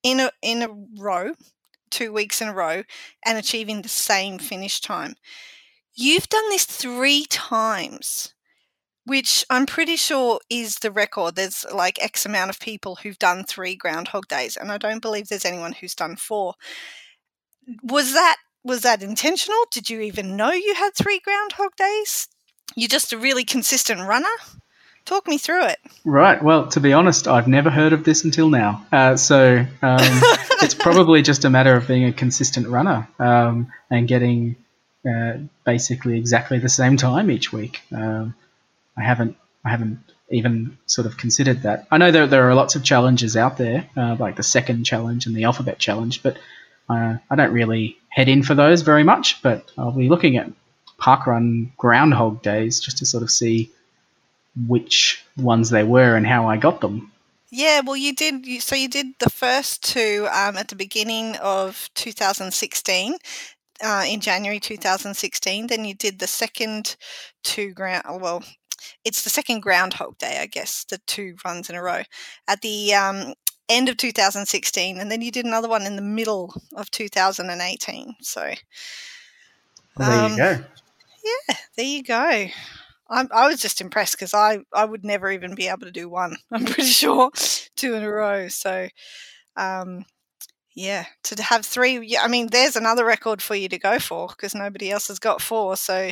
in 0.03 0.21
a 0.21 0.31
in 0.43 0.63
a 0.63 0.69
row, 0.99 1.35
two 1.91 2.13
weeks 2.13 2.41
in 2.41 2.49
a 2.49 2.55
row, 2.55 2.83
and 3.25 3.39
achieving 3.39 3.83
the 3.83 3.89
same 3.89 4.39
finish 4.39 4.81
time. 4.81 5.15
You've 5.95 6.29
done 6.29 6.49
this 6.49 6.65
three 6.65 7.27
times, 7.29 8.33
which 9.05 9.45
I'm 9.51 9.67
pretty 9.67 9.97
sure 9.97 10.41
is 10.49 10.77
the 10.77 10.91
record. 10.91 11.35
There's 11.35 11.67
like 11.75 12.03
X 12.03 12.25
amount 12.25 12.51
of 12.51 12.61
people 12.61 12.97
who've 12.97 13.19
done 13.19 13.45
three 13.45 13.77
Groundhog 13.77 14.29
Days, 14.29 14.57
and 14.57 14.73
I 14.73 14.79
don't 14.79 15.03
believe 15.03 15.29
there's 15.29 15.45
anyone 15.45 15.73
who's 15.73 15.95
done 15.95 16.17
four. 16.17 16.55
Was 17.83 18.15
that 18.15 18.37
was 18.65 18.83
that 18.83 19.03
intentional? 19.03 19.59
Did 19.71 19.91
you 19.91 20.01
even 20.01 20.37
know 20.37 20.53
you 20.53 20.75
had 20.75 20.95
three 20.95 21.21
Groundhog 21.21 21.77
Days? 21.77 22.29
You're 22.77 22.89
just 22.89 23.13
a 23.13 23.19
really 23.19 23.45
consistent 23.45 24.01
runner. 24.01 24.29
Talk 25.07 25.27
me 25.27 25.39
through 25.39 25.67
it. 25.67 25.79
Right. 26.05 26.43
Well, 26.43 26.69
to 26.69 26.81
be 26.81 26.93
honest, 26.93 27.27
I've 27.27 27.49
never 27.49 27.71
heard 27.71 27.93
of 27.93 28.05
this 28.05 28.25
until 28.25 28.49
now. 28.49 28.87
Uh, 28.93 29.17
so 29.17 29.59
um, 29.59 29.67
it's 30.63 30.75
probably 30.75 31.23
just 31.23 31.45
a 31.45 31.51
matter 31.51 31.75
of 31.75 31.89
being 31.89 32.05
a 32.05 32.13
consistent 32.13 32.69
runner 32.69 33.09
um, 33.19 33.73
and 33.91 34.07
getting 34.07 34.57
uh, 35.09 35.39
basically 35.65 36.19
exactly 36.19 36.59
the 36.59 36.69
same 36.69 36.97
time 36.97 37.31
each 37.31 37.53
week. 37.53 37.81
Um, 37.93 38.35
I 38.97 39.03
haven't 39.03 39.37
I 39.65 39.71
haven't 39.71 39.99
even 40.31 40.79
sort 40.87 41.07
of 41.07 41.17
considered 41.17 41.63
that. 41.63 41.87
I 41.91 41.99
know 41.99 42.11
that 42.11 42.31
there 42.31 42.49
are 42.49 42.55
lots 42.55 42.77
of 42.77 42.85
challenges 42.85 43.37
out 43.37 43.57
there, 43.57 43.89
uh, 43.97 44.17
like 44.19 44.37
the 44.37 44.43
second 44.43 44.85
challenge 44.85 45.27
and 45.27 45.35
the 45.35 45.45
alphabet 45.45 45.79
challenge, 45.79 46.23
but 46.23 46.39
uh, 46.89 47.17
I 47.29 47.37
don't 47.37 47.53
really 47.53 47.99
head 48.11 48.29
in 48.29 48.43
for 48.43 48.55
those 48.55 48.83
very 48.83 49.05
much. 49.05 49.43
But 49.43 49.71
I'll 49.79 49.93
be 49.93 50.09
looking 50.09 50.37
at 50.37 50.51
parkrun 51.01 51.75
groundhog 51.77 52.43
days 52.43 52.81
just 52.81 52.99
to 52.99 53.07
sort 53.07 53.23
of 53.23 53.31
see 53.31 53.71
which 54.67 55.25
ones 55.37 55.71
they 55.71 55.85
were 55.85 56.17
and 56.17 56.27
how 56.27 56.49
I 56.49 56.57
got 56.57 56.81
them. 56.81 57.13
Yeah, 57.51 57.81
well, 57.85 57.97
you 57.97 58.15
did. 58.15 58.47
You, 58.47 58.61
so 58.61 58.77
you 58.77 58.89
did 58.89 59.07
the 59.19 59.31
first 59.31 59.83
two 59.83 60.29
um, 60.33 60.57
at 60.57 60.69
the 60.69 60.77
beginning 60.77 61.37
of 61.37 61.89
2016 61.95 63.17
uh, 63.83 64.05
in 64.07 64.21
January 64.21 64.61
2016. 64.61 65.67
Then 65.67 65.85
you 65.85 65.95
did 65.95 66.19
the 66.19 66.29
second 66.29 66.97
two 67.43 67.73
ground. 67.73 68.05
Well, 68.21 68.45
it's 69.05 69.23
the 69.23 69.31
second 69.31 69.61
Groundhog 69.61 70.19
Day, 70.19 70.39
I 70.41 70.47
guess, 70.47 70.85
the 70.85 70.99
two 71.07 71.37
runs 71.45 71.69
in 71.69 71.77
a 71.77 71.83
row 71.83 72.03
at 72.49 72.61
the 72.63 72.95
um, 72.95 73.35
end 73.71 73.89
of 73.89 73.97
2016, 73.97 74.99
and 74.99 75.11
then 75.11 75.23
you 75.23 75.31
did 75.31 75.47
another 75.47 75.69
one 75.69 75.87
in 75.87 75.97
the 75.97 76.03
middle 76.03 76.55
of 76.75 76.91
2018. 76.91 78.17
So 78.21 78.53
well, 79.97 80.11
there 80.11 80.25
um, 80.25 80.33
you 80.33 80.37
go. 80.37 80.65
Yeah, 81.25 81.57
there 81.77 81.87
you 81.87 82.03
go. 82.03 82.47
I'm, 83.13 83.29
i 83.33 83.49
was 83.49 83.61
just 83.61 83.81
impressed 83.81 84.17
because 84.17 84.35
I, 84.35 84.59
I 84.73 84.85
would 84.85 85.05
never 85.05 85.31
even 85.31 85.55
be 85.55 85.69
able 85.69 85.81
to 85.81 85.91
do 85.91 86.09
one. 86.09 86.37
I'm 86.53 86.65
pretty 86.65 86.85
sure 86.85 87.31
two 87.77 87.95
in 87.95 88.03
a 88.03 88.11
row. 88.11 88.49
So, 88.49 88.89
um, 89.57 90.05
yeah, 90.75 91.07
to 91.25 91.43
have 91.43 91.67
three. 91.67 92.17
I 92.17 92.29
mean, 92.29 92.49
there's 92.49 92.77
another 92.77 93.05
record 93.05 93.43
for 93.43 93.55
you 93.55 93.69
to 93.69 93.79
go 93.79 93.99
for 93.99 94.29
because 94.29 94.55
nobody 94.55 94.91
else 94.91 95.09
has 95.09 95.19
got 95.19 95.43
four. 95.43 95.77
So 95.77 96.11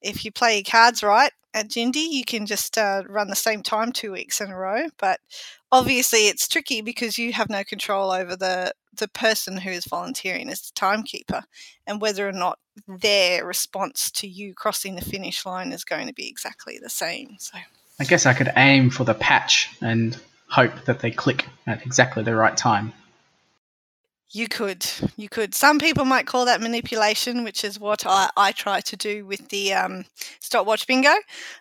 if 0.00 0.24
you 0.24 0.32
play 0.32 0.56
your 0.56 0.64
cards 0.64 1.02
right 1.02 1.32
at 1.54 1.68
Jindy, 1.68 2.08
you 2.10 2.24
can 2.24 2.46
just 2.46 2.78
uh, 2.78 3.02
run 3.08 3.28
the 3.28 3.36
same 3.36 3.62
time 3.62 3.92
two 3.92 4.12
weeks 4.12 4.40
in 4.40 4.50
a 4.50 4.56
row. 4.56 4.86
But 4.98 5.20
obviously, 5.70 6.28
it's 6.28 6.48
tricky 6.48 6.80
because 6.80 7.18
you 7.18 7.32
have 7.32 7.50
no 7.50 7.64
control 7.64 8.10
over 8.10 8.36
the 8.36 8.72
the 8.94 9.08
person 9.08 9.56
who 9.56 9.70
is 9.70 9.86
volunteering 9.86 10.50
as 10.50 10.60
the 10.60 10.72
timekeeper 10.74 11.44
and 11.86 12.00
whether 12.00 12.28
or 12.28 12.32
not 12.32 12.58
their 12.86 13.44
response 13.44 14.10
to 14.10 14.26
you 14.26 14.52
crossing 14.52 14.96
the 14.96 15.00
finish 15.00 15.46
line 15.46 15.72
is 15.72 15.82
going 15.82 16.06
to 16.06 16.12
be 16.12 16.28
exactly 16.28 16.78
the 16.82 16.90
same. 16.90 17.36
So 17.38 17.56
I 17.98 18.04
guess 18.04 18.26
I 18.26 18.34
could 18.34 18.52
aim 18.54 18.90
for 18.90 19.04
the 19.04 19.14
patch 19.14 19.70
and 19.80 20.18
hope 20.48 20.84
that 20.84 21.00
they 21.00 21.10
click 21.10 21.46
at 21.66 21.84
exactly 21.86 22.22
the 22.22 22.34
right 22.34 22.56
time. 22.56 22.92
You 24.34 24.48
could, 24.48 24.86
you 25.16 25.28
could. 25.28 25.54
Some 25.54 25.78
people 25.78 26.06
might 26.06 26.26
call 26.26 26.46
that 26.46 26.62
manipulation, 26.62 27.44
which 27.44 27.64
is 27.64 27.78
what 27.78 28.06
I, 28.06 28.30
I 28.34 28.52
try 28.52 28.80
to 28.80 28.96
do 28.96 29.26
with 29.26 29.48
the 29.50 29.74
um, 29.74 30.06
stopwatch 30.40 30.86
bingo. 30.86 31.12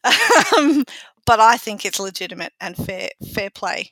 um, 0.58 0.86
but 1.26 1.42
I 1.42 1.58
think 1.58 1.86
it's 1.86 2.00
legitimate 2.00 2.54
and 2.62 2.78
fair, 2.78 3.10
fair 3.34 3.50
play. 3.50 3.92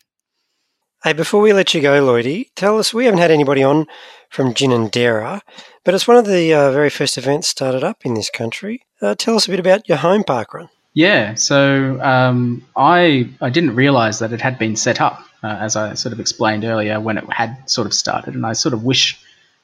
Hey, 1.04 1.14
before 1.14 1.42
we 1.42 1.54
let 1.54 1.74
you 1.74 1.82
go, 1.82 2.02
Lloydy, 2.02 2.50
tell 2.56 2.78
us 2.78 2.94
we 2.94 3.06
haven't 3.06 3.20
had 3.20 3.32
anybody 3.32 3.64
on 3.64 3.86
from 4.30 4.54
Ginninderra, 4.54 5.42
but 5.84 5.94
it's 5.94 6.08
one 6.08 6.18
of 6.18 6.26
the 6.26 6.54
uh, 6.54 6.72
very 6.72 6.90
first 6.90 7.18
events 7.18 7.48
started 7.48 7.84
up 7.84 8.06
in 8.06 8.14
this 8.14 8.30
country. 8.30 8.84
Uh, 9.02 9.16
tell 9.18 9.36
us 9.36 9.48
a 9.48 9.52
bit 9.52 9.60
about 9.60 9.88
your 9.90 9.98
home 9.98 10.24
park 10.24 10.54
run. 10.54 10.70
Yeah, 10.94 11.36
so 11.36 12.02
um, 12.02 12.66
I 12.76 13.30
I 13.42 13.50
didn't 13.50 13.76
realise 13.76 14.20
that 14.20 14.34
it 14.34 14.42
had 14.42 14.58
been 14.58 14.76
set 14.76 15.00
up 15.00 15.24
uh, 15.44 15.48
as 15.48 15.76
I 15.76 15.94
sort 15.94 16.14
of 16.14 16.20
explained 16.20 16.64
earlier 16.64 17.00
when 17.00 17.18
it 17.18 17.32
had 17.32 17.70
sort 17.70 17.88
of 17.88 17.94
started, 17.94 18.34
and 18.36 18.46
I 18.46 18.54
sort 18.54 18.74
of 18.74 18.84
wish 18.84 19.20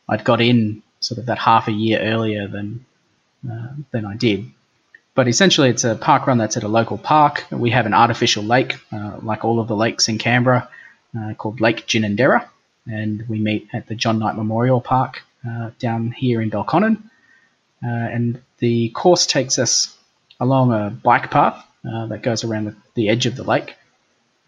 I'd 0.08 0.24
got 0.24 0.40
in 0.40 0.84
sort 1.00 1.18
of 1.18 1.26
that 1.28 1.40
half 1.40 1.68
a 1.68 1.72
year 1.72 2.00
earlier 2.00 2.48
than 2.48 2.86
uh, 3.50 3.70
than 3.92 4.06
I 4.06 4.16
did. 4.16 4.46
But 5.16 5.28
essentially, 5.28 5.70
it's 5.70 5.84
a 5.84 5.96
park 5.96 6.28
run 6.28 6.38
that's 6.38 6.58
at 6.58 6.64
a 6.64 6.68
local 6.68 6.98
park. 6.98 7.46
We 7.50 7.70
have 7.72 7.86
an 7.86 7.94
artificial 7.94 8.44
lake, 8.44 8.76
uh, 8.92 9.18
like 9.22 9.46
all 9.46 9.60
of 9.60 9.68
the 9.68 9.76
lakes 9.76 10.10
in 10.10 10.18
Canberra, 10.18 10.70
uh, 11.18 11.34
called 11.36 11.62
Lake 11.62 11.88
Ginninderra, 11.88 12.46
and 12.86 13.24
we 13.30 13.40
meet 13.40 13.70
at 13.74 13.88
the 13.88 13.96
John 13.96 14.20
Knight 14.20 14.36
Memorial 14.36 14.82
Park 14.82 15.24
uh, 15.48 15.72
down 15.80 16.12
here 16.12 16.42
in 16.42 16.52
Belconnen. 16.52 16.98
Uh, 17.84 17.88
and 17.88 18.42
the 18.60 18.90
course 18.90 19.26
takes 19.26 19.58
us 19.58 19.95
along 20.40 20.72
a 20.72 20.90
bike 20.90 21.32
path 21.32 21.66
uh, 21.88 22.08
that 22.08 22.22
goes 22.22 22.44
around 22.44 22.76
the, 22.96 23.10
edge 23.10 23.26
of 23.26 23.36
the 23.36 23.44
lake, 23.44 23.76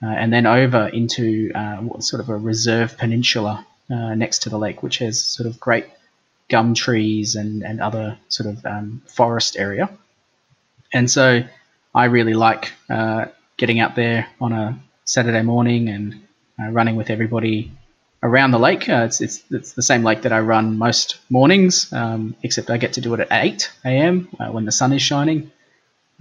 uh, 0.01 0.07
and 0.07 0.31
then 0.31 0.45
over 0.45 0.87
into 0.87 1.51
uh, 1.53 1.99
sort 1.99 2.21
of 2.21 2.29
a 2.29 2.37
reserve 2.37 2.97
peninsula 2.97 3.65
uh, 3.89 4.15
next 4.15 4.43
to 4.43 4.49
the 4.49 4.57
lake, 4.57 4.83
which 4.83 4.97
has 4.99 5.23
sort 5.23 5.47
of 5.47 5.59
great 5.59 5.85
gum 6.49 6.73
trees 6.73 7.35
and, 7.35 7.63
and 7.63 7.81
other 7.81 8.17
sort 8.29 8.49
of 8.49 8.65
um, 8.65 9.01
forest 9.07 9.57
area. 9.57 9.89
And 10.93 11.11
so 11.11 11.43
I 11.93 12.05
really 12.05 12.33
like 12.33 12.73
getting 13.57 13.79
out 13.79 13.95
there 13.95 14.27
on 14.39 14.53
a 14.53 14.79
Saturday 15.03 15.41
morning 15.41 15.89
and 15.89 16.21
running 16.57 16.95
with 16.95 17.09
everybody 17.09 17.71
around 18.23 18.51
the 18.51 18.59
lake. 18.59 18.89
Uh, 18.89 19.03
it's, 19.05 19.21
it's, 19.21 19.43
it's 19.51 19.73
the 19.73 19.81
same 19.81 20.03
lake 20.03 20.23
that 20.23 20.33
I 20.33 20.39
run 20.39 20.77
most 20.77 21.19
mornings, 21.29 21.91
um, 21.93 22.35
except 22.43 22.69
I 22.69 22.77
get 22.77 22.93
to 22.93 23.01
do 23.01 23.13
it 23.13 23.19
at 23.19 23.27
8 23.31 23.71
a.m. 23.85 24.29
Uh, 24.39 24.51
when 24.51 24.65
the 24.65 24.71
sun 24.71 24.93
is 24.93 25.01
shining. 25.01 25.51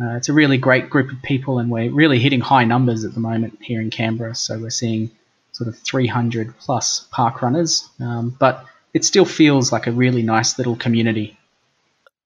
Uh, 0.01 0.17
it's 0.17 0.29
a 0.29 0.33
really 0.33 0.59
great 0.59 0.91
group 0.91 1.11
of 1.11 1.23
people, 1.23 1.59
and 1.59 1.71
we're 1.71 1.91
really 1.91 2.19
hitting 2.19 2.41
high 2.41 2.65
numbers 2.65 3.05
at 3.05 3.15
the 3.15 3.21
moment 3.21 3.59
here 3.63 3.81
in 3.81 3.91
Canberra. 3.91 4.35
So 4.35 4.59
we're 4.59 4.71
seeing 4.71 5.11
sort 5.53 5.69
of 5.69 5.79
300 5.79 6.59
plus 6.59 7.07
park 7.11 7.41
runners, 7.41 7.89
um, 7.99 8.37
but 8.39 8.65
it 8.93 9.05
still 9.05 9.25
feels 9.25 9.73
like 9.73 9.87
a 9.87 9.93
really 9.93 10.23
nice 10.23 10.59
little 10.59 10.77
community. 10.77 11.39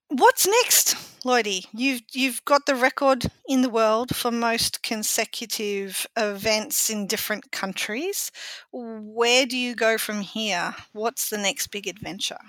What's 0.09 0.49
next, 0.49 0.97
Lloydy? 1.25 1.67
You've 1.73 2.03
you've 2.11 2.45
got 2.45 2.67
the 2.67 2.75
record 2.75 3.27
in 3.49 3.63
the 3.63 3.69
world 3.69 4.15
for 4.17 4.33
most 4.33 4.83
consecutive 4.83 6.09
events 6.17 6.91
in 6.91 7.07
different 7.07 7.53
countries. 7.53 8.33
Where 8.73 9.47
do 9.47 9.57
you 9.57 9.77
go 9.77 9.97
from 9.97 10.23
here? 10.23 10.75
What's 10.93 11.31
the 11.31 11.39
next 11.39 11.69
big 11.69 11.87
adventure? 11.87 12.41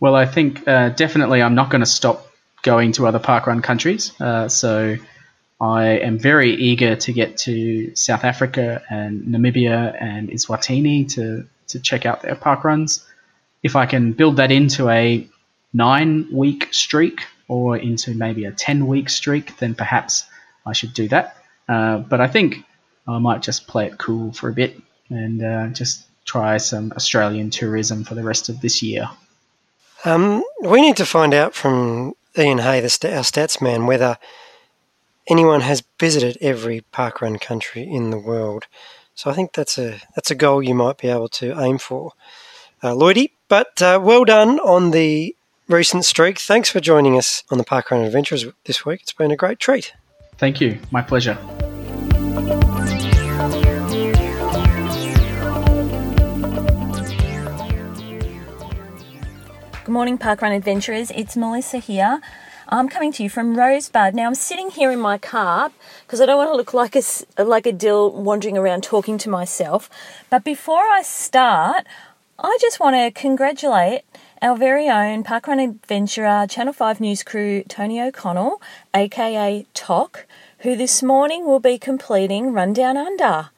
Well, 0.00 0.14
I 0.14 0.24
think 0.24 0.66
uh, 0.66 0.88
definitely 0.88 1.42
I'm 1.42 1.54
not 1.54 1.68
going 1.68 1.82
to 1.82 1.86
stop 1.86 2.26
going 2.62 2.92
to 2.92 3.06
other 3.06 3.18
parkrun 3.18 3.62
countries. 3.62 4.12
Uh, 4.20 4.48
so 4.48 4.96
I 5.60 5.84
am 5.98 6.18
very 6.18 6.54
eager 6.54 6.96
to 6.96 7.12
get 7.12 7.36
to 7.38 7.94
South 7.94 8.24
Africa 8.24 8.82
and 8.90 9.22
Namibia 9.22 9.96
and 10.00 10.28
Eswatini 10.28 11.12
to, 11.14 11.46
to 11.68 11.80
check 11.80 12.06
out 12.06 12.22
their 12.22 12.34
parkruns. 12.34 13.04
If 13.62 13.76
I 13.76 13.86
can 13.86 14.12
build 14.12 14.36
that 14.36 14.50
into 14.50 14.88
a 14.88 15.28
nine 15.72 16.28
week 16.32 16.68
streak 16.72 17.22
or 17.48 17.76
into 17.76 18.14
maybe 18.14 18.44
a 18.44 18.52
10 18.52 18.86
week 18.86 19.08
streak, 19.08 19.56
then 19.58 19.74
perhaps 19.74 20.24
I 20.66 20.72
should 20.72 20.94
do 20.94 21.08
that. 21.08 21.36
Uh, 21.68 21.98
but 21.98 22.20
I 22.20 22.26
think 22.26 22.64
I 23.06 23.18
might 23.18 23.42
just 23.42 23.66
play 23.66 23.86
it 23.86 23.98
cool 23.98 24.32
for 24.32 24.48
a 24.48 24.52
bit 24.52 24.80
and 25.10 25.42
uh, 25.42 25.66
just 25.68 26.06
try 26.24 26.56
some 26.56 26.92
Australian 26.92 27.50
tourism 27.50 28.04
for 28.04 28.14
the 28.14 28.22
rest 28.22 28.48
of 28.48 28.60
this 28.60 28.82
year. 28.82 29.08
Um, 30.04 30.42
we 30.60 30.80
need 30.80 30.96
to 30.96 31.06
find 31.06 31.34
out 31.34 31.54
from 31.54 32.14
Ian 32.36 32.58
Hay, 32.58 32.80
the 32.80 33.14
our 33.14 33.22
stats 33.22 33.60
man, 33.60 33.86
whether 33.86 34.16
anyone 35.26 35.60
has 35.60 35.82
visited 36.00 36.38
every 36.40 36.84
parkrun 36.92 37.40
country 37.40 37.82
in 37.82 38.10
the 38.10 38.18
world. 38.18 38.66
So 39.14 39.30
I 39.30 39.34
think 39.34 39.52
that's 39.52 39.78
a 39.78 40.00
that's 40.14 40.30
a 40.30 40.34
goal 40.34 40.62
you 40.62 40.74
might 40.74 40.98
be 40.98 41.08
able 41.08 41.28
to 41.28 41.60
aim 41.60 41.78
for, 41.78 42.12
uh, 42.82 42.92
Lloydy. 42.92 43.32
But 43.48 43.82
uh, 43.82 44.00
well 44.02 44.24
done 44.24 44.58
on 44.60 44.92
the 44.92 45.36
recent 45.68 46.04
streak. 46.04 46.38
Thanks 46.38 46.70
for 46.70 46.80
joining 46.80 47.18
us 47.18 47.44
on 47.50 47.58
the 47.58 47.64
Parkrun 47.64 48.04
Adventures 48.06 48.46
this 48.64 48.86
week. 48.86 49.02
It's 49.02 49.12
been 49.12 49.30
a 49.30 49.36
great 49.36 49.58
treat. 49.58 49.92
Thank 50.38 50.60
you. 50.60 50.78
My 50.90 51.02
pleasure. 51.02 51.38
Good 59.84 59.90
morning, 59.90 60.16
Parkrun 60.16 60.54
Adventurers. 60.54 61.10
It's 61.10 61.36
Melissa 61.36 61.78
here. 61.78 62.20
I'm 62.68 62.88
coming 62.88 63.10
to 63.14 63.24
you 63.24 63.28
from 63.28 63.56
Rosebud. 63.58 64.14
Now 64.14 64.26
I'm 64.26 64.36
sitting 64.36 64.70
here 64.70 64.92
in 64.92 65.00
my 65.00 65.18
car 65.18 65.72
because 66.06 66.20
I 66.20 66.26
don't 66.26 66.36
want 66.36 66.50
to 66.50 66.56
look 66.56 66.72
like 66.72 66.94
a 66.94 67.02
like 67.42 67.66
a 67.66 67.72
dill 67.72 68.12
wandering 68.12 68.56
around 68.56 68.84
talking 68.84 69.18
to 69.18 69.28
myself. 69.28 69.90
But 70.30 70.44
before 70.44 70.84
I 70.84 71.02
start, 71.02 71.84
I 72.38 72.56
just 72.60 72.78
want 72.78 72.94
to 72.94 73.10
congratulate 73.10 74.02
our 74.40 74.56
very 74.56 74.88
own 74.88 75.24
Parkrun 75.24 75.60
Adventurer 75.60 76.46
Channel 76.48 76.74
5 76.74 77.00
News 77.00 77.24
crew 77.24 77.64
Tony 77.64 78.00
O'Connell, 78.00 78.62
aka 78.94 79.66
Toc, 79.74 80.26
who 80.60 80.76
this 80.76 81.02
morning 81.02 81.44
will 81.44 81.58
be 81.58 81.76
completing 81.76 82.52
Run 82.52 82.72
Down 82.72 82.96
Under. 82.96 83.50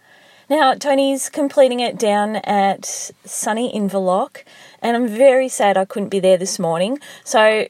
Now, 0.50 0.74
Tony's 0.74 1.30
completing 1.30 1.80
it 1.80 1.98
down 1.98 2.36
at 2.36 2.84
sunny 3.24 3.72
Inverloch, 3.72 4.44
and 4.84 4.96
I'm 4.96 5.08
very 5.08 5.48
sad 5.48 5.76
I 5.76 5.86
couldn't 5.86 6.10
be 6.10 6.20
there 6.20 6.36
this 6.36 6.58
morning. 6.58 6.98
So, 7.24 7.66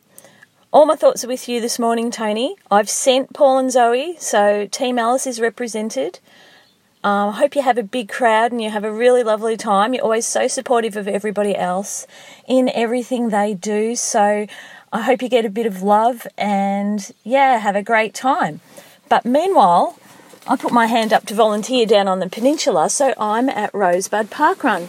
all 0.72 0.84
my 0.84 0.96
thoughts 0.96 1.24
are 1.24 1.28
with 1.28 1.48
you 1.48 1.60
this 1.60 1.78
morning, 1.78 2.10
Tony. 2.10 2.56
I've 2.68 2.90
sent 2.90 3.32
Paul 3.32 3.58
and 3.58 3.70
Zoe, 3.70 4.16
so 4.18 4.66
Team 4.66 4.98
Alice 4.98 5.24
is 5.24 5.40
represented. 5.40 6.18
Um, 7.04 7.28
I 7.28 7.32
hope 7.32 7.54
you 7.54 7.62
have 7.62 7.78
a 7.78 7.84
big 7.84 8.08
crowd 8.08 8.50
and 8.50 8.60
you 8.60 8.70
have 8.70 8.82
a 8.82 8.90
really 8.90 9.22
lovely 9.22 9.56
time. 9.56 9.94
You're 9.94 10.02
always 10.02 10.26
so 10.26 10.48
supportive 10.48 10.96
of 10.96 11.06
everybody 11.06 11.54
else 11.54 12.08
in 12.48 12.68
everything 12.70 13.28
they 13.28 13.54
do. 13.54 13.94
So 13.94 14.48
I 14.92 15.02
hope 15.02 15.22
you 15.22 15.28
get 15.28 15.44
a 15.44 15.50
bit 15.50 15.66
of 15.66 15.82
love 15.82 16.26
and, 16.36 17.12
yeah, 17.22 17.58
have 17.58 17.76
a 17.76 17.82
great 17.82 18.14
time. 18.14 18.60
But 19.08 19.24
meanwhile, 19.24 19.96
I 20.48 20.56
put 20.56 20.72
my 20.72 20.86
hand 20.86 21.12
up 21.12 21.26
to 21.26 21.34
volunteer 21.34 21.86
down 21.86 22.08
on 22.08 22.18
the 22.18 22.28
peninsula, 22.28 22.90
so 22.90 23.14
I'm 23.16 23.48
at 23.48 23.72
Rosebud 23.72 24.30
Parkrun. 24.30 24.88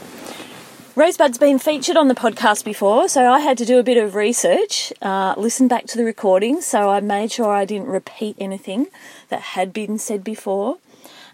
Rosebud's 0.97 1.37
been 1.37 1.59
featured 1.59 1.97
on 1.97 2.07
the 2.07 2.15
podcast 2.15 2.63
before, 2.63 3.09
so 3.09 3.29
I 3.29 3.41
had 3.41 3.57
to 3.57 3.65
do 3.65 3.79
a 3.79 3.83
bit 3.83 3.97
of 3.97 4.15
research, 4.15 4.93
uh, 5.01 5.33
listen 5.35 5.67
back 5.67 5.87
to 5.87 5.97
the 5.97 6.05
recording, 6.05 6.61
so 6.61 6.89
I 6.89 7.01
made 7.01 7.33
sure 7.33 7.51
I 7.51 7.65
didn't 7.65 7.87
repeat 7.87 8.37
anything 8.39 8.87
that 9.27 9.41
had 9.41 9.73
been 9.73 9.97
said 9.97 10.23
before. 10.23 10.77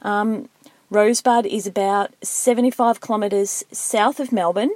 Um, 0.01 0.49
Rosebud 0.89 1.45
is 1.45 1.67
about 1.67 2.11
75 2.23 3.01
kilometres 3.01 3.63
south 3.71 4.19
of 4.19 4.31
Melbourne 4.31 4.71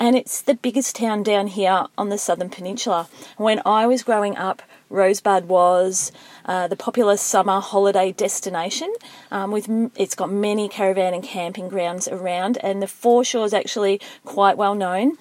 and 0.00 0.16
it's 0.16 0.42
the 0.42 0.54
biggest 0.54 0.96
town 0.96 1.22
down 1.22 1.46
here 1.46 1.86
on 1.96 2.08
the 2.08 2.18
southern 2.18 2.50
peninsula. 2.50 3.08
When 3.36 3.62
I 3.64 3.86
was 3.86 4.02
growing 4.02 4.36
up, 4.36 4.62
Rosebud 4.90 5.46
was 5.46 6.12
uh, 6.44 6.68
the 6.68 6.76
popular 6.76 7.16
summer 7.16 7.60
holiday 7.60 8.12
destination. 8.12 8.92
Um, 9.30 9.50
with 9.50 9.68
it's 9.96 10.14
got 10.14 10.30
many 10.30 10.68
caravan 10.68 11.14
and 11.14 11.22
camping 11.22 11.68
grounds 11.68 12.08
around, 12.08 12.58
and 12.62 12.82
the 12.82 12.86
foreshore 12.86 13.46
is 13.46 13.54
actually 13.54 14.00
quite 14.24 14.56
well 14.56 14.74
known. 14.74 15.16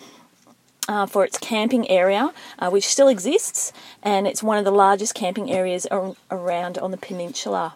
Uh, 0.86 1.06
for 1.06 1.23
its 1.23 1.38
camping 1.38 1.89
area, 1.89 2.34
uh, 2.60 2.69
which 2.69 2.86
still 2.86 3.08
exists, 3.08 3.71
and 4.02 4.28
it's 4.28 4.43
one 4.43 4.58
of 4.58 4.65
the 4.65 4.71
largest 4.71 5.15
camping 5.15 5.49
areas 5.49 5.86
ar- 5.86 6.13
around 6.30 6.78
on 6.78 6.91
the 6.91 6.97
peninsula. 6.97 7.73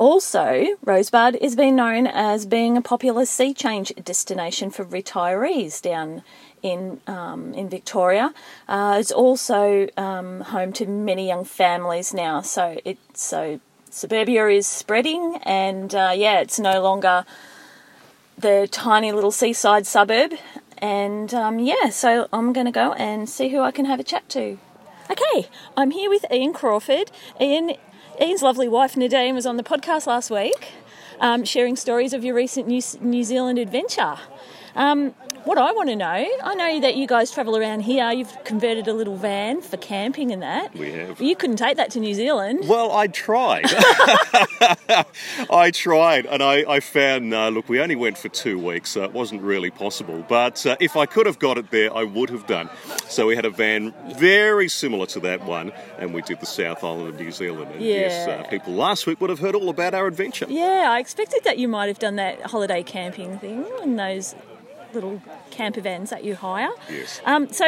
Also, 0.00 0.78
Rosebud 0.82 1.36
is 1.42 1.54
being 1.54 1.76
known 1.76 2.06
as 2.06 2.46
being 2.46 2.74
a 2.78 2.80
popular 2.80 3.26
sea 3.26 3.52
change 3.52 3.92
destination 4.02 4.70
for 4.70 4.82
retirees 4.82 5.82
down 5.82 6.22
in 6.62 7.00
um, 7.06 7.54
in 7.54 7.68
Victoria. 7.68 8.32
Uh, 8.68 8.96
it's 9.00 9.12
also 9.12 9.88
um, 9.96 10.40
home 10.40 10.72
to 10.74 10.86
many 10.86 11.26
young 11.26 11.44
families 11.44 12.12
now. 12.14 12.40
So 12.40 12.78
it 12.84 12.98
so 13.14 13.60
suburbia 13.90 14.48
is 14.48 14.66
spreading, 14.66 15.38
and 15.42 15.94
uh, 15.94 16.12
yeah, 16.14 16.40
it's 16.40 16.58
no 16.58 16.82
longer 16.82 17.24
the 18.38 18.68
tiny 18.70 19.12
little 19.12 19.30
seaside 19.30 19.86
suburb. 19.86 20.32
And 20.78 21.34
um, 21.34 21.58
yeah, 21.58 21.90
so 21.90 22.26
I'm 22.32 22.52
going 22.52 22.66
to 22.66 22.72
go 22.72 22.92
and 22.94 23.28
see 23.28 23.50
who 23.50 23.60
I 23.60 23.70
can 23.70 23.84
have 23.84 24.00
a 24.00 24.04
chat 24.04 24.28
to. 24.30 24.58
Okay, 25.10 25.48
I'm 25.76 25.90
here 25.90 26.08
with 26.08 26.24
Ian 26.32 26.52
Crawford. 26.52 27.10
Ian, 27.40 27.74
Ian's 28.20 28.42
lovely 28.42 28.68
wife 28.68 28.96
Nadine 28.96 29.34
was 29.34 29.44
on 29.44 29.56
the 29.56 29.62
podcast 29.62 30.06
last 30.06 30.30
week, 30.30 30.68
um, 31.20 31.44
sharing 31.44 31.76
stories 31.76 32.12
of 32.12 32.24
your 32.24 32.34
recent 32.34 32.66
New, 32.66 32.80
New 33.00 33.24
Zealand 33.24 33.58
adventure. 33.58 34.16
Um, 34.74 35.14
what 35.44 35.58
I 35.58 35.72
want 35.72 35.88
to 35.88 35.96
know, 35.96 36.06
I 36.42 36.54
know 36.54 36.80
that 36.80 36.96
you 36.96 37.06
guys 37.06 37.30
travel 37.30 37.56
around 37.56 37.80
here. 37.80 38.10
You've 38.12 38.44
converted 38.44 38.88
a 38.88 38.92
little 38.92 39.16
van 39.16 39.60
for 39.62 39.76
camping 39.76 40.30
and 40.32 40.42
that. 40.42 40.74
We 40.74 40.92
have. 40.92 41.20
You 41.20 41.34
couldn't 41.36 41.56
take 41.56 41.76
that 41.76 41.90
to 41.92 42.00
New 42.00 42.14
Zealand. 42.14 42.60
Well, 42.68 42.92
I 42.92 43.06
tried. 43.06 43.64
I 45.50 45.70
tried, 45.72 46.26
and 46.26 46.42
I, 46.42 46.64
I 46.68 46.80
found, 46.80 47.32
uh, 47.32 47.48
look, 47.48 47.68
we 47.68 47.80
only 47.80 47.96
went 47.96 48.18
for 48.18 48.28
two 48.28 48.58
weeks, 48.58 48.90
so 48.90 49.04
it 49.04 49.12
wasn't 49.12 49.42
really 49.42 49.70
possible. 49.70 50.24
But 50.28 50.64
uh, 50.66 50.76
if 50.80 50.96
I 50.96 51.06
could 51.06 51.26
have 51.26 51.38
got 51.38 51.58
it 51.58 51.70
there, 51.70 51.94
I 51.96 52.04
would 52.04 52.30
have 52.30 52.46
done. 52.46 52.68
So 53.08 53.26
we 53.26 53.36
had 53.36 53.44
a 53.44 53.50
van 53.50 53.94
very 54.16 54.68
similar 54.68 55.06
to 55.06 55.20
that 55.20 55.44
one, 55.44 55.72
and 55.98 56.12
we 56.14 56.22
did 56.22 56.40
the 56.40 56.46
South 56.46 56.84
Island 56.84 57.08
of 57.08 57.20
New 57.20 57.32
Zealand. 57.32 57.72
And 57.72 57.80
Yeah. 57.82 57.94
yes, 57.94 58.28
uh, 58.28 58.48
people 58.48 58.72
last 58.74 59.06
week 59.06 59.20
would 59.20 59.30
have 59.30 59.38
heard 59.40 59.54
all 59.54 59.68
about 59.68 59.94
our 59.94 60.06
adventure. 60.06 60.46
Yeah, 60.48 60.86
I 60.90 60.98
expected 61.00 61.44
that 61.44 61.58
you 61.58 61.68
might 61.68 61.86
have 61.86 61.98
done 61.98 62.16
that 62.16 62.42
holiday 62.42 62.82
camping 62.82 63.38
thing 63.38 63.66
and 63.82 63.98
those 63.98 64.34
little 64.94 65.20
camper 65.50 65.80
vans 65.80 66.10
that 66.10 66.24
you 66.24 66.34
hire. 66.34 66.70
Yes. 66.90 67.20
Um, 67.24 67.52
so 67.52 67.64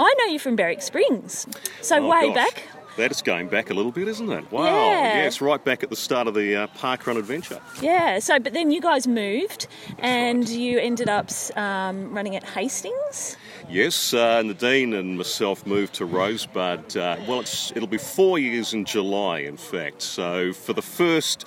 I 0.00 0.14
know 0.18 0.26
you 0.32 0.38
from 0.38 0.56
Berwick 0.56 0.82
Springs. 0.82 1.46
So 1.82 1.96
Oh, 2.04 2.08
way 2.08 2.26
gosh. 2.28 2.34
back, 2.34 2.62
that 2.96 3.10
is 3.12 3.22
going 3.22 3.46
back 3.48 3.70
a 3.70 3.74
little 3.74 3.92
bit, 3.92 4.08
isn't 4.08 4.30
it? 4.30 4.50
Wow. 4.50 4.64
Yeah. 4.64 5.18
Yes, 5.22 5.40
right 5.40 5.62
back 5.64 5.82
at 5.84 5.90
the 5.90 5.96
start 5.96 6.26
of 6.26 6.34
the 6.34 6.56
uh, 6.56 6.66
parkrun 6.78 7.16
adventure. 7.16 7.60
Yeah. 7.80 8.18
So, 8.18 8.38
but 8.40 8.54
then 8.54 8.70
you 8.72 8.80
guys 8.80 9.06
moved, 9.06 9.66
and 9.98 10.48
you 10.48 10.78
ended 10.80 11.08
up 11.08 11.30
um, 11.56 12.12
running 12.12 12.34
at 12.36 12.42
Hastings. 12.44 13.36
Yes, 13.70 14.14
uh, 14.14 14.42
Dean 14.42 14.94
and 14.94 15.16
myself 15.18 15.66
moved 15.66 15.94
to 15.94 16.06
Rosebud. 16.06 16.96
Uh, 16.96 17.16
well, 17.28 17.40
it's, 17.40 17.70
it'll 17.76 17.86
be 17.86 17.98
four 17.98 18.38
years 18.38 18.72
in 18.72 18.84
July, 18.84 19.40
in 19.40 19.56
fact. 19.58 20.00
So 20.02 20.52
for 20.52 20.72
the 20.72 20.82
first 20.82 21.44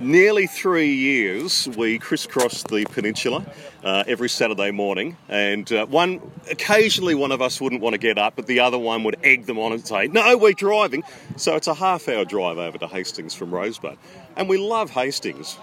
nearly 0.00 0.46
three 0.46 0.92
years, 0.92 1.68
we 1.76 1.98
crisscrossed 1.98 2.68
the 2.68 2.84
peninsula 2.86 3.44
uh, 3.84 4.04
every 4.06 4.28
Saturday 4.28 4.70
morning, 4.70 5.16
and 5.28 5.70
uh, 5.72 5.86
one 5.86 6.20
occasionally 6.50 7.14
one 7.14 7.32
of 7.32 7.40
us 7.42 7.60
wouldn't 7.60 7.80
want 7.80 7.94
to 7.94 7.98
get 7.98 8.18
up, 8.18 8.34
but 8.36 8.46
the 8.46 8.60
other 8.60 8.78
one 8.78 9.04
would 9.04 9.16
egg 9.22 9.46
them 9.46 9.58
on 9.58 9.72
and 9.72 9.86
say, 9.86 10.06
"No, 10.08 10.36
we're 10.36 10.52
driving." 10.52 11.02
So 11.36 11.56
it's 11.56 11.66
a 11.66 11.74
half-hour 11.74 12.24
drive 12.24 12.58
over 12.58 12.78
to 12.78 12.86
Hastings 12.86 13.34
from 13.34 13.52
Rosebud, 13.54 13.98
and 14.36 14.48
we 14.48 14.58
love 14.58 14.90
Hastings. 14.90 15.58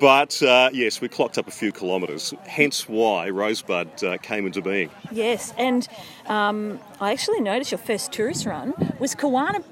But 0.00 0.42
uh, 0.42 0.70
yes, 0.72 1.00
we 1.00 1.08
clocked 1.08 1.38
up 1.38 1.46
a 1.46 1.52
few 1.52 1.70
kilometres, 1.70 2.34
hence 2.46 2.88
why 2.88 3.30
Rosebud 3.30 4.02
uh, 4.02 4.18
came 4.18 4.44
into 4.44 4.60
being. 4.60 4.90
Yes, 5.12 5.54
and 5.56 5.86
um, 6.26 6.80
I 7.00 7.12
actually 7.12 7.40
noticed 7.40 7.70
your 7.70 7.78
first 7.78 8.12
tourist 8.12 8.44
run 8.44 8.74
was 8.98 9.14
Kawana, 9.14 9.62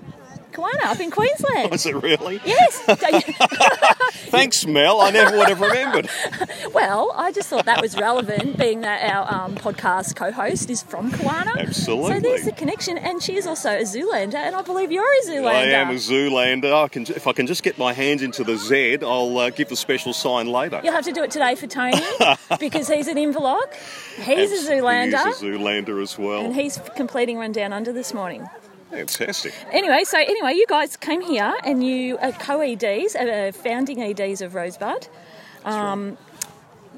Kawana 0.53 0.85
up 0.85 1.01
in 1.01 1.11
Queensland. 1.11 1.71
Was 1.73 1.87
it 1.87 1.95
really? 2.03 2.41
Yes. 2.45 2.79
Thanks, 4.31 4.67
Mel. 4.67 5.01
I 5.01 5.11
never 5.11 5.37
would 5.37 5.49
have 5.49 5.61
remembered. 5.61 6.09
well, 6.73 7.13
I 7.15 7.33
just 7.33 7.49
thought 7.49 7.65
that 7.67 7.81
was 7.83 7.97
relevant, 7.97 8.59
being 8.59 8.81
that 8.83 9.11
our 9.11 9.45
um, 9.45 9.55
podcast 9.57 10.17
co-host 10.17 10.71
is 10.71 10.83
from 10.83 11.11
Kawana. 11.11 11.57
Absolutely. 11.57 12.15
So 12.15 12.21
there's 12.21 12.45
the 12.45 12.53
connection, 12.53 12.99
and 12.99 13.23
she 13.23 13.37
is 13.37 13.47
also 13.47 13.71
a 13.71 13.83
Zoolander, 13.83 14.35
and 14.37 14.55
I 14.57 14.63
believe 14.63 14.91
you're 14.91 15.05
a 15.05 15.27
Zoolander. 15.27 15.49
I 15.49 15.65
am 15.65 15.91
a 15.91 15.95
Zoolander. 15.95 16.73
I 16.73 16.89
can, 16.89 17.03
if 17.03 17.27
I 17.27 17.33
can 17.33 17.47
just 17.47 17.63
get 17.63 17.77
my 17.79 17.93
hands 17.93 18.23
into 18.23 18.45
the 18.45 18.57
Z, 18.57 18.99
I'll 19.03 19.37
uh, 19.39 19.51
give 19.51 19.69
the 19.69 19.77
special 19.77 20.13
sign 20.13 20.47
later. 20.47 20.81
You'll 20.83 20.93
have 20.95 21.05
to 21.05 21.13
do 21.13 21.23
it 21.23 21.31
today 21.31 21.55
for 21.55 21.67
Tony 21.67 22.01
because 22.59 22.89
he's 22.89 23.09
an 23.09 23.17
Inverloch. 23.17 23.75
He's 24.17 24.53
Abs- 24.53 24.67
a 24.69 24.71
Zoolander. 24.73 25.25
He 25.25 25.31
is 25.31 25.43
a 25.43 25.45
Zoolander 25.45 26.03
as 26.03 26.19
well. 26.19 26.45
and 26.45 26.55
he's 26.55 26.79
completing 26.97 27.39
Run 27.39 27.53
Down 27.53 27.73
Under 27.73 27.93
this 27.93 28.15
morning. 28.15 28.47
Fantastic. 28.93 29.55
Anyway, 29.73 30.05
so 30.05 30.19
anyway, 30.19 30.53
you 30.53 30.67
guys 30.69 30.99
came 30.99 31.23
here 31.23 31.55
and 31.65 31.83
you 31.83 32.19
are 32.19 32.31
co-EDs, 32.33 33.17
uh, 33.17 33.51
founding 33.55 34.03
EDs 34.03 34.43
of 34.43 34.55
Rosebud. 34.55 35.09
Um, 35.65 36.19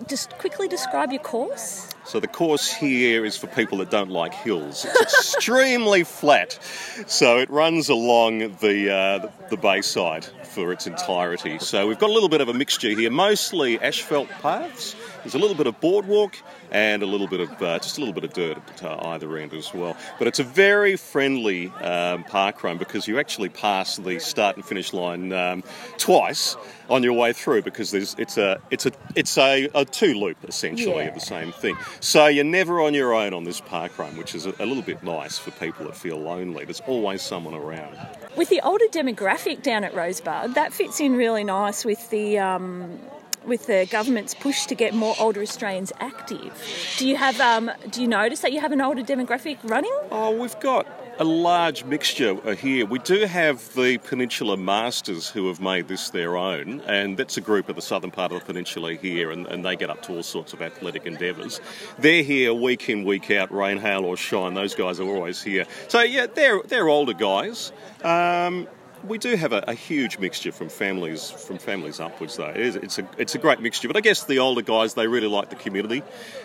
just 0.08 0.36
quickly 0.38 0.66
describe 0.66 1.12
your 1.12 1.22
course. 1.22 1.88
So 2.04 2.18
the 2.18 2.26
course 2.26 2.72
here 2.72 3.24
is 3.24 3.36
for 3.36 3.46
people 3.46 3.78
that 3.78 3.90
don't 3.90 4.10
like 4.10 4.34
hills. 4.34 4.84
It's 4.84 5.34
extremely 5.34 6.02
flat, 6.20 6.58
so 7.06 7.38
it 7.38 7.48
runs 7.48 7.88
along 7.88 8.56
the 8.60 8.92
uh, 8.92 9.30
the 9.48 9.56
bayside 9.56 10.24
for 10.42 10.72
its 10.72 10.86
entirety. 10.86 11.58
So 11.60 11.86
we've 11.86 11.98
got 11.98 12.10
a 12.10 12.12
little 12.12 12.28
bit 12.28 12.40
of 12.40 12.48
a 12.48 12.54
mixture 12.54 12.90
here, 12.90 13.10
mostly 13.10 13.80
asphalt 13.80 14.28
paths. 14.42 14.96
There's 15.22 15.34
a 15.34 15.38
little 15.38 15.56
bit 15.56 15.66
of 15.66 15.80
boardwalk 15.80 16.36
and 16.74 17.02
a 17.02 17.06
little 17.06 17.28
bit 17.28 17.40
of 17.40 17.62
uh, 17.62 17.78
just 17.78 17.96
a 17.96 18.00
little 18.00 18.12
bit 18.12 18.24
of 18.24 18.32
dirt 18.34 18.58
at 18.82 19.06
either 19.06 19.38
end 19.38 19.54
as 19.54 19.72
well. 19.72 19.96
But 20.18 20.26
it's 20.28 20.40
a 20.40 20.44
very 20.44 20.96
friendly 20.96 21.68
um, 21.80 22.24
park 22.24 22.62
run 22.64 22.76
because 22.76 23.06
you 23.08 23.18
actually 23.18 23.48
pass 23.48 23.96
the 23.96 24.18
start 24.18 24.56
and 24.56 24.64
finish 24.64 24.92
line 24.92 25.32
um, 25.32 25.62
twice 25.98 26.56
on 26.90 27.02
your 27.02 27.14
way 27.14 27.32
through 27.32 27.62
because 27.62 27.90
there's 27.92 28.14
it's 28.18 28.36
a 28.36 28.60
it's 28.70 28.84
a 28.86 28.92
it's 29.14 29.38
a, 29.38 29.70
a 29.74 29.84
two 29.86 30.14
loop 30.14 30.36
essentially 30.46 30.96
Yeah. 30.96 31.08
of 31.08 31.14
the 31.14 31.20
same 31.20 31.52
thing. 31.52 31.76
So 32.00 32.26
you're 32.26 32.44
never 32.44 32.82
on 32.82 32.92
your 32.92 33.14
own 33.14 33.32
on 33.32 33.44
this 33.44 33.60
park 33.60 33.96
run, 33.98 34.16
which 34.16 34.34
is 34.34 34.44
a, 34.44 34.50
a 34.58 34.66
little 34.66 34.82
bit 34.82 35.02
nice 35.02 35.38
for 35.38 35.52
people 35.52 35.86
that 35.86 35.96
feel 35.96 36.18
lonely. 36.18 36.64
There's 36.64 36.80
always 36.80 37.22
someone 37.22 37.54
around. 37.54 37.96
With 38.36 38.48
the 38.48 38.60
older 38.62 38.86
demographic 38.90 39.62
down 39.62 39.84
at 39.84 39.94
Rosebud, 39.94 40.56
that 40.56 40.72
fits 40.72 40.98
in 41.00 41.14
really 41.14 41.44
nice 41.44 41.84
with 41.84 42.10
the 42.10 42.38
um, 42.40 42.98
with 43.46 43.66
the 43.66 43.86
government's 43.90 44.34
push 44.34 44.66
to 44.66 44.74
get 44.74 44.94
more 44.94 45.14
older 45.18 45.40
Australians 45.40 45.92
active. 46.00 46.52
Do 46.98 47.08
you 47.08 47.16
have 47.16 47.40
um, 47.40 47.70
do 47.90 48.02
you 48.02 48.08
notice 48.08 48.40
that 48.40 48.52
you 48.52 48.60
have 48.60 48.72
an 48.72 48.80
older 48.80 49.02
demographic 49.02 49.58
running? 49.64 49.96
Oh, 50.10 50.36
we've 50.36 50.58
got 50.60 50.86
a 51.18 51.24
large 51.24 51.84
mixture 51.84 52.36
uh, 52.44 52.54
here. 52.54 52.86
We 52.86 52.98
do 52.98 53.24
have 53.26 53.72
the 53.74 53.98
Peninsula 53.98 54.56
Masters 54.56 55.30
who 55.30 55.46
have 55.48 55.60
made 55.60 55.88
this 55.88 56.10
their 56.10 56.36
own, 56.36 56.80
and 56.82 57.16
that's 57.16 57.36
a 57.36 57.40
group 57.40 57.68
of 57.68 57.76
the 57.76 57.82
southern 57.82 58.10
part 58.10 58.32
of 58.32 58.40
the 58.40 58.44
peninsula 58.44 58.94
here, 58.94 59.30
and, 59.30 59.46
and 59.46 59.64
they 59.64 59.76
get 59.76 59.90
up 59.90 60.02
to 60.02 60.14
all 60.16 60.22
sorts 60.22 60.52
of 60.52 60.62
athletic 60.62 61.06
endeavours. 61.06 61.60
They're 61.98 62.22
here 62.22 62.52
week 62.52 62.88
in, 62.88 63.04
week 63.04 63.30
out, 63.30 63.52
rain, 63.52 63.78
hail, 63.78 64.04
or 64.04 64.16
shine. 64.16 64.54
Those 64.54 64.74
guys 64.74 65.00
are 65.00 65.08
always 65.08 65.42
here. 65.42 65.66
So 65.88 66.00
yeah, 66.02 66.26
they're 66.26 66.62
they're 66.62 66.88
older 66.88 67.14
guys. 67.14 67.72
Um, 68.02 68.66
we 69.04 69.18
do 69.18 69.36
have 69.36 69.52
a, 69.52 69.64
a 69.68 69.74
huge 69.74 70.18
mixture 70.18 70.52
from 70.52 70.68
families 70.68 71.30
from 71.30 71.58
families 71.58 72.00
upwards 72.00 72.36
though. 72.36 72.48
It 72.48 72.56
is, 72.56 72.76
it's 72.76 72.98
a 72.98 73.08
it's 73.18 73.34
a 73.34 73.38
great 73.38 73.60
mixture. 73.60 73.88
But 73.88 73.96
I 73.96 74.00
guess 74.00 74.24
the 74.24 74.38
older 74.38 74.62
guys 74.62 74.94
they 74.94 75.06
really 75.06 75.28
like 75.28 75.50
the 75.50 75.56
community, 75.56 76.02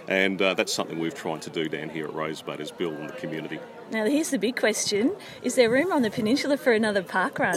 and 0.07 0.41
uh, 0.41 0.53
that's 0.53 0.73
something 0.73 0.99
we've 0.99 1.15
tried 1.15 1.41
to 1.43 1.49
do 1.49 1.69
down 1.69 1.89
here 1.89 2.05
at 2.05 2.13
Rosebud 2.13 2.59
is 2.59 2.71
build 2.71 2.95
on 2.99 3.07
the 3.07 3.13
community. 3.13 3.59
Now 3.91 4.05
here's 4.05 4.29
the 4.29 4.39
big 4.39 4.55
question: 4.55 5.15
Is 5.41 5.55
there 5.55 5.69
room 5.69 5.91
on 5.91 6.01
the 6.01 6.11
peninsula 6.11 6.57
for 6.57 6.73
another 6.73 7.01
park 7.01 7.39
run? 7.39 7.55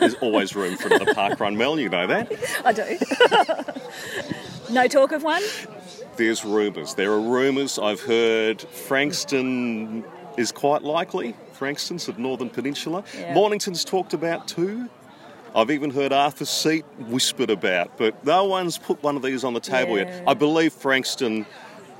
There's 0.00 0.14
always 0.20 0.56
room 0.56 0.76
for 0.76 0.88
another 0.88 1.14
park 1.14 1.38
run, 1.38 1.56
Mel. 1.56 1.78
You 1.78 1.88
know 1.88 2.06
that. 2.06 2.32
I 2.64 2.72
do. 2.72 2.98
no 4.72 4.88
talk 4.88 5.12
of 5.12 5.22
one. 5.22 5.42
There's 6.16 6.44
rumours. 6.44 6.94
There 6.94 7.12
are 7.12 7.20
rumours. 7.20 7.78
I've 7.78 8.00
heard 8.00 8.62
Frankston 8.62 10.04
is 10.36 10.52
quite 10.52 10.82
likely. 10.82 11.34
Frankston's 11.54 12.08
of 12.08 12.18
Northern 12.18 12.50
Peninsula. 12.50 13.04
Yeah. 13.18 13.34
Mornington's 13.34 13.84
talked 13.84 14.12
about 14.12 14.48
too. 14.48 14.88
I've 15.54 15.70
even 15.70 15.90
heard 15.90 16.12
Arthur's 16.12 16.50
Seat 16.50 16.84
whispered 16.98 17.48
about, 17.50 17.96
but 17.96 18.24
no 18.24 18.44
one's 18.44 18.76
put 18.76 19.00
one 19.04 19.14
of 19.16 19.22
these 19.22 19.44
on 19.44 19.54
the 19.54 19.60
table 19.60 19.96
Yeah. 19.98 20.06
yet. 20.06 20.24
I 20.26 20.34
believe 20.34 20.72
Frankston 20.72 21.46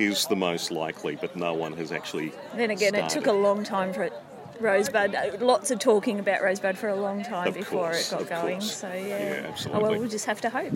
is 0.00 0.26
the 0.26 0.34
most 0.34 0.72
likely, 0.72 1.14
but 1.16 1.36
no 1.36 1.54
one 1.54 1.72
has 1.74 1.92
actually. 1.92 2.32
Then 2.56 2.70
again, 2.70 2.96
it 2.96 3.08
took 3.08 3.26
a 3.26 3.32
long 3.32 3.62
time 3.62 3.92
for 3.92 4.02
it. 4.02 4.12
Rosebud, 4.60 5.14
uh, 5.16 5.22
lots 5.40 5.70
of 5.72 5.78
talking 5.80 6.20
about 6.20 6.40
Rosebud 6.42 6.78
for 6.78 6.88
a 6.88 6.94
long 6.94 7.24
time 7.24 7.48
Of 7.48 7.54
before 7.54 7.90
course, 7.90 8.12
it 8.12 8.18
got 8.18 8.28
going. 8.42 8.58
course. 8.60 8.76
So 8.76 8.88
yeah, 8.88 9.02
Yeah, 9.42 9.56
Oh 9.72 9.80
well, 9.80 9.98
we'll 9.98 10.08
just 10.08 10.26
have 10.26 10.40
to 10.42 10.50
hope. 10.50 10.72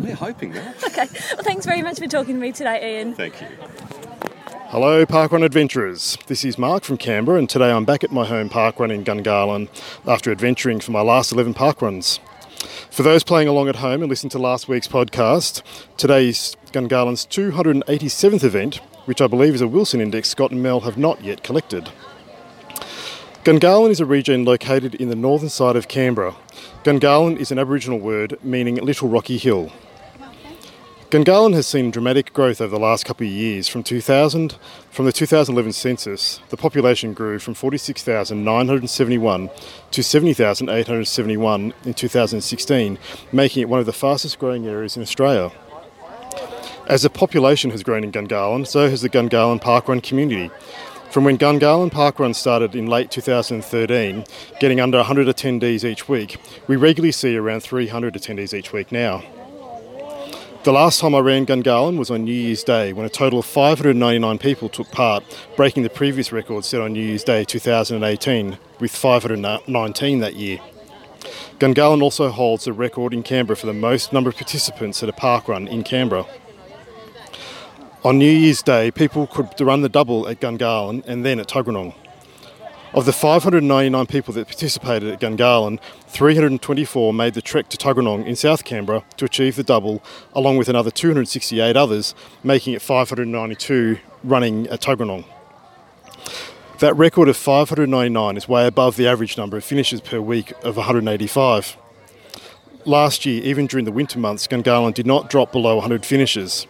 We're 0.00 0.14
hoping 0.16 0.52
that. 0.52 0.74
Okay. 0.84 1.06
Well, 1.34 1.44
thanks 1.44 1.64
very 1.64 1.82
much 1.82 1.98
for 1.98 2.08
talking 2.08 2.34
to 2.34 2.40
me 2.40 2.50
today, 2.52 2.98
Ian. 2.98 3.14
Thank 3.14 3.40
you. 3.40 3.46
Hello, 4.70 5.04
Parkrun 5.04 5.44
Adventurers. 5.44 6.16
This 6.28 6.44
is 6.44 6.56
Mark 6.56 6.84
from 6.84 6.96
Canberra, 6.96 7.40
and 7.40 7.50
today 7.50 7.72
I'm 7.72 7.84
back 7.84 8.04
at 8.04 8.12
my 8.12 8.24
home 8.24 8.48
parkrun 8.48 8.94
in 8.94 9.02
Gungahlin 9.02 9.68
after 10.06 10.30
adventuring 10.30 10.78
for 10.78 10.92
my 10.92 11.00
last 11.00 11.32
11 11.32 11.54
parkruns. 11.54 12.20
For 12.88 13.02
those 13.02 13.24
playing 13.24 13.48
along 13.48 13.68
at 13.68 13.74
home 13.74 14.00
and 14.00 14.08
listening 14.08 14.30
to 14.30 14.38
last 14.38 14.68
week's 14.68 14.86
podcast, 14.86 15.64
today's 15.96 16.56
Gungahlin's 16.70 17.26
287th 17.26 18.44
event, 18.44 18.76
which 19.06 19.20
I 19.20 19.26
believe 19.26 19.56
is 19.56 19.60
a 19.60 19.66
Wilson 19.66 20.00
Index 20.00 20.28
Scott 20.28 20.52
and 20.52 20.62
Mel 20.62 20.82
have 20.82 20.96
not 20.96 21.24
yet 21.24 21.42
collected. 21.42 21.90
Gungahlin 23.42 23.90
is 23.90 23.98
a 23.98 24.06
region 24.06 24.44
located 24.44 24.94
in 24.94 25.08
the 25.08 25.16
northern 25.16 25.48
side 25.48 25.74
of 25.74 25.88
Canberra. 25.88 26.36
Gungahlin 26.84 27.38
is 27.38 27.50
an 27.50 27.58
Aboriginal 27.58 27.98
word 27.98 28.38
meaning 28.40 28.76
little 28.76 29.08
rocky 29.08 29.36
hill. 29.36 29.72
Gungahlin 31.10 31.54
has 31.54 31.66
seen 31.66 31.90
dramatic 31.90 32.32
growth 32.32 32.60
over 32.60 32.70
the 32.70 32.80
last 32.80 33.04
couple 33.04 33.26
of 33.26 33.32
years. 33.32 33.66
From 33.66 33.82
2000, 33.82 34.54
from 34.92 35.06
the 35.06 35.12
2011 35.12 35.72
census, 35.72 36.38
the 36.50 36.56
population 36.56 37.14
grew 37.14 37.40
from 37.40 37.54
46,971 37.54 39.50
to 39.90 40.02
70,871 40.04 41.74
in 41.84 41.94
2016, 41.94 42.96
making 43.32 43.60
it 43.60 43.68
one 43.68 43.80
of 43.80 43.86
the 43.86 43.92
fastest 43.92 44.38
growing 44.38 44.68
areas 44.68 44.96
in 44.96 45.02
Australia. 45.02 45.50
As 46.86 47.02
the 47.02 47.10
population 47.10 47.72
has 47.72 47.82
grown 47.82 48.04
in 48.04 48.12
Gungahlin, 48.12 48.64
so 48.64 48.88
has 48.88 49.02
the 49.02 49.10
Gungahlin 49.10 49.60
Parkrun 49.60 50.00
community. 50.00 50.52
From 51.10 51.24
when 51.24 51.38
Gungahlin 51.38 51.90
Parkrun 51.90 52.36
started 52.36 52.76
in 52.76 52.86
late 52.86 53.10
2013, 53.10 54.24
getting 54.60 54.78
under 54.78 54.98
100 54.98 55.26
attendees 55.26 55.82
each 55.82 56.08
week, 56.08 56.36
we 56.68 56.76
regularly 56.76 57.10
see 57.10 57.36
around 57.36 57.64
300 57.64 58.14
attendees 58.14 58.54
each 58.56 58.72
week 58.72 58.92
now. 58.92 59.24
The 60.62 60.72
last 60.72 61.00
time 61.00 61.14
I 61.14 61.20
ran 61.20 61.46
Gungahlin 61.46 61.96
was 61.96 62.10
on 62.10 62.24
New 62.24 62.34
Year's 62.34 62.62
Day 62.62 62.92
when 62.92 63.06
a 63.06 63.08
total 63.08 63.38
of 63.38 63.46
599 63.46 64.36
people 64.36 64.68
took 64.68 64.90
part, 64.90 65.24
breaking 65.56 65.84
the 65.84 65.88
previous 65.88 66.32
record 66.32 66.66
set 66.66 66.82
on 66.82 66.92
New 66.92 67.00
Year's 67.00 67.24
Day 67.24 67.44
2018 67.44 68.58
with 68.78 68.94
519 68.94 70.18
that 70.18 70.36
year. 70.36 70.60
Gungahlin 71.58 72.02
also 72.02 72.28
holds 72.28 72.66
the 72.66 72.74
record 72.74 73.14
in 73.14 73.22
Canberra 73.22 73.56
for 73.56 73.64
the 73.64 73.72
most 73.72 74.12
number 74.12 74.28
of 74.28 74.36
participants 74.36 75.02
at 75.02 75.08
a 75.08 75.14
park 75.14 75.48
run 75.48 75.66
in 75.66 75.82
Canberra. 75.82 76.26
On 78.04 78.18
New 78.18 78.30
Year's 78.30 78.62
Day, 78.62 78.90
people 78.90 79.26
could 79.28 79.58
run 79.62 79.80
the 79.80 79.88
double 79.88 80.28
at 80.28 80.40
Gungahlin 80.40 81.02
and 81.06 81.24
then 81.24 81.40
at 81.40 81.48
Tuggeranong. 81.48 81.94
Of 82.92 83.06
the 83.06 83.12
599 83.12 84.06
people 84.06 84.34
that 84.34 84.48
participated 84.48 85.12
at 85.12 85.20
Gungahlin, 85.20 85.78
324 86.08 87.14
made 87.14 87.34
the 87.34 87.40
trek 87.40 87.68
to 87.68 87.76
Tuggeranong 87.76 88.26
in 88.26 88.34
South 88.34 88.64
Canberra 88.64 89.04
to 89.16 89.24
achieve 89.24 89.54
the 89.54 89.62
double, 89.62 90.02
along 90.32 90.56
with 90.56 90.68
another 90.68 90.90
268 90.90 91.76
others, 91.76 92.16
making 92.42 92.74
it 92.74 92.82
592 92.82 93.98
running 94.24 94.66
at 94.66 94.80
Tuggeranong. 94.80 95.24
That 96.80 96.96
record 96.96 97.28
of 97.28 97.36
599 97.36 98.36
is 98.36 98.48
way 98.48 98.66
above 98.66 98.96
the 98.96 99.06
average 99.06 99.38
number 99.38 99.56
of 99.56 99.62
finishes 99.62 100.00
per 100.00 100.20
week 100.20 100.52
of 100.64 100.76
185. 100.76 101.76
Last 102.86 103.24
year, 103.24 103.40
even 103.44 103.68
during 103.68 103.84
the 103.84 103.92
winter 103.92 104.18
months, 104.18 104.48
Gungahlin 104.48 104.94
did 104.94 105.06
not 105.06 105.30
drop 105.30 105.52
below 105.52 105.76
100 105.76 106.04
finishes. 106.04 106.66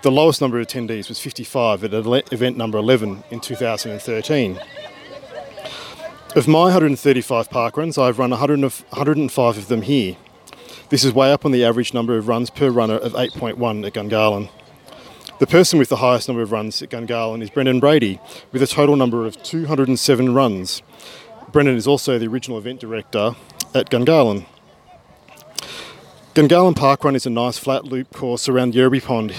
The 0.00 0.10
lowest 0.10 0.40
number 0.40 0.58
of 0.58 0.66
attendees 0.66 1.10
was 1.10 1.20
55 1.20 1.84
at 1.84 2.32
event 2.32 2.56
number 2.56 2.78
11 2.78 3.24
in 3.30 3.40
2013. 3.40 4.58
Of 6.34 6.48
my 6.48 6.62
135 6.62 7.50
park 7.50 7.76
runs, 7.76 7.98
I've 7.98 8.18
run 8.18 8.30
100 8.30 8.64
of- 8.64 8.84
105 8.88 9.58
of 9.58 9.68
them 9.68 9.82
here. 9.82 10.16
This 10.88 11.04
is 11.04 11.12
way 11.12 11.30
up 11.30 11.44
on 11.44 11.52
the 11.52 11.62
average 11.62 11.92
number 11.92 12.16
of 12.16 12.26
runs 12.26 12.48
per 12.48 12.70
runner 12.70 12.96
of 12.96 13.14
8.1 13.14 13.84
at 13.84 13.92
Gungahlin. 13.92 14.48
The 15.40 15.46
person 15.46 15.78
with 15.78 15.90
the 15.90 15.96
highest 15.96 16.28
number 16.28 16.42
of 16.42 16.50
runs 16.50 16.80
at 16.80 16.88
Gungahlin 16.88 17.42
is 17.42 17.50
Brendan 17.50 17.80
Brady, 17.80 18.18
with 18.50 18.62
a 18.62 18.66
total 18.66 18.96
number 18.96 19.26
of 19.26 19.42
207 19.42 20.32
runs. 20.32 20.80
Brendan 21.52 21.76
is 21.76 21.86
also 21.86 22.18
the 22.18 22.28
original 22.28 22.56
event 22.56 22.80
director 22.80 23.34
at 23.74 23.90
Gungahlin. 23.90 24.46
Gungahlin 26.34 26.74
Park 26.74 27.04
Run 27.04 27.14
is 27.14 27.26
a 27.26 27.30
nice 27.30 27.58
flat 27.58 27.84
loop 27.84 28.10
course 28.10 28.48
around 28.48 28.72
Yerrabi 28.72 29.04
Pond. 29.04 29.34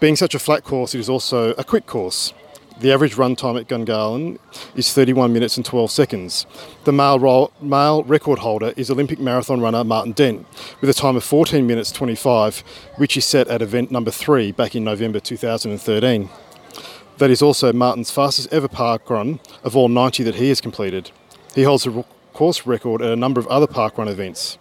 Being 0.00 0.16
such 0.16 0.34
a 0.34 0.40
flat 0.40 0.64
course, 0.64 0.92
it 0.92 0.98
is 0.98 1.08
also 1.08 1.52
a 1.52 1.62
quick 1.62 1.86
course. 1.86 2.32
The 2.78 2.92
average 2.92 3.14
run 3.14 3.36
time 3.36 3.56
at 3.56 3.68
Gungahlin 3.68 4.38
is 4.74 4.92
31 4.92 5.32
minutes 5.32 5.56
and 5.56 5.64
12 5.64 5.90
seconds. 5.90 6.44
The 6.84 6.92
male, 6.92 7.18
ro- 7.18 7.50
male 7.60 8.02
record 8.04 8.40
holder 8.40 8.74
is 8.76 8.90
Olympic 8.90 9.18
marathon 9.18 9.62
runner 9.62 9.82
Martin 9.82 10.12
Dent 10.12 10.46
with 10.82 10.90
a 10.90 10.94
time 10.94 11.16
of 11.16 11.24
14 11.24 11.66
minutes 11.66 11.90
25, 11.90 12.62
which 12.96 13.16
is 13.16 13.24
set 13.24 13.48
at 13.48 13.62
event 13.62 13.90
number 13.90 14.10
3 14.10 14.52
back 14.52 14.76
in 14.76 14.84
November 14.84 15.20
2013. 15.20 16.28
That 17.16 17.30
is 17.30 17.40
also 17.40 17.72
Martin's 17.72 18.10
fastest 18.10 18.52
ever 18.52 18.68
park 18.68 19.08
run 19.08 19.40
of 19.64 19.74
all 19.74 19.88
90 19.88 20.22
that 20.24 20.34
he 20.34 20.50
has 20.50 20.60
completed. 20.60 21.10
He 21.54 21.62
holds 21.62 21.86
a 21.86 21.90
r- 21.90 22.04
course 22.34 22.66
record 22.66 23.00
at 23.00 23.10
a 23.10 23.16
number 23.16 23.40
of 23.40 23.46
other 23.46 23.66
park 23.66 23.96
run 23.96 24.08
events. 24.08 24.58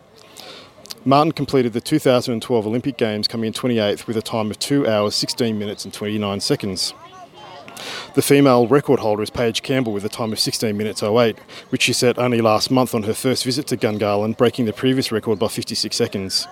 Martin 1.04 1.34
completed 1.34 1.74
the 1.74 1.82
2012 1.82 2.66
Olympic 2.66 2.96
Games 2.96 3.28
coming 3.28 3.48
in 3.48 3.54
28th 3.54 4.08
with 4.08 4.16
a 4.16 4.22
time 4.22 4.50
of 4.50 4.58
2 4.58 4.88
hours 4.88 5.16
16 5.16 5.60
minutes 5.60 5.84
and 5.84 5.94
29 5.94 6.40
seconds. 6.40 6.94
The 8.14 8.22
female 8.22 8.68
record 8.68 9.00
holder 9.00 9.24
is 9.24 9.30
Paige 9.30 9.62
Campbell 9.62 9.94
with 9.94 10.06
a 10.06 10.10
time 10.10 10.32
of 10.32 10.40
16 10.40 10.76
minutes 10.76 11.04
08, 11.04 11.38
which 11.70 11.84
she 11.84 11.94
set 11.94 12.18
only 12.18 12.42
last 12.42 12.72
month 12.72 12.96
on 12.96 13.04
her 13.04 13.14
first 13.14 13.44
visit 13.44 13.68
to 13.68 13.78
Gungahlin, 13.78 14.38
breaking 14.38 14.66
the 14.66 14.74
previous 14.74 15.12
record 15.12 15.40
by 15.40 15.48
56 15.48 15.96
seconds. 15.96 16.48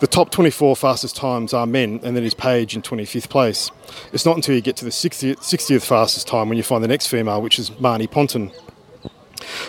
The 0.00 0.06
top 0.06 0.30
24 0.30 0.76
fastest 0.76 1.16
times 1.16 1.54
are 1.54 1.66
men, 1.66 2.00
and 2.02 2.16
then 2.16 2.24
is 2.24 2.34
Paige 2.34 2.76
in 2.76 2.82
25th 2.82 3.28
place. 3.28 3.70
It's 4.12 4.26
not 4.26 4.36
until 4.36 4.54
you 4.54 4.60
get 4.60 4.76
to 4.76 4.84
the 4.84 4.90
60th, 4.90 5.38
60th 5.38 5.84
fastest 5.86 6.26
time 6.26 6.48
when 6.48 6.58
you 6.58 6.64
find 6.64 6.82
the 6.82 6.88
next 6.88 7.06
female, 7.06 7.40
which 7.40 7.58
is 7.58 7.70
Marnie 7.70 8.10
Ponton. 8.10 8.50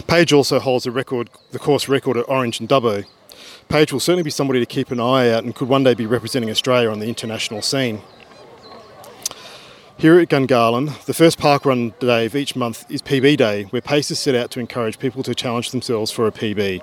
Paige 0.07 0.33
also 0.33 0.59
holds 0.59 0.87
record, 0.87 1.29
the 1.51 1.59
course 1.59 1.87
record 1.87 2.17
at 2.17 2.27
Orange 2.27 2.59
and 2.59 2.67
Dubbo. 2.67 3.05
Paige 3.69 3.93
will 3.93 3.99
certainly 3.99 4.23
be 4.23 4.29
somebody 4.29 4.59
to 4.59 4.65
keep 4.65 4.91
an 4.91 4.99
eye 4.99 5.29
out 5.29 5.43
and 5.43 5.55
could 5.55 5.67
one 5.67 5.83
day 5.83 5.93
be 5.93 6.05
representing 6.05 6.49
Australia 6.49 6.89
on 6.89 6.99
the 6.99 7.07
international 7.07 7.61
scene. 7.61 8.01
Here 9.97 10.19
at 10.19 10.27
Gungahlin, 10.27 11.05
the 11.05 11.13
first 11.13 11.39
park 11.39 11.63
run 11.65 11.93
day 12.01 12.25
of 12.25 12.35
each 12.35 12.53
month 12.53 12.85
is 12.91 13.01
PB 13.01 13.37
Day, 13.37 13.63
where 13.69 13.81
pacers 13.81 14.19
set 14.19 14.35
out 14.35 14.51
to 14.51 14.59
encourage 14.59 14.99
people 14.99 15.23
to 15.23 15.33
challenge 15.33 15.71
themselves 15.71 16.11
for 16.11 16.27
a 16.27 16.33
PB. 16.33 16.81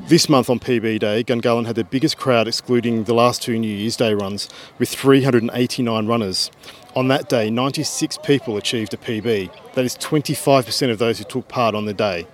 This 0.00 0.28
month 0.28 0.50
on 0.50 0.58
PB 0.58 0.98
Day, 0.98 1.22
Gungahlin 1.22 1.66
had 1.66 1.76
the 1.76 1.84
biggest 1.84 2.16
crowd 2.16 2.48
excluding 2.48 3.04
the 3.04 3.14
last 3.14 3.40
two 3.40 3.56
New 3.56 3.68
Year's 3.68 3.96
Day 3.96 4.14
runs, 4.14 4.48
with 4.80 4.88
389 4.88 6.08
runners. 6.08 6.50
On 6.96 7.06
that 7.06 7.28
day, 7.28 7.50
96 7.50 8.18
people 8.24 8.56
achieved 8.56 8.92
a 8.92 8.96
PB. 8.96 9.50
That 9.74 9.84
is 9.84 9.96
25% 9.98 10.90
of 10.90 10.98
those 10.98 11.18
who 11.18 11.24
took 11.24 11.46
part 11.46 11.76
on 11.76 11.84
the 11.84 11.94
day. 11.94 12.26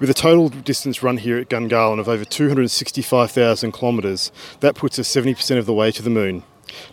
With 0.00 0.08
a 0.08 0.14
total 0.14 0.48
distance 0.48 1.02
run 1.02 1.18
here 1.18 1.36
at 1.36 1.50
Gungahlin 1.50 2.00
of 2.00 2.08
over 2.08 2.24
265,000 2.24 3.72
kilometres, 3.72 4.32
that 4.60 4.74
puts 4.74 4.98
us 4.98 5.14
70% 5.14 5.58
of 5.58 5.66
the 5.66 5.74
way 5.74 5.92
to 5.92 6.02
the 6.02 6.08
moon. 6.08 6.44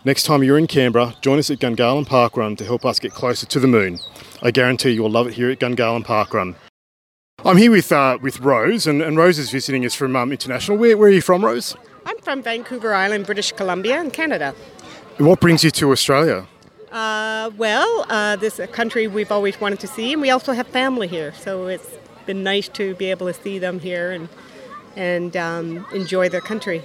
Next 0.04 0.24
time 0.24 0.44
you're 0.44 0.58
in 0.58 0.68
Canberra, 0.68 1.16
join 1.22 1.40
us 1.40 1.50
at 1.50 1.60
Gungahlin 1.60 2.06
Park 2.06 2.38
Run 2.38 2.56
to 2.58 2.66
help 2.66 2.86
us 2.86 3.00
get 3.00 3.14
closer 3.14 3.46
to 3.46 3.60
the 3.60 3.68
moon. 3.68 4.00
I 4.42 4.52
guarantee 4.52 4.92
you'll 4.92 5.10
love 5.10 5.28
it 5.28 5.34
here 5.34 5.50
at 5.50 5.60
Gungahlin 5.60 6.04
Park 6.04 6.34
Run. 6.34 6.56
I'm 7.44 7.58
here 7.58 7.72
with 7.72 7.92
uh, 7.92 8.18
with 8.22 8.40
Rose, 8.40 8.88
and, 8.88 9.02
and 9.02 9.18
Rose 9.18 9.38
is 9.38 9.52
visiting 9.52 9.86
us 9.86 9.94
from 9.94 10.16
um, 10.16 10.32
International. 10.32 10.78
Where, 10.78 10.98
where 10.98 11.10
are 11.10 11.12
you 11.12 11.22
from, 11.22 11.46
Rose? 11.46 11.76
I'm 12.06 12.18
from 12.20 12.42
Vancouver 12.42 12.94
Island, 12.94 13.26
British 13.26 13.52
Columbia, 13.52 14.02
in 14.02 14.12
Canada. 14.12 14.56
What 15.18 15.40
brings 15.40 15.64
you 15.64 15.72
to 15.72 15.92
Australia? 15.92 16.48
Uh, 16.92 17.52
well, 17.58 18.06
uh, 18.10 18.36
this 18.38 18.54
is 18.56 18.60
a 18.62 18.68
country 18.68 19.08
we've 19.08 19.32
always 19.32 19.60
wanted 19.60 19.80
to 19.82 19.88
see, 19.88 20.14
and 20.14 20.22
we 20.22 20.30
also 20.30 20.54
have 20.54 20.68
family 20.68 21.08
here, 21.08 21.34
so 21.34 21.68
it's 21.68 21.98
been 22.26 22.42
nice 22.42 22.68
to 22.70 22.96
be 22.96 23.12
able 23.12 23.28
to 23.28 23.34
see 23.34 23.60
them 23.60 23.80
here 23.80 24.12
and 24.12 24.30
and 24.96 25.36
um, 25.36 25.86
enjoy 25.94 26.30
their 26.30 26.42
country. 26.42 26.82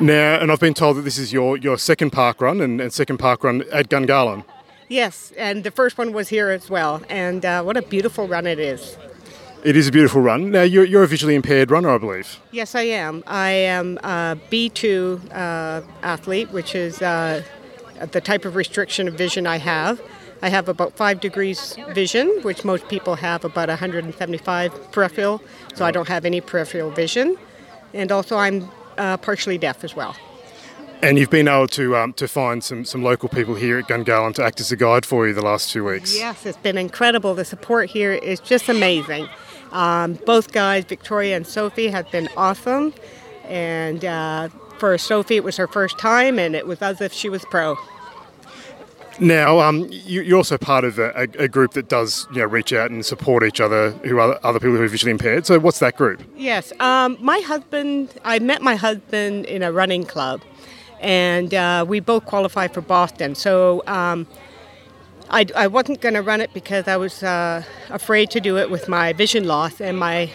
Now, 0.00 0.40
and 0.40 0.52
I've 0.52 0.60
been 0.60 0.74
told 0.74 0.96
that 0.96 1.02
this 1.02 1.18
is 1.18 1.32
your, 1.32 1.56
your 1.56 1.78
second 1.78 2.10
park 2.10 2.40
run 2.40 2.60
and, 2.60 2.80
and 2.80 2.92
second 2.92 3.18
park 3.18 3.44
run 3.44 3.64
at 3.72 3.88
Gungahlin. 3.88 4.44
Yes, 4.88 5.32
and 5.36 5.62
the 5.62 5.70
first 5.70 5.98
one 5.98 6.12
was 6.12 6.28
here 6.28 6.50
as 6.50 6.68
well, 6.68 7.02
and 7.08 7.44
uh, 7.44 7.62
what 7.62 7.76
a 7.76 7.82
beautiful 7.82 8.26
run 8.26 8.46
it 8.46 8.58
is. 8.58 8.96
It 9.62 9.76
is 9.76 9.88
a 9.88 9.92
beautiful 9.92 10.20
run. 10.20 10.50
Now, 10.50 10.62
you're, 10.62 10.84
you're 10.84 11.02
a 11.02 11.06
visually 11.06 11.34
impaired 11.34 11.70
runner, 11.70 11.90
I 11.90 11.98
believe. 11.98 12.40
Yes, 12.50 12.74
I 12.74 12.82
am. 12.82 13.22
I 13.26 13.50
am 13.50 13.98
a 13.98 14.38
B2 14.50 15.32
uh, 15.32 15.82
athlete, 16.02 16.50
which 16.50 16.74
is 16.74 17.02
uh, 17.02 17.42
the 18.10 18.20
type 18.20 18.44
of 18.44 18.56
restriction 18.56 19.06
of 19.06 19.14
vision 19.14 19.46
I 19.46 19.58
have. 19.58 20.00
I 20.42 20.48
have 20.48 20.68
about 20.68 20.96
five 20.96 21.20
degrees 21.20 21.76
vision, 21.90 22.40
which 22.42 22.64
most 22.64 22.88
people 22.88 23.14
have 23.16 23.44
about 23.44 23.68
175 23.68 24.92
peripheral, 24.92 25.42
so 25.74 25.84
I 25.84 25.90
don't 25.90 26.08
have 26.08 26.24
any 26.24 26.40
peripheral 26.40 26.90
vision. 26.90 27.36
And 27.92 28.10
also, 28.10 28.38
I'm 28.38 28.70
uh, 29.00 29.16
partially 29.16 29.58
deaf 29.58 29.82
as 29.82 29.96
well. 29.96 30.14
And 31.02 31.18
you've 31.18 31.30
been 31.30 31.48
able 31.48 31.66
to 31.68 31.96
um, 31.96 32.12
to 32.14 32.28
find 32.28 32.62
some, 32.62 32.84
some 32.84 33.02
local 33.02 33.30
people 33.30 33.54
here 33.54 33.78
at 33.78 33.88
Gungahlin 33.88 34.34
to 34.34 34.44
act 34.44 34.60
as 34.60 34.70
a 34.70 34.76
guide 34.76 35.06
for 35.06 35.26
you 35.26 35.32
the 35.32 35.40
last 35.42 35.70
two 35.70 35.84
weeks. 35.84 36.14
Yes, 36.14 36.44
it's 36.44 36.58
been 36.58 36.76
incredible. 36.76 37.34
The 37.34 37.46
support 37.46 37.88
here 37.88 38.12
is 38.12 38.38
just 38.38 38.68
amazing. 38.68 39.26
Um, 39.72 40.18
both 40.26 40.52
guys, 40.52 40.84
Victoria 40.84 41.36
and 41.36 41.46
Sophie, 41.46 41.88
have 41.88 42.10
been 42.10 42.28
awesome. 42.36 42.92
And 43.44 44.04
uh, 44.04 44.50
for 44.78 44.98
Sophie, 44.98 45.36
it 45.36 45.44
was 45.44 45.56
her 45.56 45.66
first 45.66 45.98
time, 45.98 46.38
and 46.38 46.54
it 46.54 46.66
was 46.66 46.82
as 46.82 47.00
if 47.00 47.12
she 47.14 47.30
was 47.30 47.44
pro. 47.46 47.76
Now, 49.20 49.60
um, 49.60 49.86
you, 49.90 50.22
you're 50.22 50.38
also 50.38 50.56
part 50.56 50.84
of 50.84 50.98
a, 50.98 51.28
a, 51.38 51.46
group 51.46 51.72
that 51.72 51.90
does 51.90 52.26
you 52.32 52.38
know 52.38 52.46
reach 52.46 52.72
out 52.72 52.90
and 52.90 53.04
support 53.04 53.42
each 53.44 53.60
other, 53.60 53.90
who 53.90 54.18
are 54.18 54.40
other 54.42 54.58
people 54.58 54.76
who 54.76 54.82
are 54.82 54.88
visually 54.88 55.10
impaired. 55.10 55.44
So, 55.44 55.58
what's 55.58 55.78
that 55.80 55.94
group? 55.94 56.22
Yes, 56.36 56.72
um, 56.80 57.18
my 57.20 57.38
husband. 57.40 58.14
I 58.24 58.38
met 58.38 58.62
my 58.62 58.76
husband 58.76 59.44
in 59.44 59.62
a 59.62 59.72
running 59.72 60.04
club, 60.04 60.40
and 61.00 61.52
uh, 61.52 61.84
we 61.86 62.00
both 62.00 62.24
qualified 62.24 62.72
for 62.72 62.80
Boston. 62.80 63.34
So 63.34 63.82
um, 63.86 64.26
I, 65.28 65.46
I 65.56 65.66
wasn't 65.66 66.00
going 66.00 66.14
to 66.14 66.22
run 66.22 66.40
it 66.40 66.52
because 66.52 66.88
I 66.88 66.96
was 66.96 67.22
uh, 67.22 67.62
afraid 67.88 68.30
to 68.32 68.40
do 68.40 68.58
it 68.58 68.70
with 68.70 68.88
my 68.88 69.12
vision 69.12 69.44
loss, 69.44 69.80
and 69.80 69.98
my 69.98 70.30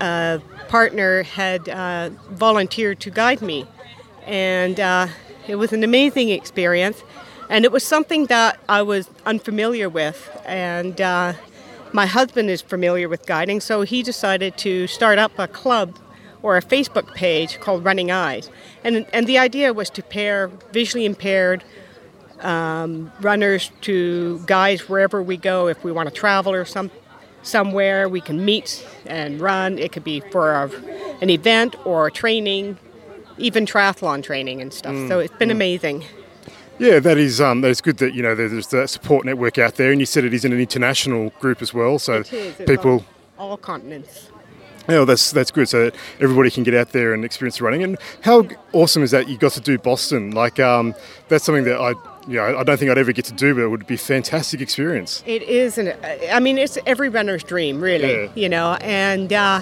uh, 0.00 0.38
partner 0.68 1.22
had 1.22 1.68
uh, 1.68 2.10
volunteered 2.30 3.00
to 3.00 3.10
guide 3.10 3.42
me, 3.42 3.66
and 4.26 4.80
uh, 4.80 5.08
it 5.46 5.56
was 5.56 5.72
an 5.72 5.84
amazing 5.84 6.30
experience. 6.30 7.02
And 7.52 7.66
it 7.66 7.70
was 7.70 7.84
something 7.84 8.26
that 8.26 8.58
I 8.66 8.80
was 8.80 9.10
unfamiliar 9.26 9.86
with, 9.86 10.30
and 10.46 10.98
uh, 10.98 11.34
my 11.92 12.06
husband 12.06 12.48
is 12.48 12.62
familiar 12.62 13.10
with 13.10 13.26
guiding, 13.26 13.60
so 13.60 13.82
he 13.82 14.02
decided 14.02 14.56
to 14.56 14.86
start 14.86 15.18
up 15.18 15.38
a 15.38 15.46
club 15.46 15.98
or 16.42 16.56
a 16.56 16.62
Facebook 16.62 17.12
page 17.14 17.60
called 17.60 17.84
Running 17.84 18.10
Eyes. 18.10 18.48
And, 18.82 19.04
and 19.12 19.26
the 19.26 19.36
idea 19.36 19.74
was 19.74 19.90
to 19.90 20.02
pair 20.02 20.48
visually 20.72 21.04
impaired 21.04 21.62
um, 22.40 23.12
runners 23.20 23.70
to 23.82 24.38
guides 24.46 24.88
wherever 24.88 25.22
we 25.22 25.36
go. 25.36 25.68
If 25.68 25.84
we 25.84 25.92
want 25.92 26.08
to 26.08 26.14
travel 26.14 26.54
or 26.54 26.64
some, 26.64 26.90
somewhere, 27.42 28.08
we 28.08 28.22
can 28.22 28.42
meet 28.46 28.82
and 29.04 29.42
run. 29.42 29.78
It 29.78 29.92
could 29.92 30.04
be 30.04 30.20
for 30.20 30.52
a, 30.52 30.70
an 31.20 31.28
event 31.28 31.76
or 31.84 32.10
training, 32.10 32.78
even 33.36 33.66
triathlon 33.66 34.22
training 34.22 34.62
and 34.62 34.72
stuff. 34.72 34.96
so 35.06 35.18
it's 35.18 35.36
been 35.36 35.50
amazing. 35.50 36.06
Yeah, 36.82 36.98
that 36.98 37.16
is 37.16 37.40
um, 37.40 37.60
that 37.60 37.70
is 37.70 37.80
good 37.80 37.98
that 37.98 38.12
you 38.12 38.22
know 38.22 38.34
there's 38.34 38.66
that 38.68 38.90
support 38.90 39.24
network 39.24 39.56
out 39.56 39.76
there, 39.76 39.92
and 39.92 40.00
you 40.00 40.06
said 40.06 40.24
it 40.24 40.34
is 40.34 40.44
in 40.44 40.52
an 40.52 40.58
international 40.60 41.30
group 41.40 41.62
as 41.62 41.72
well. 41.72 41.98
So 42.00 42.14
It 42.14 42.32
is. 42.32 42.54
People, 42.66 43.04
all 43.38 43.56
continents. 43.56 44.30
yeah, 44.88 45.04
that's 45.04 45.30
that's 45.30 45.52
good. 45.52 45.68
So 45.68 45.92
everybody 46.20 46.50
can 46.50 46.64
get 46.64 46.74
out 46.74 46.90
there 46.90 47.14
and 47.14 47.24
experience 47.24 47.60
running. 47.60 47.84
And 47.84 47.98
how 48.22 48.48
awesome 48.72 49.04
is 49.04 49.12
that 49.12 49.28
you 49.28 49.38
got 49.38 49.52
to 49.52 49.60
do 49.60 49.78
Boston? 49.78 50.32
Like 50.32 50.58
um, 50.58 50.94
that's 51.28 51.44
something 51.44 51.64
that 51.64 51.78
I 51.80 51.90
you 52.26 52.36
know 52.38 52.58
I 52.58 52.64
don't 52.64 52.78
think 52.78 52.90
I'd 52.90 52.98
ever 52.98 53.12
get 53.12 53.26
to 53.26 53.32
do, 53.34 53.54
but 53.54 53.62
it 53.62 53.68
would 53.68 53.86
be 53.86 53.94
a 53.94 53.98
fantastic 53.98 54.60
experience. 54.60 55.22
It 55.24 55.42
is, 55.44 55.78
an, 55.78 55.94
I 56.32 56.40
mean, 56.40 56.58
it's 56.58 56.78
every 56.84 57.08
runner's 57.08 57.44
dream, 57.44 57.80
really. 57.80 58.24
Yeah. 58.24 58.28
You 58.34 58.48
know, 58.48 58.74
and 58.80 59.32
uh, 59.32 59.60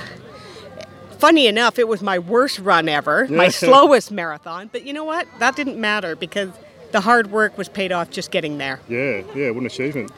funny 1.19 1.47
enough, 1.47 1.79
it 1.79 1.87
was 1.87 2.01
my 2.03 2.19
worst 2.19 2.59
run 2.61 2.89
ever, 2.89 3.27
my 3.29 3.49
slowest 3.65 4.11
marathon. 4.11 4.71
But 4.73 4.87
you 4.87 4.95
know 4.95 5.05
what? 5.05 5.27
That 5.39 5.55
didn't 5.55 5.79
matter 5.79 6.17
because 6.17 6.49
the 6.93 7.01
hard 7.01 7.31
work 7.31 7.57
was 7.57 7.69
paid 7.69 7.93
off 7.93 8.11
just 8.11 8.31
getting 8.31 8.59
there. 8.59 8.81
Yeah, 8.89 9.23
yeah, 9.35 9.51
what 9.51 9.61
an 9.61 9.67
achievement. 9.67 10.13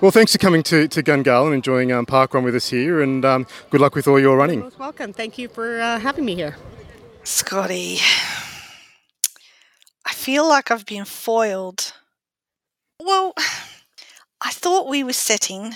Well, 0.00 0.10
thanks 0.10 0.32
for 0.32 0.38
coming 0.38 0.62
to, 0.64 0.88
to 0.88 1.02
Gungahlin, 1.02 1.54
enjoying 1.54 1.92
um, 1.92 2.04
Park 2.04 2.34
Run 2.34 2.44
with 2.44 2.54
us 2.54 2.68
here, 2.68 3.00
and 3.00 3.24
um, 3.24 3.46
good 3.70 3.80
luck 3.80 3.94
with 3.94 4.06
all 4.08 4.20
your 4.20 4.36
running. 4.36 4.60
Most 4.60 4.78
welcome. 4.78 5.12
Thank 5.12 5.38
you 5.38 5.48
for 5.48 5.80
uh, 5.80 5.98
having 5.98 6.24
me 6.24 6.34
here. 6.34 6.56
Scotty, 7.22 7.98
I 10.04 10.12
feel 10.12 10.46
like 10.46 10.70
I've 10.70 10.84
been 10.84 11.06
foiled. 11.06 11.94
Well, 13.00 13.32
I 14.40 14.50
thought 14.50 14.88
we 14.88 15.02
were 15.02 15.14
setting 15.14 15.74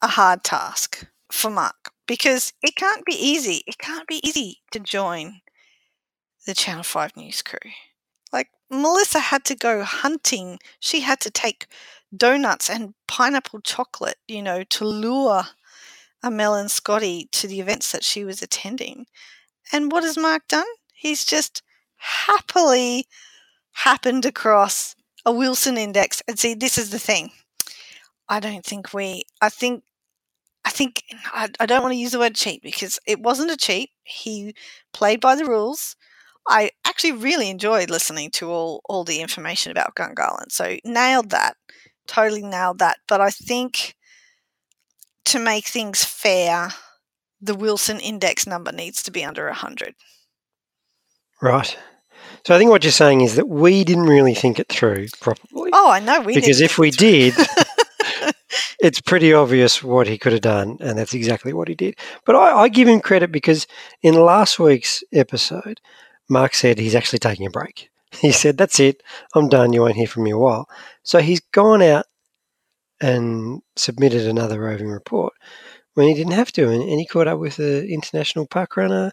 a 0.00 0.06
hard 0.06 0.44
task 0.44 1.06
for 1.32 1.50
Mark 1.50 1.92
because 2.06 2.52
it 2.62 2.76
can't 2.76 3.04
be 3.04 3.14
easy. 3.14 3.62
It 3.66 3.78
can't 3.78 4.06
be 4.06 4.20
easy 4.26 4.58
to 4.70 4.78
join 4.78 5.40
the 6.46 6.54
Channel 6.54 6.84
5 6.84 7.16
news 7.16 7.42
crew. 7.42 7.70
Melissa 8.70 9.18
had 9.18 9.44
to 9.46 9.54
go 9.54 9.82
hunting. 9.82 10.58
She 10.78 11.00
had 11.00 11.20
to 11.20 11.30
take 11.30 11.66
donuts 12.16 12.70
and 12.70 12.94
pineapple 13.08 13.60
chocolate, 13.60 14.18
you 14.28 14.42
know, 14.42 14.62
to 14.64 14.84
lure 14.84 15.44
Amel 16.22 16.54
and 16.54 16.70
Scotty 16.70 17.28
to 17.32 17.46
the 17.46 17.60
events 17.60 17.92
that 17.92 18.04
she 18.04 18.24
was 18.24 18.42
attending. 18.42 19.06
And 19.72 19.90
what 19.90 20.04
has 20.04 20.16
Mark 20.16 20.46
done? 20.48 20.66
He's 20.94 21.24
just 21.24 21.62
happily 21.96 23.06
happened 23.72 24.24
across 24.24 24.94
a 25.24 25.32
Wilson 25.32 25.76
index. 25.76 26.22
And 26.28 26.38
see, 26.38 26.54
this 26.54 26.78
is 26.78 26.90
the 26.90 26.98
thing. 26.98 27.30
I 28.28 28.40
don't 28.40 28.64
think 28.64 28.94
we, 28.94 29.24
I 29.40 29.48
think, 29.48 29.82
I 30.64 30.70
think, 30.70 31.02
I, 31.26 31.48
I 31.58 31.66
don't 31.66 31.82
want 31.82 31.92
to 31.92 31.98
use 31.98 32.12
the 32.12 32.18
word 32.18 32.34
cheat 32.34 32.62
because 32.62 32.98
it 33.06 33.20
wasn't 33.20 33.50
a 33.50 33.56
cheat. 33.56 33.90
He 34.04 34.54
played 34.92 35.20
by 35.20 35.34
the 35.34 35.46
rules. 35.46 35.96
I 36.48 36.70
actually 36.86 37.12
really 37.12 37.50
enjoyed 37.50 37.90
listening 37.90 38.30
to 38.32 38.50
all, 38.50 38.80
all 38.88 39.04
the 39.04 39.20
information 39.20 39.70
about 39.70 39.94
Gungahlin. 39.94 40.50
So 40.50 40.76
nailed 40.84 41.30
that. 41.30 41.56
Totally 42.06 42.42
nailed 42.42 42.78
that. 42.78 42.98
But 43.06 43.20
I 43.20 43.30
think 43.30 43.94
to 45.26 45.38
make 45.38 45.66
things 45.66 46.04
fair, 46.04 46.70
the 47.40 47.54
Wilson 47.54 48.00
index 48.00 48.46
number 48.46 48.72
needs 48.72 49.02
to 49.04 49.10
be 49.10 49.24
under 49.24 49.46
100. 49.46 49.94
Right. 51.40 51.76
So 52.44 52.54
I 52.54 52.58
think 52.58 52.70
what 52.70 52.84
you're 52.84 52.90
saying 52.90 53.20
is 53.20 53.36
that 53.36 53.48
we 53.48 53.84
didn't 53.84 54.06
really 54.06 54.34
think 54.34 54.58
it 54.58 54.68
through 54.68 55.08
properly. 55.20 55.70
Oh, 55.72 55.90
I 55.90 56.00
know 56.00 56.20
we 56.20 56.34
because 56.34 56.60
if 56.60 56.78
we 56.78 56.90
did, 56.90 57.34
it's 58.80 59.00
pretty 59.00 59.32
obvious 59.32 59.82
what 59.82 60.06
he 60.06 60.18
could 60.18 60.32
have 60.32 60.40
done, 60.40 60.78
and 60.80 60.98
that's 60.98 61.14
exactly 61.14 61.52
what 61.52 61.68
he 61.68 61.74
did. 61.74 61.96
But 62.24 62.36
I, 62.36 62.62
I 62.62 62.68
give 62.68 62.88
him 62.88 63.00
credit 63.00 63.30
because 63.30 63.66
in 64.02 64.14
last 64.14 64.58
week's 64.58 65.04
episode, 65.12 65.80
Mark 66.30 66.54
said 66.54 66.78
he's 66.78 66.94
actually 66.94 67.18
taking 67.18 67.46
a 67.46 67.50
break. 67.50 67.90
He 68.12 68.32
said, 68.32 68.56
That's 68.56 68.80
it, 68.80 69.02
I'm 69.34 69.48
done, 69.48 69.72
you 69.72 69.82
won't 69.82 69.94
hear 69.94 70.06
from 70.06 70.24
me 70.24 70.30
a 70.30 70.38
while. 70.38 70.68
So 71.02 71.18
he's 71.20 71.40
gone 71.52 71.82
out 71.82 72.06
and 73.00 73.62
submitted 73.76 74.26
another 74.26 74.60
roving 74.60 74.90
report 74.90 75.32
when 75.94 76.08
he 76.08 76.14
didn't 76.14 76.32
have 76.32 76.52
to, 76.52 76.68
and, 76.68 76.82
and 76.82 76.98
he 76.98 77.06
caught 77.06 77.28
up 77.28 77.38
with 77.38 77.56
the 77.56 77.86
international 77.88 78.46
park 78.46 78.76
runner. 78.76 79.12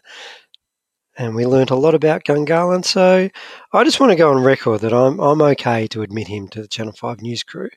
And 1.16 1.34
we 1.34 1.46
learnt 1.46 1.70
a 1.70 1.76
lot 1.76 1.96
about 1.96 2.22
Gungahlin. 2.24 2.84
So 2.84 3.28
I 3.72 3.84
just 3.84 3.98
want 3.98 4.12
to 4.12 4.16
go 4.16 4.32
on 4.32 4.42
record 4.42 4.82
that 4.82 4.92
I'm 4.92 5.18
I'm 5.18 5.42
okay 5.42 5.88
to 5.88 6.02
admit 6.02 6.28
him 6.28 6.46
to 6.48 6.62
the 6.62 6.68
Channel 6.68 6.92
Five 6.92 7.20
news 7.20 7.42
crew. 7.42 7.70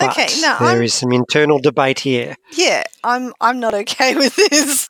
But 0.00 0.10
Okay, 0.10 0.26
no, 0.40 0.56
there 0.58 0.68
I'm- 0.68 0.82
is 0.82 0.94
some 0.94 1.12
internal 1.12 1.58
debate 1.58 2.00
here. 2.00 2.34
Yeah, 2.52 2.82
I'm 3.04 3.32
I'm 3.40 3.60
not 3.60 3.74
okay 3.74 4.14
with 4.22 4.34
this. 4.36 4.88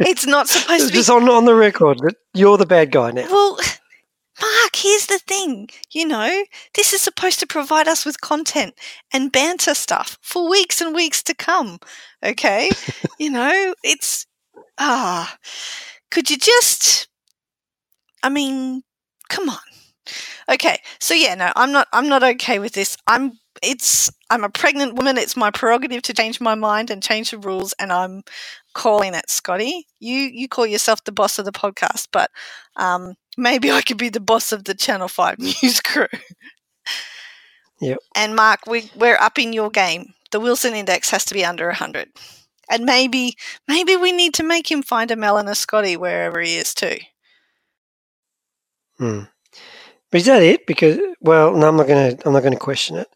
it's 0.00 0.26
not 0.26 0.48
supposed 0.48 0.86
to 0.86 0.92
be 0.92 0.98
just 0.98 1.10
on, 1.10 1.28
on 1.28 1.46
the 1.46 1.54
record 1.54 1.98
that 2.00 2.14
you're 2.34 2.58
the 2.58 2.66
bad 2.66 2.92
guy 2.92 3.10
now. 3.12 3.26
Well, 3.30 3.56
Mark, 4.40 4.76
here's 4.76 5.06
the 5.06 5.18
thing. 5.26 5.68
You 5.90 6.06
know, 6.06 6.44
this 6.74 6.92
is 6.92 7.00
supposed 7.00 7.40
to 7.40 7.46
provide 7.46 7.88
us 7.88 8.04
with 8.06 8.20
content 8.20 8.74
and 9.12 9.32
banter 9.32 9.74
stuff 9.74 10.18
for 10.22 10.48
weeks 10.48 10.80
and 10.80 10.94
weeks 10.94 11.22
to 11.24 11.34
come. 11.34 11.78
Okay? 12.22 12.70
you 13.18 13.30
know, 13.30 13.74
it's 13.82 14.26
ah. 14.78 15.36
Could 16.10 16.28
you 16.30 16.36
just 16.36 17.08
I 18.22 18.28
mean, 18.28 18.82
come 19.30 19.48
on. 19.48 19.58
Okay. 20.50 20.78
So 20.98 21.14
yeah, 21.14 21.34
no, 21.34 21.52
I'm 21.56 21.72
not 21.72 21.88
I'm 21.92 22.08
not 22.08 22.22
okay 22.22 22.58
with 22.58 22.72
this. 22.72 22.96
I'm 23.06 23.32
it's 23.62 24.10
I'm 24.30 24.44
a 24.44 24.50
pregnant 24.50 24.94
woman. 24.94 25.16
It's 25.16 25.36
my 25.36 25.50
prerogative 25.50 26.02
to 26.02 26.14
change 26.14 26.40
my 26.40 26.54
mind 26.54 26.90
and 26.90 27.02
change 27.02 27.30
the 27.30 27.38
rules 27.38 27.72
and 27.78 27.92
I'm 27.92 28.22
calling 28.74 29.14
it, 29.14 29.30
Scotty. 29.30 29.86
You 30.00 30.16
you 30.16 30.48
call 30.48 30.66
yourself 30.66 31.04
the 31.04 31.12
boss 31.12 31.38
of 31.38 31.44
the 31.44 31.52
podcast, 31.52 32.08
but 32.12 32.30
um, 32.76 33.14
maybe 33.36 33.70
I 33.70 33.82
could 33.82 33.98
be 33.98 34.08
the 34.08 34.20
boss 34.20 34.52
of 34.52 34.64
the 34.64 34.74
Channel 34.74 35.08
Five 35.08 35.38
news 35.62 35.80
crew. 35.80 36.08
Yep. 37.80 37.98
And 38.14 38.36
Mark, 38.36 38.66
we 38.66 38.90
we're 38.96 39.18
in 39.38 39.52
your 39.52 39.70
game. 39.70 40.14
The 40.32 40.40
Wilson 40.40 40.74
Index 40.74 41.10
has 41.10 41.24
to 41.26 41.34
be 41.34 41.44
under 41.44 41.70
hundred, 41.72 42.08
and 42.70 42.84
maybe 42.84 43.36
maybe 43.68 43.96
we 43.96 44.12
need 44.12 44.34
to 44.34 44.42
make 44.42 44.70
him 44.70 44.82
find 44.82 45.10
a 45.10 45.16
Mel 45.16 45.38
and 45.38 45.48
a 45.48 45.54
Scotty 45.54 45.96
wherever 45.96 46.40
he 46.40 46.56
is 46.56 46.74
too. 46.74 46.98
Hmm. 48.98 49.22
But 50.10 50.22
is 50.22 50.26
that 50.26 50.42
it? 50.42 50.66
Because 50.66 50.98
well, 51.20 51.54
no, 51.56 51.68
I'm 51.68 51.76
not 51.76 51.86
going 51.86 52.16
to. 52.16 52.26
I'm 52.26 52.32
not 52.32 52.40
going 52.40 52.52
to 52.52 52.58
question 52.58 52.96
it. 52.96 53.08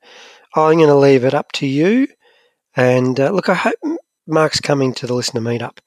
I'm 0.55 0.77
going 0.77 0.89
to 0.89 0.95
leave 0.95 1.25
it 1.25 1.35
up 1.35 1.53
to 1.53 1.67
you. 1.67 2.09
And 2.77 3.19
uh, 3.19 3.31
look, 3.31 3.49
I 3.49 3.55
hope 3.55 3.75
Mark's 4.27 4.61
coming 4.61 4.95
to 4.95 5.07
the 5.07 5.15
listener 5.15 5.41
meetup 5.41 5.79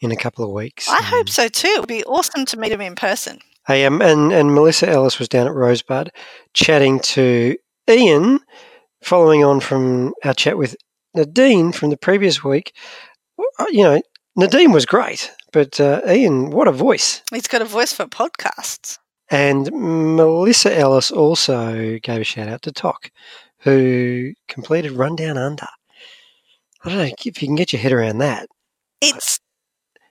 in 0.00 0.10
a 0.12 0.16
couple 0.16 0.44
of 0.44 0.50
weeks. 0.50 0.88
I 0.88 1.02
hope 1.02 1.28
so 1.28 1.48
too. 1.48 1.68
It 1.68 1.80
would 1.80 1.88
be 1.88 2.04
awesome 2.04 2.44
to 2.46 2.58
meet 2.58 2.72
him 2.72 2.80
in 2.80 2.94
person. 2.94 3.40
Hey, 3.66 3.84
um, 3.84 4.00
and 4.00 4.32
and 4.32 4.54
Melissa 4.54 4.88
Ellis 4.88 5.18
was 5.18 5.28
down 5.28 5.46
at 5.46 5.54
Rosebud 5.54 6.10
chatting 6.54 7.00
to 7.00 7.56
Ian, 7.88 8.40
following 9.02 9.44
on 9.44 9.60
from 9.60 10.14
our 10.24 10.34
chat 10.34 10.56
with 10.56 10.76
Nadine 11.14 11.72
from 11.72 11.90
the 11.90 11.96
previous 11.96 12.44
week. 12.44 12.72
Uh, 13.58 13.66
You 13.70 13.84
know, 13.84 14.02
Nadine 14.36 14.72
was 14.72 14.86
great, 14.86 15.32
but 15.52 15.80
uh, 15.80 16.00
Ian, 16.08 16.50
what 16.50 16.68
a 16.68 16.72
voice! 16.72 17.22
He's 17.32 17.48
got 17.48 17.62
a 17.62 17.66
voice 17.66 17.92
for 17.92 18.06
podcasts. 18.06 18.98
And 19.30 19.70
Melissa 19.72 20.76
Ellis 20.76 21.10
also 21.10 21.98
gave 22.02 22.20
a 22.20 22.24
shout 22.24 22.48
out 22.48 22.62
to 22.62 22.72
Tok, 22.72 23.10
who 23.58 24.32
completed 24.48 24.92
Rundown 24.92 25.36
Under. 25.36 25.66
I 26.84 26.88
don't 26.88 26.98
know 26.98 27.04
if 27.04 27.26
you 27.26 27.32
can 27.32 27.56
get 27.56 27.72
your 27.72 27.82
head 27.82 27.92
around 27.92 28.18
that. 28.18 28.48
It's 29.00 29.40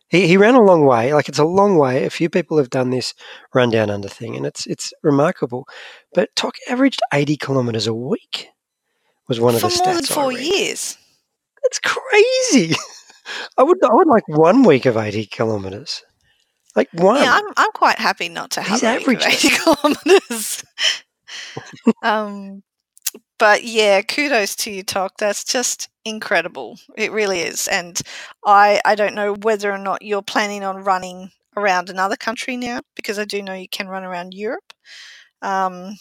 He, 0.10 0.28
he 0.28 0.38
ran 0.38 0.56
a 0.56 0.62
long 0.62 0.86
way. 0.86 1.14
Like 1.14 1.30
it's 1.30 1.40
a 1.40 1.46
long 1.46 1.78
way. 1.78 2.04
A 2.04 2.10
few 2.10 2.30
people 2.30 2.58
have 2.58 2.70
done 2.70 2.90
this 2.90 3.14
rundown 3.54 3.90
under 3.90 4.10
thing, 4.10 4.36
and 4.36 4.46
it's 4.46 4.68
it's 4.68 4.94
remarkable. 5.02 5.66
But 6.14 6.36
Tok 6.36 6.56
averaged 6.70 7.00
eighty 7.14 7.38
kilometres 7.38 7.88
a 7.88 7.94
week. 7.94 8.50
Was 9.28 9.40
one 9.40 9.58
for 9.58 9.68
of 9.68 9.74
the 9.74 9.84
more 9.86 9.94
than 9.96 10.04
four 10.04 10.32
years. 10.34 10.98
That's 11.64 11.80
crazy. 11.80 12.76
I 13.58 13.64
would 13.64 13.84
I 13.84 13.94
would 13.94 14.08
like 14.08 14.28
one 14.28 14.64
week 14.64 14.86
of 14.86 14.98
eighty 14.98 15.26
kilometres. 15.26 16.04
Like 16.76 16.90
one. 16.94 17.22
Yeah, 17.22 17.34
I'm 17.34 17.54
I'm 17.58 17.72
quite 17.72 18.00
happy 18.00 18.30
not 18.30 18.52
to 18.52 18.62
have 18.62 18.82
He's 18.82 18.84
a 18.84 18.98
week 19.06 19.20
of 19.20 19.28
averaging. 19.28 19.52
80 19.52 19.58
kilometers. 20.04 20.64
um, 22.04 22.64
but 23.38 23.64
yeah, 23.64 24.02
kudos 24.02 24.56
to 24.58 24.72
you, 24.72 24.84
Tok. 24.84 25.14
That's 25.18 25.44
just 25.44 25.90
incredible. 26.04 26.78
It 26.98 27.12
really 27.12 27.40
is. 27.40 27.68
And 27.68 28.00
I 28.46 28.82
I 28.86 28.96
don't 28.96 29.16
know 29.16 29.34
whether 29.42 29.72
or 29.72 29.78
not 29.78 30.02
you're 30.02 30.22
planning 30.22 30.64
on 30.64 30.84
running 30.84 31.32
around 31.58 31.90
another 31.90 32.18
country 32.18 32.58
now, 32.58 32.82
because 32.96 33.18
I 33.18 33.26
do 33.26 33.42
know 33.42 33.54
you 33.54 33.70
can 33.70 33.88
run 33.88 34.04
around 34.04 34.34
Europe. 34.34 34.74
Um, 35.42 35.96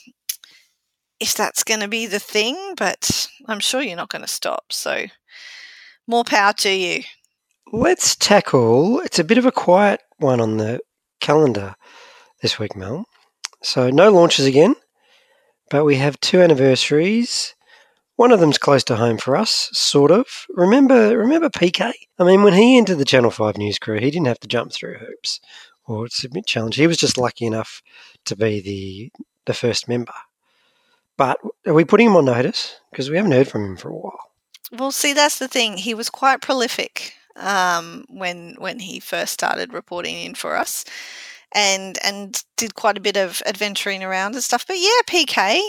if 1.21 1.35
that's 1.35 1.63
going 1.65 1.81
to 1.81 1.89
be 1.89 2.07
the 2.07 2.19
thing, 2.19 2.75
but 2.77 3.29
I'm 3.47 3.61
sure 3.61 3.81
you're 3.81 3.97
not 3.97 4.11
going 4.11 4.23
to 4.23 4.29
stop. 4.29 4.73
So 4.73 5.07
more 6.07 6.25
power 6.25 6.53
to 6.55 6.71
you. 6.71 7.03
Let's 7.73 8.15
tackle. 8.17 9.01
It's 9.01 9.19
a 9.19 9.25
bit 9.25 9.39
of 9.39 9.47
a 9.47 9.53
quiet 9.53 10.01
one 10.25 10.41
on 10.41 10.57
the 10.57 10.81
calendar 11.21 11.75
this 12.43 12.59
week, 12.59 12.75
Mel. 12.75 13.07
So 13.63 13.91
no 13.91 14.11
launches 14.11 14.47
again, 14.47 14.75
but 15.71 15.85
we 15.85 15.97
have 15.97 16.19
two 16.21 16.41
anniversaries. 16.41 17.55
One 18.17 18.33
of 18.33 18.41
them's 18.41 18.59
close 18.59 18.83
to 18.85 18.97
home 18.97 19.19
for 19.19 19.37
us, 19.37 19.71
sort 19.73 20.11
of. 20.11 20.27
Remember, 20.51 21.17
remember 21.17 21.49
PK? 21.51 21.93
I 22.19 22.25
mean, 22.25 22.43
when 22.43 22.55
he 22.55 22.77
entered 22.77 22.99
the 22.99 23.05
Channel 23.05 23.31
Five 23.31 23.59
news 23.59 23.79
crew, 23.79 23.99
he 23.99 24.11
didn't 24.11 24.27
have 24.27 24.41
to 24.41 24.49
jump 24.49 24.73
through 24.73 24.99
hoops 24.99 25.41
or 25.87 26.09
submit 26.09 26.47
challenge. 26.47 26.77
He 26.77 26.87
was 26.87 26.97
just 26.97 27.19
lucky 27.19 27.45
enough 27.47 27.83
to 28.25 28.37
be 28.37 28.61
the 28.61 29.13
the 29.47 29.55
first 29.55 29.89
member. 29.89 30.15
But 31.17 31.39
are 31.67 31.75
we 31.75 31.85
putting 31.85 32.07
him 32.07 32.17
on 32.17 32.25
notice? 32.25 32.81
Because 32.91 33.11
we 33.11 33.17
haven't 33.17 33.33
heard 33.33 33.49
from 33.49 33.65
him 33.65 33.77
for 33.77 33.91
a 33.91 33.97
while. 33.97 34.31
Well, 34.73 34.91
see, 34.91 35.13
that's 35.13 35.39
the 35.39 35.49
thing. 35.49 35.77
He 35.77 35.95
was 35.95 36.11
quite 36.11 36.41
prolific 36.41 37.15
um, 37.37 38.05
when 38.09 38.55
when 38.59 38.79
he 38.79 39.01
first 39.01 39.33
started 39.33 39.73
reporting 39.73 40.17
in 40.19 40.35
for 40.35 40.57
us, 40.57 40.85
and 41.55 41.99
and 42.05 42.43
did 42.57 42.75
quite 42.75 42.97
a 42.97 43.03
bit 43.03 43.17
of 43.17 43.43
adventuring 43.47 44.03
around 44.03 44.35
and 44.35 44.45
stuff. 44.45 44.67
But 44.67 44.79
yeah, 44.79 45.01
PK, 45.07 45.61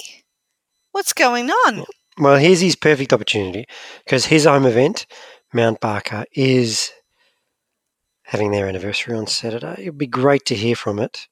what's 0.92 1.14
going 1.14 1.50
on? 1.50 1.86
Well, 2.18 2.38
here's 2.38 2.62
his 2.62 2.76
perfect 2.76 3.12
opportunity 3.12 3.66
because 4.06 4.26
his 4.26 4.46
home 4.46 4.66
event, 4.66 5.06
Mount 5.54 5.82
Barker, 5.82 6.26
is 6.34 6.92
having 8.24 8.52
their 8.52 8.68
anniversary 8.68 9.16
on 9.16 9.28
Saturday. 9.28 9.76
It'd 9.80 9.98
be 9.98 10.08
great 10.08 10.46
to 10.46 10.56
hear 10.56 10.76
from 10.76 11.00
it, 11.00 11.28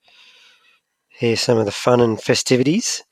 hear 1.10 1.38
some 1.38 1.58
of 1.58 1.66
the 1.66 1.72
fun 1.72 2.02
and 2.02 2.22
festivities. 2.22 3.04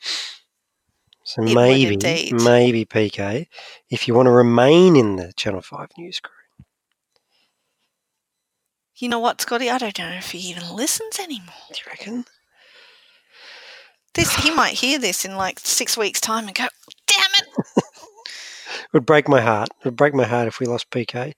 So 1.24 1.44
It 1.44 1.56
maybe, 1.56 1.98
maybe 2.34 2.86
PK, 2.86 3.48
if 3.90 4.08
you 4.08 4.14
want 4.14 4.26
to 4.28 4.32
remain 4.32 4.96
in 4.96 5.16
the 5.16 5.32
Channel 5.38 5.62
5 5.62 5.88
news 5.98 6.20
crew. 6.20 6.41
You 9.02 9.10
know 9.10 9.18
what, 9.20 9.42
Scotty? 9.42 9.68
I 9.68 9.80
don't 9.80 9.98
know 9.98 10.12
if 10.12 10.30
he 10.30 10.38
even 10.38 10.76
listens 10.76 11.18
anymore. 11.18 11.56
Do 11.74 11.80
you 11.80 11.90
reckon? 11.90 12.26
This 14.14 14.36
he 14.36 14.52
might 14.52 14.76
hear 14.76 15.00
this 15.00 15.26
in 15.26 15.36
like 15.36 15.60
six 15.60 15.98
weeks' 15.98 16.22
time 16.22 16.46
and 16.46 16.56
go, 16.56 16.68
"Damn 17.08 17.32
it!" 17.40 17.84
It 18.74 18.94
would 18.94 19.06
break 19.08 19.28
my 19.28 19.42
heart. 19.42 19.70
It 19.80 19.86
would 19.86 19.96
break 19.96 20.14
my 20.14 20.26
heart 20.26 20.48
if 20.48 20.60
we 20.60 20.68
lost 20.68 20.92
PK. 20.92 21.34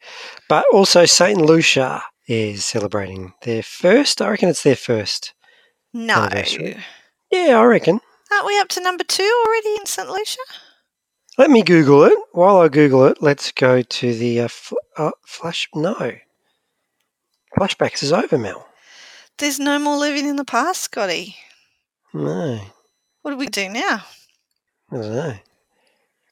But 0.50 0.66
also, 0.74 1.06
St. 1.06 1.40
Lucia 1.40 2.04
is 2.28 2.66
celebrating 2.66 3.34
their 3.44 3.64
first, 3.64 4.22
I 4.22 4.30
reckon 4.30 4.50
it's 4.50 4.64
their 4.64 4.76
first. 4.76 5.34
No. 5.94 6.28
Yeah, 7.32 7.60
I 7.60 7.64
reckon. 7.64 8.02
aren't 8.32 8.46
we 8.46 8.60
up 8.60 8.68
to 8.70 8.82
number 8.82 9.04
two 9.04 9.44
already 9.46 9.76
in 9.80 9.86
St. 9.86 10.10
Lucia? 10.10 10.42
Let 11.38 11.50
me 11.50 11.64
Google 11.64 12.04
it. 12.04 12.18
While 12.34 12.58
I 12.58 12.68
Google 12.68 13.06
it, 13.06 13.22
let's 13.22 13.52
go 13.52 13.82
to 13.82 14.14
the 14.14 14.42
uh, 14.42 14.48
fl- 14.48 14.76
uh, 14.98 15.12
flash. 15.26 15.70
No. 15.74 16.14
Flashbacks 17.58 18.04
is 18.04 18.12
over, 18.12 18.38
Mel. 18.38 18.68
There's 19.38 19.60
no 19.60 19.80
more 19.80 19.98
living 19.98 20.28
in 20.28 20.36
the 20.36 20.46
past, 20.46 20.82
Scotty. 20.82 21.36
No. 22.14 22.60
What 23.22 23.32
do 23.32 23.38
we 23.38 23.48
do 23.48 23.70
now? 23.70 24.04
I 24.92 24.96
don't 24.96 25.16
know. 25.16 25.36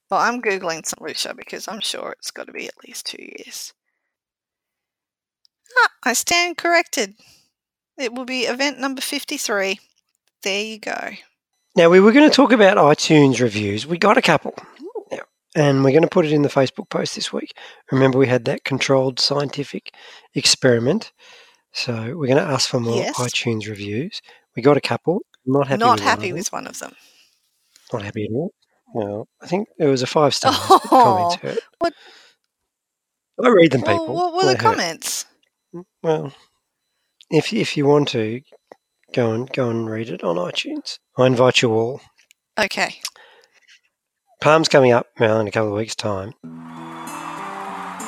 Well, 0.09 0.19
I'm 0.19 0.41
googling 0.41 0.85
St. 0.85 1.01
Lucia 1.01 1.33
because 1.33 1.67
I'm 1.67 1.79
sure 1.79 2.15
it's 2.19 2.31
got 2.31 2.47
to 2.47 2.53
be 2.53 2.67
at 2.67 2.83
least 2.85 3.05
two 3.05 3.21
years. 3.21 3.73
Ah, 5.79 5.89
I 6.03 6.13
stand 6.13 6.57
corrected. 6.57 7.15
It 7.97 8.13
will 8.13 8.25
be 8.25 8.41
event 8.41 8.79
number 8.79 9.01
53. 9.01 9.79
There 10.43 10.63
you 10.63 10.79
go. 10.79 11.11
Now, 11.75 11.89
we 11.89 12.01
were 12.01 12.11
going 12.11 12.29
to 12.29 12.35
talk 12.35 12.51
about 12.51 12.77
iTunes 12.77 13.39
reviews. 13.39 13.87
We 13.87 13.97
got 13.97 14.17
a 14.17 14.21
couple. 14.21 14.53
And 15.55 15.83
we're 15.83 15.91
going 15.91 16.03
to 16.03 16.07
put 16.07 16.25
it 16.25 16.31
in 16.31 16.43
the 16.43 16.49
Facebook 16.49 16.89
post 16.89 17.15
this 17.15 17.33
week. 17.33 17.57
Remember, 17.91 18.17
we 18.17 18.27
had 18.27 18.45
that 18.45 18.63
controlled 18.63 19.19
scientific 19.19 19.93
experiment. 20.33 21.11
So 21.73 21.93
we're 22.17 22.27
going 22.27 22.37
to 22.37 22.41
ask 22.43 22.69
for 22.69 22.79
more 22.79 22.95
Yes. 22.95 23.17
iTunes 23.17 23.67
reviews. 23.67 24.21
We 24.55 24.61
got 24.61 24.77
a 24.77 24.81
couple. 24.81 25.21
Not 25.45 25.67
happy 25.67 25.79
Not 25.79 25.91
with 25.93 25.99
one 26.01 26.07
happy 26.07 26.23
of 26.29 26.29
them. 26.29 26.37
with 26.37 26.53
one 26.53 26.67
of 26.67 26.79
them. 26.79 26.93
Not 27.91 28.01
happy 28.03 28.25
at 28.25 28.31
all. 28.31 28.53
Well, 28.93 29.27
I 29.41 29.47
think 29.47 29.67
it 29.77 29.85
was 29.85 30.01
a 30.01 30.07
five 30.07 30.33
star 30.33 30.53
Oh, 30.69 30.79
comment 30.87 31.41
hurt. 31.41 31.59
what- 31.79 31.93
I 33.43 33.47
read 33.49 33.71
them, 33.71 33.81
Well, 33.81 33.97
people. 33.99 34.15
what 34.15 34.33
were 34.35 34.43
the 34.43 34.49
hurt. 34.51 34.59
comments? 34.59 35.25
Mm, 35.73 35.85
well, 36.03 36.33
if 37.29 37.51
if 37.53 37.75
you 37.75 37.85
want 37.87 38.09
to, 38.09 38.41
go 39.13 39.31
and 39.31 39.51
go 39.51 39.69
and 39.69 39.89
read 39.89 40.09
it 40.09 40.23
on 40.23 40.35
iTunes. 40.35 40.99
I 41.17 41.25
invite 41.27 41.61
you 41.61 41.71
all. 41.73 42.01
Okay. 42.59 42.99
Palm's 44.41 44.67
coming 44.67 44.91
up, 44.91 45.07
Mel, 45.19 45.39
in 45.39 45.47
a 45.47 45.51
couple 45.51 45.69
of 45.69 45.77
weeks' 45.77 45.95
time. 45.95 46.33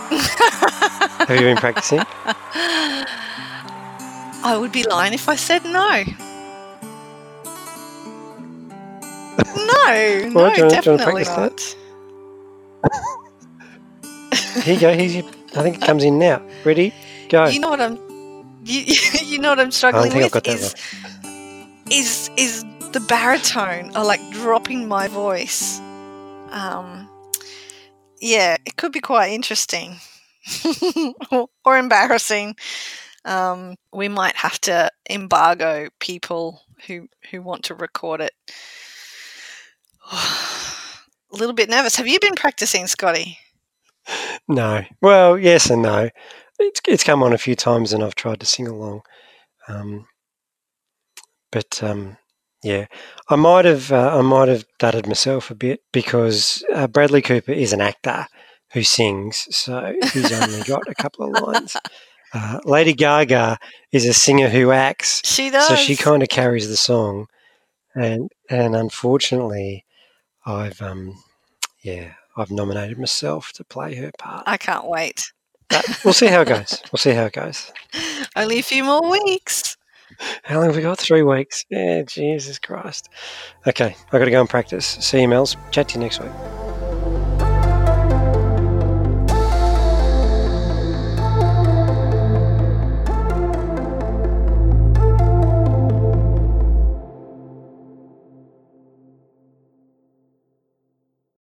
Have 0.09 1.29
you 1.29 1.41
been 1.41 1.57
practicing? 1.57 1.99
I 4.45 4.57
would 4.59 4.71
be 4.71 4.83
lying 4.83 5.13
if 5.13 5.29
I 5.29 5.35
said 5.35 5.63
no. 5.63 6.03
No, 9.55 9.63
no, 9.65 10.19
do 10.25 10.27
you 10.27 10.33
wanna- 10.33 10.55
do 10.55 10.63
you 10.63 10.69
definitely 10.69 11.23
not. 11.23 11.75
Here 14.63 14.73
you 14.73 14.79
go. 14.79 14.93
Here's 14.93 15.15
your, 15.15 15.25
I 15.55 15.61
think 15.61 15.77
it 15.77 15.81
comes 15.81 16.03
in 16.03 16.17
now. 16.19 16.41
Ready? 16.65 16.93
Go. 17.29 17.45
You 17.45 17.59
know 17.59 17.69
what 17.69 17.79
I'm, 17.81 17.97
you, 18.63 18.81
you 19.23 19.37
know 19.39 19.49
what 19.49 19.59
I'm 19.59 19.71
struggling 19.71 20.11
don't 20.11 20.19
think 20.19 20.25
I've 20.25 20.33
with 20.33 20.43
got 20.43 20.51
that 20.51 20.75
is, 21.91 22.29
is 22.29 22.29
is 22.37 22.63
the 22.91 22.99
baritone 23.01 23.95
or 23.95 24.03
like 24.03 24.19
dropping 24.31 24.87
my 24.87 25.07
voice. 25.07 25.79
Um, 26.53 27.09
yeah, 28.21 28.55
it 28.65 28.77
could 28.77 28.91
be 28.91 29.01
quite 29.01 29.31
interesting 29.33 29.97
or, 31.65 31.77
embarrassing. 31.77 32.55
Um, 33.25 33.75
we 33.91 34.07
might 34.07 34.35
have 34.35 34.61
to 34.61 34.89
embargo 35.09 35.89
people 35.99 36.61
who 36.87 37.07
who 37.31 37.41
want 37.41 37.63
to 37.65 37.75
record 37.75 38.21
it. 38.21 38.33
A 40.11 41.35
little 41.35 41.55
bit 41.55 41.69
nervous. 41.69 41.95
Have 41.95 42.07
you 42.07 42.19
been 42.19 42.35
practicing, 42.35 42.85
Scotty? 42.85 43.39
No. 44.47 44.83
Well, 45.01 45.39
yes 45.39 45.71
and 45.71 45.81
no. 45.81 46.09
It's 46.59 46.81
it's 46.87 47.03
come 47.03 47.23
on 47.23 47.33
a 47.33 47.39
few 47.39 47.55
times, 47.55 47.91
and 47.91 48.03
I've 48.03 48.13
tried 48.13 48.39
to 48.41 48.45
sing 48.45 48.67
along. 48.67 49.01
Um, 49.67 50.05
but 51.51 51.81
um, 51.81 52.17
yeah, 52.63 52.85
I 53.29 53.35
might 53.35 53.65
have 53.65 53.91
uh, 53.91 54.17
I 54.17 54.21
might 54.21 54.47
have 54.49 54.65
dudded 54.79 55.07
myself 55.07 55.51
a 55.51 55.55
bit 55.55 55.81
because 55.91 56.63
uh, 56.73 56.87
Bradley 56.87 57.21
Cooper 57.21 57.51
is 57.51 57.73
an 57.73 57.81
actor 57.81 58.27
who 58.73 58.83
sings, 58.83 59.47
so 59.55 59.93
he's 60.13 60.31
only 60.31 60.63
got 60.63 60.87
a 60.87 60.95
couple 60.95 61.25
of 61.35 61.41
lines. 61.41 61.75
Uh, 62.35 62.57
Lady 62.65 62.93
Gaga 62.93 63.59
is 63.91 64.07
a 64.07 64.13
singer 64.13 64.49
who 64.49 64.71
acts, 64.71 65.21
She 65.23 65.51
does. 65.51 65.67
so 65.67 65.75
she 65.75 65.95
kind 65.95 66.23
of 66.23 66.29
carries 66.29 66.67
the 66.67 66.75
song, 66.75 67.27
and 67.93 68.27
and 68.49 68.75
unfortunately, 68.75 69.85
I've 70.43 70.81
um, 70.81 71.15
yeah, 71.83 72.13
I've 72.35 72.49
nominated 72.49 72.97
myself 72.97 73.51
to 73.53 73.63
play 73.63 73.93
her 73.97 74.09
part. 74.17 74.45
I 74.47 74.57
can't 74.57 74.87
wait. 74.87 75.21
But 75.69 75.85
we'll 76.03 76.15
see 76.15 76.25
how 76.25 76.41
it 76.41 76.47
goes. 76.47 76.81
We'll 76.91 76.97
see 76.97 77.11
how 77.11 77.25
it 77.25 77.33
goes. 77.33 77.71
Only 78.35 78.57
a 78.57 78.63
few 78.63 78.83
more 78.83 79.07
weeks. 79.07 79.77
How 80.43 80.57
long 80.57 80.67
have 80.67 80.75
we 80.75 80.81
got? 80.81 80.99
Three 80.99 81.23
weeks. 81.23 81.65
Yeah, 81.69 82.03
Jesus 82.03 82.59
Christ. 82.59 83.09
Okay, 83.67 83.95
I've 84.05 84.11
got 84.11 84.25
to 84.25 84.31
go 84.31 84.41
and 84.41 84.49
practice. 84.49 84.85
See 84.85 85.21
you, 85.21 85.27
Mels. 85.27 85.55
Chat 85.71 85.89
to 85.89 85.95
you 85.95 86.01
next 86.01 86.19
week. 86.19 86.31